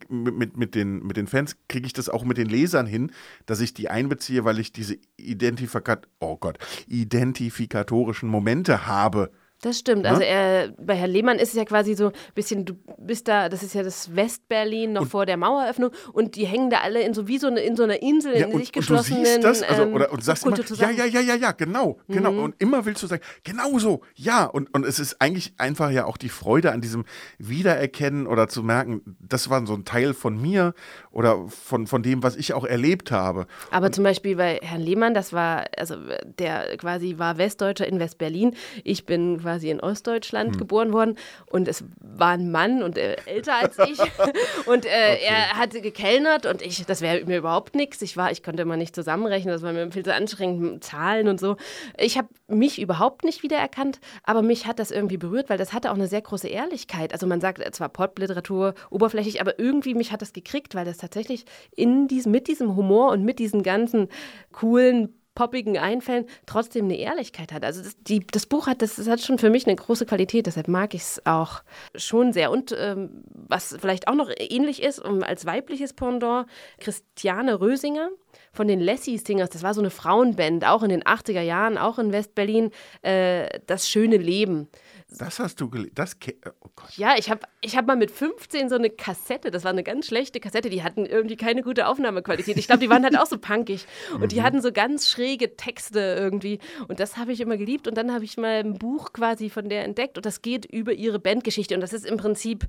mit, 0.09 0.57
mit, 0.57 0.75
den, 0.75 1.01
mit 1.07 1.17
den 1.17 1.27
Fans, 1.27 1.57
kriege 1.69 1.87
ich 1.87 1.93
das 1.93 2.09
auch 2.09 2.25
mit 2.25 2.37
den 2.37 2.49
Lesern 2.49 2.87
hin, 2.87 3.13
dass 3.47 3.61
ich 3.61 3.75
die 3.75 3.89
einbeziehe, 3.89 4.45
weil 4.45 4.59
ich 4.59 4.73
diese 4.73 4.97
Identifikat 5.17 6.09
oh 6.21 6.37
Gott, 6.37 6.59
identifikatorischen 6.87 8.29
Momente 8.29 8.87
habe 8.87 9.31
das 9.65 9.79
stimmt. 9.79 10.03
Ne? 10.03 10.11
Also 10.11 10.23
er, 10.23 10.73
bei 10.79 10.95
Herrn 10.95 11.11
Lehmann 11.11 11.39
ist 11.39 11.51
es 11.51 11.55
ja 11.55 11.65
quasi 11.65 11.95
so 11.95 12.07
ein 12.09 12.13
bisschen, 12.35 12.65
du 12.65 12.75
bist 12.99 13.29
da, 13.29 13.49
das 13.49 13.63
ist 13.63 13.75
ja 13.75 13.83
das 13.83 14.15
Westberlin 14.15 14.93
noch 14.93 15.03
und 15.03 15.09
vor 15.09 15.27
der 15.27 15.37
Maueröffnung 15.37 15.91
und 16.13 16.37
die 16.37 16.47
hängen 16.47 16.71
da 16.71 16.81
alle 16.81 17.03
in 17.03 17.15
so 17.15 17.29
wie 17.29 17.39
so 17.39 17.47
eine, 17.47 17.61
in 17.61 17.77
so 17.77 17.83
einer 17.83 18.03
Insel 18.03 18.37
ja, 18.37 18.47
in 18.47 18.53
und, 18.53 18.61
sich 18.61 18.73
geschlossenen. 18.73 19.21
Und 19.21 19.25
du 19.25 19.31
siehst 19.31 19.45
das, 19.45 19.63
also, 19.63 19.83
ähm, 19.83 19.95
oder, 19.95 20.13
und 20.13 20.23
sagst 20.23 20.45
immer, 20.45 20.59
ja, 20.59 20.91
ja, 20.91 21.05
ja, 21.05 21.21
ja, 21.21 21.35
ja, 21.35 21.53
genau, 21.53 21.99
genau. 22.09 22.33
Mhm. 22.33 22.43
Und 22.43 22.55
immer 22.59 22.85
willst 22.85 23.03
du 23.03 23.07
sagen, 23.07 23.23
genau 23.43 23.79
so, 23.79 24.03
ja. 24.15 24.45
Und, 24.45 24.73
und 24.75 24.85
es 24.85 24.99
ist 24.99 25.21
eigentlich 25.21 25.55
einfach 25.59 25.91
ja 25.91 26.05
auch 26.05 26.17
die 26.17 26.29
Freude 26.29 26.73
an 26.73 26.81
diesem 26.81 27.05
Wiedererkennen 27.39 28.27
oder 28.27 28.49
zu 28.49 28.63
merken, 28.63 29.17
das 29.21 29.51
war 29.51 29.67
so 29.67 29.75
ein 29.75 29.85
Teil 29.85 30.15
von 30.15 30.41
mir 30.41 30.75
oder 31.15 31.49
von, 31.49 31.87
von 31.87 32.03
dem, 32.03 32.23
was 32.23 32.37
ich 32.37 32.53
auch 32.53 32.65
erlebt 32.65 33.11
habe. 33.11 33.47
Aber 33.71 33.93
zum 33.93 34.05
Beispiel 34.05 34.37
bei 34.37 34.59
Herrn 34.63 34.81
Lehmann, 34.81 35.15
das 35.15 35.33
war, 35.33 35.65
also 35.77 35.97
der 36.39 36.77
quasi 36.77 37.19
war 37.19 37.39
Westdeutscher 37.39 37.87
in 37.87 38.01
Westberlin. 38.01 38.55
Ich 38.83 39.07
bin 39.07 39.41
quasi 39.41 39.71
in 39.71 39.81
Ostdeutschland 39.81 40.53
Hm. 40.53 40.59
geboren 40.59 40.93
worden 40.93 41.17
und 41.47 41.69
es 41.69 41.85
war 42.01 42.31
ein 42.31 42.51
Mann 42.51 42.83
und 42.83 42.99
äh, 42.99 43.17
älter 43.27 43.55
als 43.55 43.79
ich. 43.79 43.99
und 44.67 44.85
äh, 44.87 45.19
er 45.25 45.57
hatte 45.57 45.81
gekellnert 45.81 46.47
und 46.47 46.63
ich, 46.63 46.85
das 46.87 47.01
wäre 47.01 47.25
mir 47.25 47.39
überhaupt 47.39 47.75
nichts. 47.75 48.03
Ich 48.03 48.17
war, 48.17 48.31
ich 48.31 48.43
konnte 48.43 48.63
immer 48.63 48.77
nicht 48.77 48.95
zusammenrechnen, 48.95 49.53
das 49.53 49.63
war 49.63 49.73
mir 49.73 49.91
viel 49.93 50.05
zu 50.05 50.13
anstrengend, 50.13 50.83
Zahlen 50.83 51.29
und 51.29 51.39
so. 51.39 51.57
Ich 51.99 52.19
habe 52.19 52.29
mich 52.49 52.81
überhaupt 52.81 53.25
nicht 53.25 53.43
wiedererkannt, 53.43 54.01
aber 54.25 54.43
mich 54.43 54.67
hat 54.67 54.79
das 54.79 54.91
irgendwie 54.91 55.17
berührt, 55.17 55.49
weil 55.49 55.59
das 55.59 55.73
hatte 55.73 55.91
auch 55.91 55.95
eine 55.95 56.09
sehr 56.09 56.23
große 56.23 56.49
Ehrlichkeit. 56.49 57.13
Also 57.13 57.27
man 57.27 57.41
sagt 57.41 57.63
zwar 57.75 57.89
Popliteratur 57.89 58.75
oberflächlich, 58.91 59.41
aber 59.41 59.59
irgendwie 59.59 59.95
mich 59.95 60.13
hat 60.13 60.23
das 60.23 60.33
gekriegt, 60.33 60.75
weil 60.75 60.85
das 60.85 60.99
tatsächlich 61.05 61.45
in 61.77 62.09
diesem, 62.09 62.33
mit 62.33 62.49
diesem 62.49 62.77
Humor 62.77 63.13
und 63.13 63.25
mit 63.25 63.39
diesen 63.39 63.63
ganzen 63.63 64.09
coolen 64.53 65.15
poppigen 65.35 65.77
Einfällen 65.79 66.27
trotzdem 66.47 66.85
eine 66.85 66.97
Ehrlichkeit 66.97 67.53
hat. 67.53 67.65
Also 67.65 67.83
das, 67.83 67.97
die, 68.03 68.25
das 68.27 68.47
Buch 68.47 68.67
hat, 68.67 68.83
das, 68.83 68.97
das 68.97 69.09
hat 69.09 69.21
schon 69.21 69.39
für 69.39 69.51
mich 69.51 69.67
eine 69.67 69.77
große 69.77 70.07
Qualität, 70.07 70.47
deshalb 70.47 70.69
mag 70.69 70.95
ich 70.95 71.03
es 71.03 71.27
auch 71.27 71.63
schon 71.97 72.33
sehr. 72.33 72.51
Und 72.51 72.75
ähm, 72.79 73.25
was 73.33 73.77
vielleicht 73.81 74.09
auch 74.09 74.15
noch 74.15 74.31
ähnlich 74.39 74.83
ist, 74.83 75.01
um 75.01 75.23
als 75.23 75.45
weibliches 75.45 75.93
Pendant, 75.93 76.47
Christiane 76.79 77.61
Rösinger 77.61 78.11
von 78.53 78.69
den 78.69 78.81
Lassie 78.81 79.19
Singers, 79.19 79.51
das 79.51 79.63
war 79.63 79.75
so 79.75 79.81
eine 79.81 79.91
Frauenband, 79.91 80.67
auch 80.67 80.83
in 80.83 80.91
den 80.91 81.03
80er 81.03 81.43
Jahren, 81.43 81.79
auch 81.79 81.99
in 81.99 82.13
Westberlin, 82.13 82.71
äh, 83.03 83.61
Das 83.67 83.89
schöne 83.89 84.17
Leben. 84.17 84.69
Das 85.19 85.39
hast 85.39 85.61
du 85.61 85.69
gelesen. 85.71 85.93
Das, 85.95 86.19
ke- 86.19 86.37
oh 86.63 86.69
Gott. 86.75 86.97
Ja, 86.97 87.15
ich 87.19 87.31
habe 87.31 87.41
ich 87.61 87.77
hab 87.77 87.87
mal 87.87 87.97
mit 87.97 88.11
15 88.11 88.69
so 88.69 88.75
eine 88.75 88.91
Kassette, 88.91 89.51
das 89.51 89.65
war 89.65 89.71
eine 89.71 89.83
ganz 89.85 90.07
schlechte 90.07 90.41
Kassette, 90.41 90.71
die 90.71 90.83
hatten 90.83 91.07
irgendwie 91.07 91.37
keine 91.37 91.63
gute 91.63 91.87
Aufnahmequalität. 91.87 92.57
Ich 92.57 92.67
glaube, 92.67 92.81
die 92.81 92.91
waren 92.91 93.05
halt 93.05 93.19
auch 93.19 93.27
so 93.27 93.39
punkig 93.39 93.87
und 94.21 94.33
die 94.33 94.43
hatten 94.43 94.61
so 94.61 94.73
ganz 94.73 95.09
schräge 95.09 95.57
Texte 95.57 96.01
irgendwie 96.19 96.59
und 96.89 97.01
das 97.01 97.17
habe 97.17 97.33
ich 97.33 97.41
immer 97.41 97.57
geliebt 97.57 97.87
und 97.89 97.97
dann 97.97 98.13
habe 98.13 98.25
ich 98.25 98.37
mal 98.37 98.61
ein 98.65 98.75
Buch 98.75 99.13
quasi 99.13 99.51
von 99.51 99.69
der 99.69 99.85
entdeckt 99.85 100.17
und 100.17 100.27
das 100.27 100.43
geht 100.43 100.65
über 100.65 100.93
ihre 100.93 101.19
Bandgeschichte 101.19 101.75
und 101.75 101.81
das 101.81 101.93
ist 101.93 102.07
im 102.07 102.17
Prinzip 102.17 102.67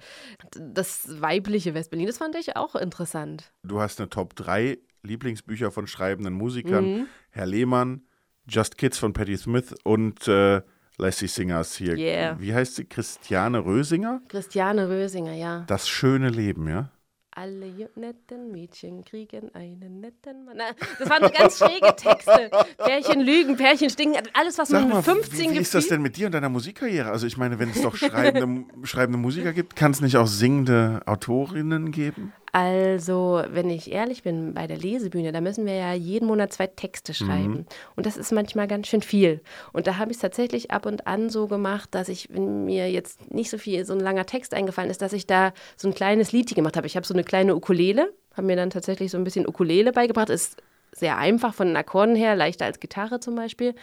das 0.59 1.21
weibliche 1.21 1.73
Westberlin. 1.73 2.07
Das 2.07 2.17
fand 2.17 2.35
ich 2.35 2.55
auch 2.55 2.75
interessant. 2.75 3.51
Du 3.63 3.79
hast 3.79 3.99
eine 3.99 4.09
Top 4.09 4.35
3 4.35 4.77
Lieblingsbücher 5.03 5.71
von 5.71 5.87
schreibenden 5.87 6.33
Musikern. 6.33 6.85
Mhm. 6.99 7.07
Herr 7.29 7.45
Lehmann, 7.45 8.01
Just 8.47 8.77
Kids 8.77 8.97
von 8.97 9.13
Patti 9.13 9.37
Smith 9.37 9.73
und 9.83 10.27
äh, 10.27 10.61
Lassie 10.97 11.27
Singers 11.27 11.75
hier. 11.75 11.97
Yeah. 11.97 12.39
Wie 12.39 12.53
heißt 12.53 12.75
sie? 12.75 12.85
Christiane 12.85 13.65
Rösinger? 13.65 14.21
Christiane 14.29 14.87
Rösinger, 14.87 15.33
ja. 15.33 15.63
Das 15.67 15.89
schöne 15.89 16.29
Leben, 16.29 16.67
ja? 16.67 16.89
Alle 17.37 17.65
netten 17.97 18.49
Mädchen 18.53 19.03
kriegen 19.03 19.53
einen 19.53 19.99
netten 19.99 20.45
Mann. 20.45 20.55
Na, 20.55 20.63
das 20.97 21.09
waren 21.09 21.21
so 21.21 21.29
ganz 21.37 21.57
schräge 21.57 21.93
Texte. 21.97 22.49
Pärchen 22.77 23.19
lügen, 23.19 23.57
Pärchen 23.57 23.89
stinken, 23.89 24.23
alles, 24.31 24.57
was 24.57 24.69
Sag 24.69 24.83
man 24.83 24.89
mal, 24.89 24.95
mit 24.97 25.05
15 25.05 25.51
wie, 25.51 25.55
wie 25.55 25.59
ist 25.59 25.75
das 25.75 25.89
denn 25.89 26.01
mit 26.01 26.15
dir 26.15 26.27
und 26.27 26.31
deiner 26.31 26.47
Musikkarriere? 26.47 27.11
Also 27.11 27.27
ich 27.27 27.35
meine, 27.35 27.59
wenn 27.59 27.71
es 27.71 27.81
doch 27.81 27.97
schreibende, 27.97 28.65
schreibende 28.83 29.19
Musiker 29.19 29.51
gibt, 29.51 29.75
kann 29.75 29.91
es 29.91 29.99
nicht 29.99 30.15
auch 30.15 30.27
singende 30.27 31.01
Autorinnen 31.07 31.91
geben? 31.91 32.31
Also, 32.55 33.43
wenn 33.49 33.69
ich 33.69 33.91
ehrlich 33.91 34.23
bin, 34.23 34.53
bei 34.53 34.65
der 34.65 34.77
Lesebühne, 34.77 35.33
da 35.33 35.41
müssen 35.41 35.65
wir 35.65 35.73
ja 35.73 35.91
jeden 35.91 36.25
Monat 36.25 36.53
zwei 36.53 36.67
Texte 36.67 37.13
schreiben. 37.13 37.65
Und 37.97 38.05
das 38.05 38.15
ist 38.15 38.31
manchmal 38.31 38.65
ganz 38.69 38.87
schön 38.87 39.01
viel. 39.01 39.41
Und 39.73 39.87
da 39.87 39.97
habe 39.97 40.11
ich 40.11 40.15
es 40.15 40.21
tatsächlich 40.21 40.71
ab 40.71 40.85
und 40.85 41.05
an 41.05 41.29
so 41.29 41.47
gemacht, 41.47 41.89
dass 41.91 42.07
ich, 42.07 42.29
wenn 42.31 42.63
mir 42.63 42.89
jetzt 42.89 43.29
nicht 43.29 43.49
so 43.49 43.57
viel, 43.57 43.83
so 43.83 43.91
ein 43.91 43.99
langer 43.99 44.25
Text 44.25 44.53
eingefallen 44.53 44.89
ist, 44.89 45.01
dass 45.01 45.11
ich 45.11 45.27
da 45.27 45.51
so 45.75 45.89
ein 45.89 45.93
kleines 45.93 46.31
Liedchen 46.31 46.55
gemacht 46.55 46.77
habe. 46.77 46.87
Ich 46.87 46.95
habe 46.95 47.05
so 47.05 47.13
eine 47.13 47.25
kleine 47.25 47.57
Ukulele, 47.57 48.13
habe 48.35 48.47
mir 48.47 48.55
dann 48.55 48.69
tatsächlich 48.69 49.11
so 49.11 49.17
ein 49.17 49.25
bisschen 49.25 49.45
Ukulele 49.45 49.91
beigebracht. 49.91 50.29
Ist 50.29 50.55
sehr 50.97 51.17
einfach 51.17 51.53
von 51.53 51.67
den 51.67 51.77
Akkorden 51.77 52.15
her, 52.15 52.35
leichter 52.35 52.65
als 52.65 52.79
Gitarre 52.79 53.19
zum 53.19 53.35
Beispiel. 53.35 53.75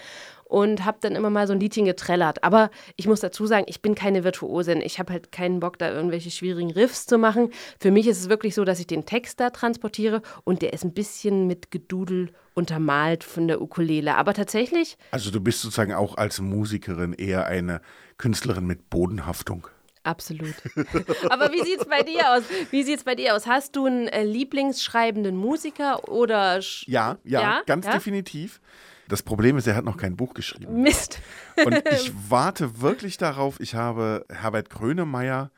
Und 0.45 0.85
habe 0.85 0.99
dann 1.01 1.15
immer 1.15 1.31
mal 1.31 1.47
so 1.47 1.55
ein 1.55 1.61
Liedchen 1.61 1.87
getrellert. 1.87 2.45
Aber 2.45 2.71
ich 2.97 3.07
muss 3.07 3.21
dazu 3.21 3.47
sagen, 3.47 3.65
ich 3.69 3.81
bin 3.81 3.95
keine 3.95 4.23
Virtuosin. 4.23 4.83
Ich 4.83 4.99
habe 4.99 5.11
halt 5.13 5.33
keinen 5.33 5.61
Bock, 5.61 5.79
da 5.79 5.91
irgendwelche 5.91 6.31
schwierigen 6.31 6.71
Riffs 6.71 7.07
zu 7.07 7.17
machen. 7.17 7.51
Für 7.81 7.91
mich 7.91 8.07
ist 8.07 8.21
es 8.21 8.29
wirklich 8.29 8.55
so, 8.55 8.65
dass 8.65 8.79
ich 8.79 8.87
den 8.87 9.07
Text 9.07 9.41
da 9.41 9.49
transportiere 9.49 10.21
und 10.45 10.61
der 10.61 10.75
ist 10.75 10.85
ein 10.85 10.93
bisschen 10.93 11.47
mit 11.47 11.71
Gedudel 11.71 12.33
untermalt 12.53 13.25
von 13.25 13.49
der 13.49 13.63
Ukulele. 13.63 14.15
Aber 14.17 14.35
tatsächlich, 14.35 14.99
Also 15.11 15.31
du 15.31 15.41
bist 15.41 15.63
sozusagen 15.63 15.95
auch 15.95 16.19
als 16.19 16.39
Musikerin 16.41 17.15
eher 17.15 17.47
eine 17.47 17.81
Künstlerin 18.19 18.67
mit 18.67 18.91
Bodenhaftung. 18.91 19.69
Absolut. 20.05 20.55
Aber 21.31 21.53
wie 21.53 21.63
sieht 21.63 21.81
es 21.81 21.87
bei 21.87 22.03
dir 22.03 22.33
aus? 22.33 22.43
Wie 22.71 22.83
sieht's 22.83 23.05
bei 23.05 23.15
dir 23.15 23.35
aus? 23.35 23.47
Hast 23.47 23.77
du 23.77 23.87
einen 23.87 24.09
äh, 24.09 24.25
lieblingsschreibenden 24.25 25.37
Musiker 25.37 26.09
oder 26.09 26.57
sch- 26.59 26.85
Ja, 26.89 27.19
ja, 27.25 27.41
Ja? 27.41 27.63
ganz 27.67 27.87
Ja? 27.87 27.93
definitiv. 27.93 28.61
Das 29.09 29.23
Problem 29.23 29.57
ist, 29.59 29.67
er 29.67 29.75
hat 29.77 29.85
noch 29.85 29.97
kein 29.97 30.17
Buch 30.17 30.33
geschrieben. 30.33 30.81
Mist? 30.83 31.19
Und 31.65 31.83
ich 31.91 32.13
warte 32.31 32.81
wirklich 32.81 33.19
darauf. 33.19 33.61
Ich 33.61 33.75
habe 33.75 34.25
Herbert 34.31 34.71
Grönemeyer 34.71 35.51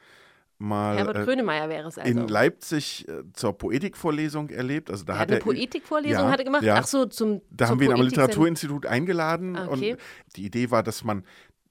mal 0.58 0.96
Herbert 0.96 1.16
äh, 1.18 1.24
Grönemeyer 1.24 1.68
wäre 1.68 1.88
es 1.88 1.98
also. 1.98 2.10
in 2.10 2.26
Leipzig 2.28 3.06
äh, 3.08 3.22
zur 3.34 3.56
Poetikvorlesung 3.58 4.50
erlebt. 4.50 4.90
Also 4.90 5.04
da 5.04 5.14
er 5.14 5.18
hat 5.20 5.28
eine 5.28 5.38
er 5.38 5.42
Poetikvorlesung 5.42 6.24
Ja, 6.24 6.30
hat 6.30 6.38
er 6.38 6.44
gemacht? 6.44 6.62
ja. 6.62 6.76
Ach 6.76 6.86
so, 6.86 7.06
zum 7.06 7.42
Da 7.50 7.68
haben 7.68 7.80
wir 7.80 7.88
ihn 7.88 7.94
am 7.94 8.02
Literaturinstitut 8.02 8.86
eingeladen 8.86 9.56
okay. 9.56 9.92
und 9.92 9.98
die 10.36 10.44
Idee 10.46 10.70
war, 10.70 10.82
dass 10.82 11.04
man 11.04 11.24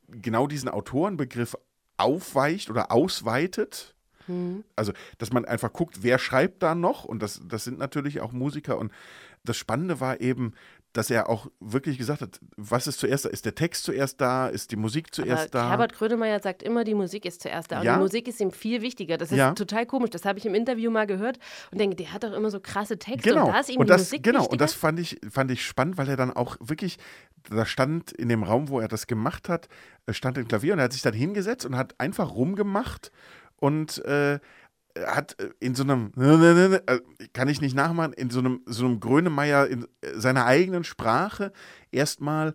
genau 0.10 0.48
diesen 0.48 0.70
Autorenbegriff 0.70 1.56
aufweicht 2.04 2.70
oder 2.70 2.92
ausweitet. 2.92 3.96
Hm. 4.28 4.64
Also, 4.76 4.94
dass 5.18 5.34
man 5.34 5.46
einfach 5.46 5.74
guckt, 5.74 6.00
wer 6.02 6.20
schreibt 6.20 6.64
da 6.64 6.76
noch 6.76 7.04
und 7.04 7.22
das, 7.22 7.42
das 7.46 7.64
sind 7.64 7.78
natürlich 7.78 8.22
auch 8.22 8.32
Musiker 8.32 8.78
und 8.78 8.92
das 9.44 9.58
Spannende 9.58 10.00
war 10.00 10.22
eben, 10.22 10.54
dass 10.94 11.10
er 11.10 11.28
auch 11.28 11.48
wirklich 11.60 11.98
gesagt 11.98 12.22
hat, 12.22 12.40
was 12.56 12.86
ist 12.88 13.00
zuerst 13.00 13.26
da? 13.26 13.30
Ist 13.30 13.46
der 13.46 13.56
Text 13.56 13.84
zuerst 13.84 14.22
da? 14.22 14.48
Ist 14.48 14.72
die 14.72 14.76
Musik 14.76 15.08
Aber 15.08 15.12
zuerst 15.14 15.56
da? 15.56 15.70
Herbert 15.70 15.94
Grönemeyer 15.94 16.40
sagt 16.40 16.62
immer, 16.62 16.84
die 16.84 16.94
Musik 16.94 17.26
ist 17.26 17.42
zuerst 17.42 17.72
da. 17.72 17.80
Und 17.80 17.86
Ja? 17.86 17.96
die 17.96 18.00
Musik 18.02 18.28
ist 18.28 18.40
ihm 18.40 18.52
viel 18.52 18.82
wichtiger. 18.84 19.18
Das 19.18 19.32
ist 19.32 19.38
Ja. 19.40 19.54
total 19.54 19.88
komisch. 19.88 20.12
Das 20.12 20.24
habe 20.24 20.38
ich 20.38 20.46
im 20.46 20.54
Interview 20.54 20.92
mal 20.92 21.08
gehört 21.08 21.40
und 21.72 21.80
denke, 21.82 21.96
der 21.96 22.14
hat 22.14 22.24
doch 22.24 22.34
immer 22.34 22.52
so 22.52 22.60
krasse 22.60 23.00
Texte. 23.00 23.30
Genau. 23.30 23.48
Und 23.48 23.54
da 23.54 23.60
ist 23.60 23.70
ihm 23.70 23.80
und 23.80 23.88
die 23.88 23.92
das, 23.92 24.02
Musik 24.02 24.24
genau. 24.24 24.40
wichtiger. 24.42 24.52
Und 24.52 24.62
das 24.62 24.74
fand 24.74 25.00
ich, 25.00 25.20
fand 25.30 25.50
ich 25.50 25.66
spannend, 25.66 25.98
weil 25.98 26.08
er 26.10 26.16
dann 26.16 26.32
auch 26.32 26.58
wirklich, 26.60 27.00
da 27.50 27.66
stand 27.66 28.12
in 28.12 28.30
dem 28.30 28.44
Raum, 28.44 28.70
wo 28.70 28.80
er 28.80 28.88
das 28.88 29.08
gemacht 29.08 29.50
hat, 29.50 29.68
äh, 30.06 30.14
stand 30.14 30.38
ein 30.38 30.48
Klavier 30.48 30.74
und 30.74 30.80
er 30.80 30.86
hat 30.86 30.94
sich 30.94 31.02
dann 31.02 31.14
hingesetzt 31.16 31.66
und 31.66 31.76
hat 31.76 32.00
einfach 32.00 32.36
rumgemacht 32.36 33.12
und 33.58 34.04
äh, 34.06 34.40
hat 35.08 35.40
äh, 35.40 35.50
in 35.60 35.76
so 35.76 35.84
einem, 35.84 36.12
äh, 36.18 36.80
kann 37.34 37.48
ich 37.48 37.62
nicht 37.62 37.76
nachmachen, 37.76 38.14
in 38.14 38.30
so 38.30 38.40
einem, 38.40 38.62
so 38.66 38.86
einem 38.86 39.00
Grönemeyer 39.00 39.68
in 39.68 39.84
äh, 40.02 40.14
seiner 40.16 40.46
eigenen 40.46 40.84
Sprache 40.84 41.52
erstmal 41.92 42.54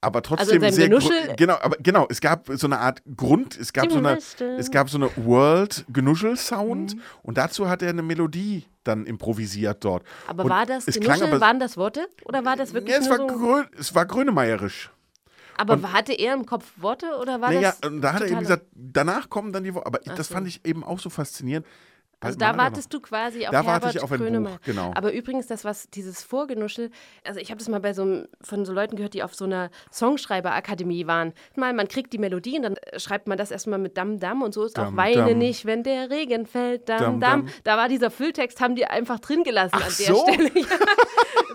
aber 0.00 0.20
trotzdem 0.20 0.60
seinem 0.60 0.72
sehr 0.72 0.88
Genuschel? 0.90 1.34
genau 1.38 1.56
aber 1.62 1.76
genau 1.82 2.06
es 2.10 2.20
gab 2.20 2.50
so 2.52 2.66
eine 2.66 2.78
Art 2.78 3.02
Grund 3.16 3.56
es 3.58 3.72
gab 3.72 3.90
so 3.90 3.96
eine 3.96 4.08
Genuschel. 4.10 4.56
es 4.58 4.70
gab 4.70 4.90
so 4.90 4.98
eine 4.98 5.10
World 5.16 5.86
Genuschel 5.90 6.36
Sound 6.36 6.94
Mhm. 6.94 7.00
und 7.22 7.38
dazu 7.38 7.70
hat 7.70 7.80
er 7.80 7.88
eine 7.88 8.02
Melodie 8.02 8.66
dann 8.82 9.06
improvisiert 9.06 9.82
dort 9.82 10.04
aber 10.26 10.44
und 10.44 10.50
war 10.50 10.66
das, 10.66 10.84
Genuschel, 10.84 11.22
aber, 11.28 11.40
waren 11.40 11.58
das 11.58 11.78
Worte? 11.78 12.06
Oder 12.26 12.44
war 12.44 12.54
das 12.54 12.74
wirklich 12.74 12.94
ja, 12.94 13.00
es, 13.00 13.08
war 13.08 13.16
so? 13.16 13.26
grö, 13.28 13.64
es 13.78 13.94
war 13.94 14.04
grönemeyerisch 14.04 14.90
Aber 15.56 15.92
hatte 15.92 16.12
er 16.12 16.34
im 16.34 16.46
Kopf 16.46 16.72
Worte 16.76 17.18
oder 17.20 17.40
war 17.40 17.52
naja, 17.52 17.74
das 17.80 17.90
und 17.90 18.00
da 18.00 18.12
hat 18.12 18.22
er 18.22 18.28
eben 18.28 18.40
gesagt, 18.40 18.66
danach 18.74 19.30
kommen 19.30 19.52
dann 19.52 19.64
die 19.64 19.74
Worte. 19.74 19.86
Aber 19.86 20.00
Ach 20.08 20.14
das 20.14 20.28
so. 20.28 20.34
fand 20.34 20.48
ich 20.48 20.64
eben 20.64 20.84
auch 20.84 20.98
so 20.98 21.10
faszinierend. 21.10 21.66
Also 22.20 22.38
da 22.38 22.56
wartest 22.56 22.92
du 22.92 23.00
quasi 23.00 23.46
auf 23.46 23.52
Da 23.52 23.58
warte 23.58 23.86
Herbert 23.86 23.94
ich 23.96 24.02
auf 24.02 24.12
ein 24.12 24.44
Buch, 24.44 24.58
genau. 24.64 24.92
Aber 24.94 25.12
übrigens, 25.12 25.46
das 25.46 25.64
was 25.64 25.88
dieses 25.90 26.22
Vorgenuschel, 26.22 26.90
also 27.24 27.40
ich 27.40 27.50
habe 27.50 27.58
das 27.58 27.68
mal 27.68 27.80
bei 27.80 27.92
so 27.92 28.02
einem, 28.02 28.28
von 28.40 28.64
so 28.64 28.72
Leuten 28.72 28.96
gehört, 28.96 29.14
die 29.14 29.22
auf 29.22 29.34
so 29.34 29.44
einer 29.44 29.70
Songschreiberakademie 29.92 31.06
waren. 31.06 31.32
Mal, 31.56 31.72
man 31.72 31.88
kriegt 31.88 32.12
die 32.12 32.18
Melodie 32.18 32.56
und 32.56 32.62
dann 32.62 32.76
äh, 32.76 32.98
schreibt 32.98 33.28
man 33.28 33.38
das 33.38 33.50
erstmal 33.50 33.78
mit 33.78 33.96
Dam 33.96 34.18
Dam 34.18 34.42
und 34.42 34.54
so 34.54 34.64
ist 34.64 34.78
auch 34.78 34.84
Dam, 34.84 34.96
Weine 34.96 35.30
Dam. 35.30 35.38
nicht, 35.38 35.66
wenn 35.66 35.82
der 35.82 36.10
Regen 36.10 36.46
fällt, 36.46 36.88
Dam 36.88 36.98
Dam, 36.98 37.20
Dam. 37.20 37.48
Da 37.64 37.76
war 37.76 37.88
dieser 37.88 38.10
Fülltext, 38.10 38.60
haben 38.60 38.74
die 38.74 38.86
einfach 38.86 39.20
drin 39.20 39.44
gelassen 39.44 39.76
Ach 39.76 39.86
an 39.86 39.92
der 39.98 40.06
so? 40.06 40.26
Stelle. 40.26 40.50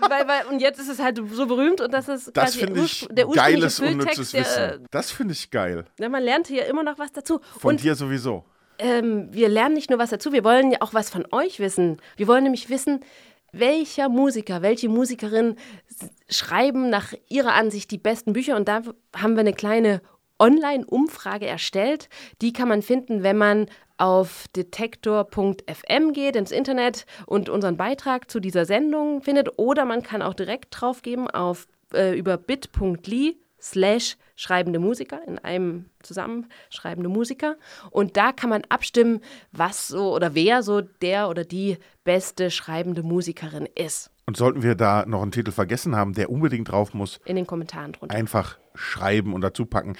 Weil, 0.08 0.26
weil, 0.26 0.46
und 0.46 0.60
jetzt 0.60 0.80
ist 0.80 0.88
es 0.88 0.98
halt 0.98 1.20
so 1.32 1.46
berühmt 1.46 1.80
und 1.80 1.92
das 1.92 2.08
ist 2.08 2.34
Das 2.36 2.56
quasi 2.56 2.72
ich 2.80 3.06
der 3.10 3.28
ursprüngliche 3.28 3.60
geiles, 3.60 3.78
Fülltext. 3.78 4.32
Der, 4.32 4.40
Wissen. 4.40 4.86
Das 4.90 5.10
finde 5.10 5.32
ich 5.34 5.50
geil. 5.50 5.84
ja, 5.98 6.08
man 6.08 6.22
lernt 6.22 6.46
hier 6.46 6.66
immer 6.66 6.82
noch 6.82 6.98
was 6.98 7.12
dazu. 7.12 7.40
Von 7.58 7.74
und 7.74 7.82
dir 7.82 7.94
sowieso. 7.94 8.44
Ähm, 8.80 9.28
wir 9.30 9.48
lernen 9.48 9.74
nicht 9.74 9.90
nur 9.90 9.98
was 9.98 10.10
dazu, 10.10 10.32
wir 10.32 10.44
wollen 10.44 10.72
ja 10.72 10.78
auch 10.80 10.94
was 10.94 11.10
von 11.10 11.26
euch 11.30 11.60
wissen. 11.60 11.98
Wir 12.16 12.26
wollen 12.26 12.44
nämlich 12.44 12.70
wissen, 12.70 13.00
welcher 13.52 14.08
Musiker, 14.08 14.62
welche 14.62 14.88
Musikerin 14.88 15.56
schreiben 16.28 16.88
nach 16.88 17.12
ihrer 17.28 17.54
Ansicht 17.54 17.90
die 17.90 17.98
besten 17.98 18.32
Bücher. 18.32 18.56
Und 18.56 18.68
da 18.68 18.82
haben 19.16 19.34
wir 19.34 19.40
eine 19.40 19.52
kleine 19.52 20.00
Online-Umfrage 20.38 21.46
erstellt. 21.46 22.08
Die 22.40 22.52
kann 22.52 22.68
man 22.68 22.82
finden, 22.82 23.22
wenn 23.22 23.36
man 23.36 23.66
auf 23.98 24.46
detektor.fm 24.56 26.12
geht 26.12 26.34
ins 26.34 26.52
Internet 26.52 27.04
und 27.26 27.50
unseren 27.50 27.76
Beitrag 27.76 28.30
zu 28.30 28.40
dieser 28.40 28.64
Sendung 28.64 29.20
findet. 29.20 29.58
Oder 29.58 29.84
man 29.84 30.02
kann 30.02 30.22
auch 30.22 30.34
direkt 30.34 30.68
draufgeben 30.70 31.28
auf 31.28 31.66
äh, 31.92 32.18
über 32.18 32.38
bit.ly 32.38 33.36
slash 33.60 34.16
schreibende 34.40 34.78
Musiker, 34.78 35.20
in 35.26 35.38
einem 35.38 35.84
zusammen 36.02 36.46
schreibende 36.70 37.10
Musiker. 37.10 37.56
Und 37.90 38.16
da 38.16 38.32
kann 38.32 38.48
man 38.48 38.62
abstimmen, 38.70 39.20
was 39.52 39.88
so 39.88 40.14
oder 40.14 40.34
wer 40.34 40.62
so 40.62 40.80
der 40.80 41.28
oder 41.28 41.44
die 41.44 41.76
beste 42.04 42.50
schreibende 42.50 43.02
Musikerin 43.02 43.68
ist. 43.74 44.10
Und 44.26 44.38
sollten 44.38 44.62
wir 44.62 44.76
da 44.76 45.04
noch 45.06 45.20
einen 45.20 45.32
Titel 45.32 45.50
vergessen 45.50 45.94
haben, 45.94 46.14
der 46.14 46.30
unbedingt 46.30 46.70
drauf 46.70 46.94
muss, 46.94 47.20
In 47.26 47.36
den 47.36 47.46
Kommentaren 47.46 47.92
drunter. 47.92 48.14
einfach 48.14 48.58
schreiben 48.74 49.34
und 49.34 49.42
dazu 49.42 49.66
packen. 49.66 49.96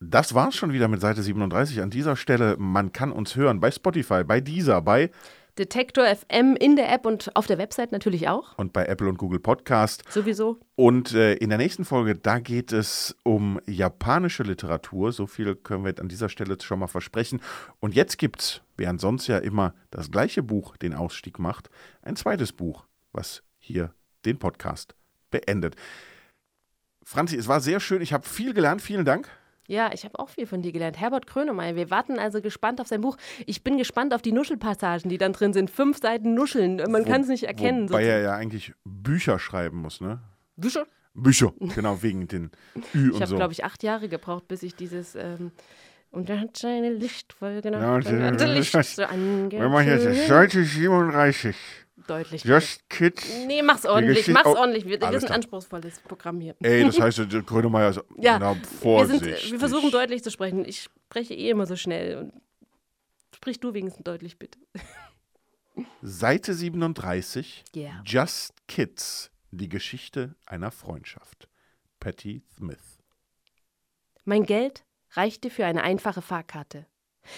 Das 0.00 0.34
war's 0.34 0.54
schon 0.54 0.72
wieder 0.72 0.86
mit 0.86 1.00
Seite 1.00 1.22
37 1.22 1.80
an 1.80 1.90
dieser 1.90 2.16
Stelle. 2.16 2.56
Man 2.58 2.92
kann 2.92 3.10
uns 3.10 3.34
hören 3.34 3.60
bei 3.60 3.70
Spotify, 3.70 4.24
bei 4.24 4.40
Deezer, 4.40 4.82
bei 4.82 5.10
Detektor 5.58 6.04
FM 6.06 6.56
in 6.56 6.76
der 6.76 6.92
App 6.92 7.04
und 7.04 7.34
auf 7.36 7.46
der 7.46 7.58
Website 7.58 7.92
natürlich 7.92 8.28
auch. 8.28 8.56
und 8.58 8.72
bei 8.72 8.86
Apple 8.86 9.08
und 9.08 9.18
Google 9.18 9.40
Podcast. 9.40 10.04
Sowieso. 10.10 10.60
Und 10.76 11.12
äh, 11.14 11.34
in 11.34 11.48
der 11.48 11.58
nächsten 11.58 11.84
Folge, 11.84 12.14
da 12.14 12.38
geht 12.38 12.72
es 12.72 13.16
um 13.24 13.60
japanische 13.66 14.44
Literatur. 14.44 15.12
So 15.12 15.26
viel 15.26 15.56
können 15.56 15.84
wir 15.84 15.98
an 15.98 16.08
dieser 16.08 16.28
Stelle 16.28 16.56
schon 16.60 16.78
mal 16.78 16.86
versprechen. 16.86 17.40
Und 17.80 17.94
jetzt 17.94 18.18
gibt's, 18.18 18.62
während 18.76 19.00
sonst 19.00 19.26
ja 19.26 19.38
immer 19.38 19.74
das 19.90 20.10
gleiche 20.10 20.42
Buch 20.42 20.76
den 20.76 20.94
Ausstieg 20.94 21.38
macht, 21.38 21.68
ein 22.02 22.16
zweites 22.16 22.52
Buch, 22.52 22.86
was 23.12 23.42
hier 23.58 23.92
den 24.24 24.38
Podcast 24.38 24.94
beendet. 25.30 25.74
Franzi, 27.02 27.36
es 27.36 27.48
war 27.48 27.60
sehr 27.60 27.80
schön. 27.80 28.02
Ich 28.02 28.12
habe 28.12 28.28
viel 28.28 28.52
gelernt. 28.52 28.82
Vielen 28.82 29.04
Dank. 29.04 29.28
Ja, 29.68 29.90
ich 29.92 30.04
habe 30.04 30.18
auch 30.18 30.30
viel 30.30 30.46
von 30.46 30.62
dir 30.62 30.72
gelernt. 30.72 30.98
Herbert 30.98 31.26
Grönemeyer, 31.26 31.76
wir 31.76 31.90
warten 31.90 32.18
also 32.18 32.40
gespannt 32.40 32.80
auf 32.80 32.88
sein 32.88 33.02
Buch. 33.02 33.18
Ich 33.44 33.62
bin 33.62 33.76
gespannt 33.76 34.14
auf 34.14 34.22
die 34.22 34.32
Nuschelpassagen, 34.32 35.10
die 35.10 35.18
dann 35.18 35.34
drin 35.34 35.52
sind. 35.52 35.70
Fünf 35.70 35.98
Seiten 35.98 36.32
Nuscheln. 36.34 36.76
Man 36.90 37.04
kann 37.04 37.20
es 37.20 37.28
nicht 37.28 37.44
erkennen. 37.44 37.90
Wobei 37.90 38.04
er 38.04 38.20
ja 38.20 38.34
eigentlich 38.34 38.72
Bücher 38.84 39.38
schreiben 39.38 39.78
muss, 39.82 40.00
ne? 40.00 40.20
Bücher? 40.56 40.86
Bücher, 41.12 41.52
genau, 41.74 42.02
wegen 42.02 42.28
den 42.28 42.50
Ü 42.94 43.08
Ich 43.08 43.14
und 43.14 43.14
habe, 43.16 43.26
so. 43.26 43.36
glaube 43.36 43.52
ich, 43.52 43.64
acht 43.64 43.82
Jahre 43.82 44.08
gebraucht, 44.08 44.48
bis 44.48 44.62
ich 44.62 44.74
dieses. 44.74 45.14
Ähm, 45.14 45.52
und 46.10 46.30
er 46.30 46.40
hat 46.40 46.56
seine 46.56 46.90
Lichtvoll 46.90 47.60
genau. 47.60 47.78
Ja, 47.78 47.94
und 47.96 48.06
dann 48.06 48.22
hat 48.22 48.40
Licht 48.54 48.72
so 48.72 49.02
Wenn 49.02 49.70
man 49.70 49.86
jetzt 49.86 50.06
angezündet. 50.06 50.28
Seite 50.28 50.64
37, 50.64 51.56
Deutlich. 52.08 52.42
Just 52.44 52.88
Kids. 52.88 53.22
Nee, 53.46 53.62
mach's 53.62 53.84
ordentlich, 53.84 54.26
mach's 54.28 54.46
Oh, 54.46 54.56
ordentlich. 54.56 54.84
Wir, 54.86 55.00
wir 55.00 55.06
alles 55.06 55.20
sind 55.22 55.30
ein 55.30 55.36
anspruchsvolles 55.36 56.00
Programm 56.00 56.40
hier. 56.40 56.56
Ey, 56.60 56.84
das 56.84 56.98
heißt, 57.00 57.18
der 57.18 57.42
Grönemeyer 57.42 57.90
ist 57.90 58.00
Ja, 58.16 58.38
na, 58.38 58.54
wir, 58.56 58.64
Vorsicht. 58.64 59.20
sind, 59.24 59.52
wir 59.52 59.58
versuchen 59.58 59.90
deutlich 59.90 60.24
zu 60.24 60.30
sprechen. 60.30 60.64
Ich 60.64 60.84
spreche 60.84 61.34
eh 61.34 61.50
immer 61.50 61.66
so 61.66 61.76
schnell. 61.76 62.16
Und 62.16 62.32
sprich 63.34 63.60
du 63.60 63.74
wenigstens 63.74 64.04
deutlich, 64.04 64.38
bitte. 64.38 64.58
Seite 66.02 66.54
37, 66.54 67.64
Yeah. 67.76 68.02
Just 68.04 68.52
Kids, 68.66 69.30
die 69.50 69.68
Geschichte 69.68 70.34
einer 70.46 70.70
Freundschaft. 70.70 71.48
Patty 72.00 72.42
Smith. 72.56 72.98
Mein 74.24 74.44
Geld 74.44 74.84
reichte 75.12 75.50
für 75.50 75.66
eine 75.66 75.82
einfache 75.82 76.22
Fahrkarte. 76.22 76.86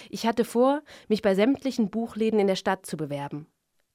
Ich 0.09 0.27
hatte 0.27 0.45
vor, 0.45 0.83
mich 1.09 1.23
bei 1.23 1.35
sämtlichen 1.35 1.91
Buchläden 1.91 2.39
in 2.39 2.47
der 2.47 2.57
Stadt 2.57 2.87
zu 2.87 2.97
bewerben. 2.97 3.47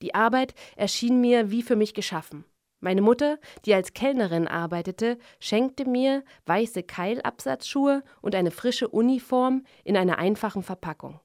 Die 0.05 0.13
Arbeit 0.13 0.53
erschien 0.75 1.19
mir 1.19 1.49
wie 1.49 1.63
für 1.63 1.75
mich 1.75 1.95
geschaffen. 1.95 2.45
Meine 2.79 3.01
Mutter, 3.01 3.39
die 3.65 3.73
als 3.73 3.93
Kellnerin 3.93 4.47
arbeitete, 4.47 5.17
schenkte 5.39 5.89
mir 5.89 6.23
weiße 6.45 6.83
Keilabsatzschuhe 6.83 8.03
und 8.21 8.35
eine 8.35 8.51
frische 8.51 8.87
Uniform 8.87 9.65
in 9.83 9.97
einer 9.97 10.19
einfachen 10.19 10.61
Verpackung. 10.61 11.19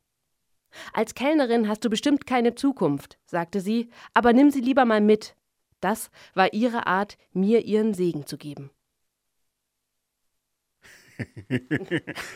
Als 0.94 1.14
Kellnerin 1.14 1.68
hast 1.68 1.84
du 1.84 1.90
bestimmt 1.90 2.26
keine 2.26 2.54
Zukunft, 2.54 3.18
sagte 3.26 3.60
sie, 3.60 3.90
aber 4.14 4.32
nimm 4.32 4.50
sie 4.50 4.62
lieber 4.62 4.86
mal 4.86 5.02
mit. 5.02 5.36
Das 5.80 6.10
war 6.32 6.54
ihre 6.54 6.86
Art, 6.86 7.18
mir 7.34 7.66
ihren 7.66 7.92
Segen 7.92 8.24
zu 8.24 8.38
geben. 8.38 8.70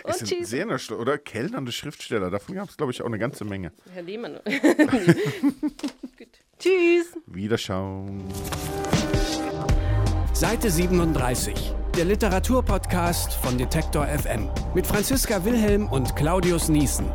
Es 0.05 0.19
sind 0.19 0.29
tschüss. 0.29 0.51
sehr 0.51 0.67
nüchtern, 0.67 0.99
oder? 0.99 1.19
Kellnernde 1.19 1.73
Schriftsteller, 1.73 2.31
davon 2.31 2.55
gab 2.55 2.69
es, 2.69 2.77
glaube 2.77 2.93
ich, 2.93 3.03
auch 3.03 3.07
eine 3.07 3.19
ganze 3.19 3.45
Menge. 3.45 3.73
Herr 3.93 4.03
Lehmann. 4.03 4.41
Gut. 4.45 6.29
Tschüss. 6.59 7.17
Wiederschauen. 7.27 8.23
Seite 10.33 10.71
37, 10.71 11.73
der 11.97 12.05
Literaturpodcast 12.07 13.35
von 13.35 13.57
Detektor 13.57 14.07
FM 14.07 14.51
mit 14.75 14.87
Franziska 14.87 15.45
Wilhelm 15.45 15.87
und 15.89 16.17
Claudius 16.17 16.69
Niesen. 16.69 17.07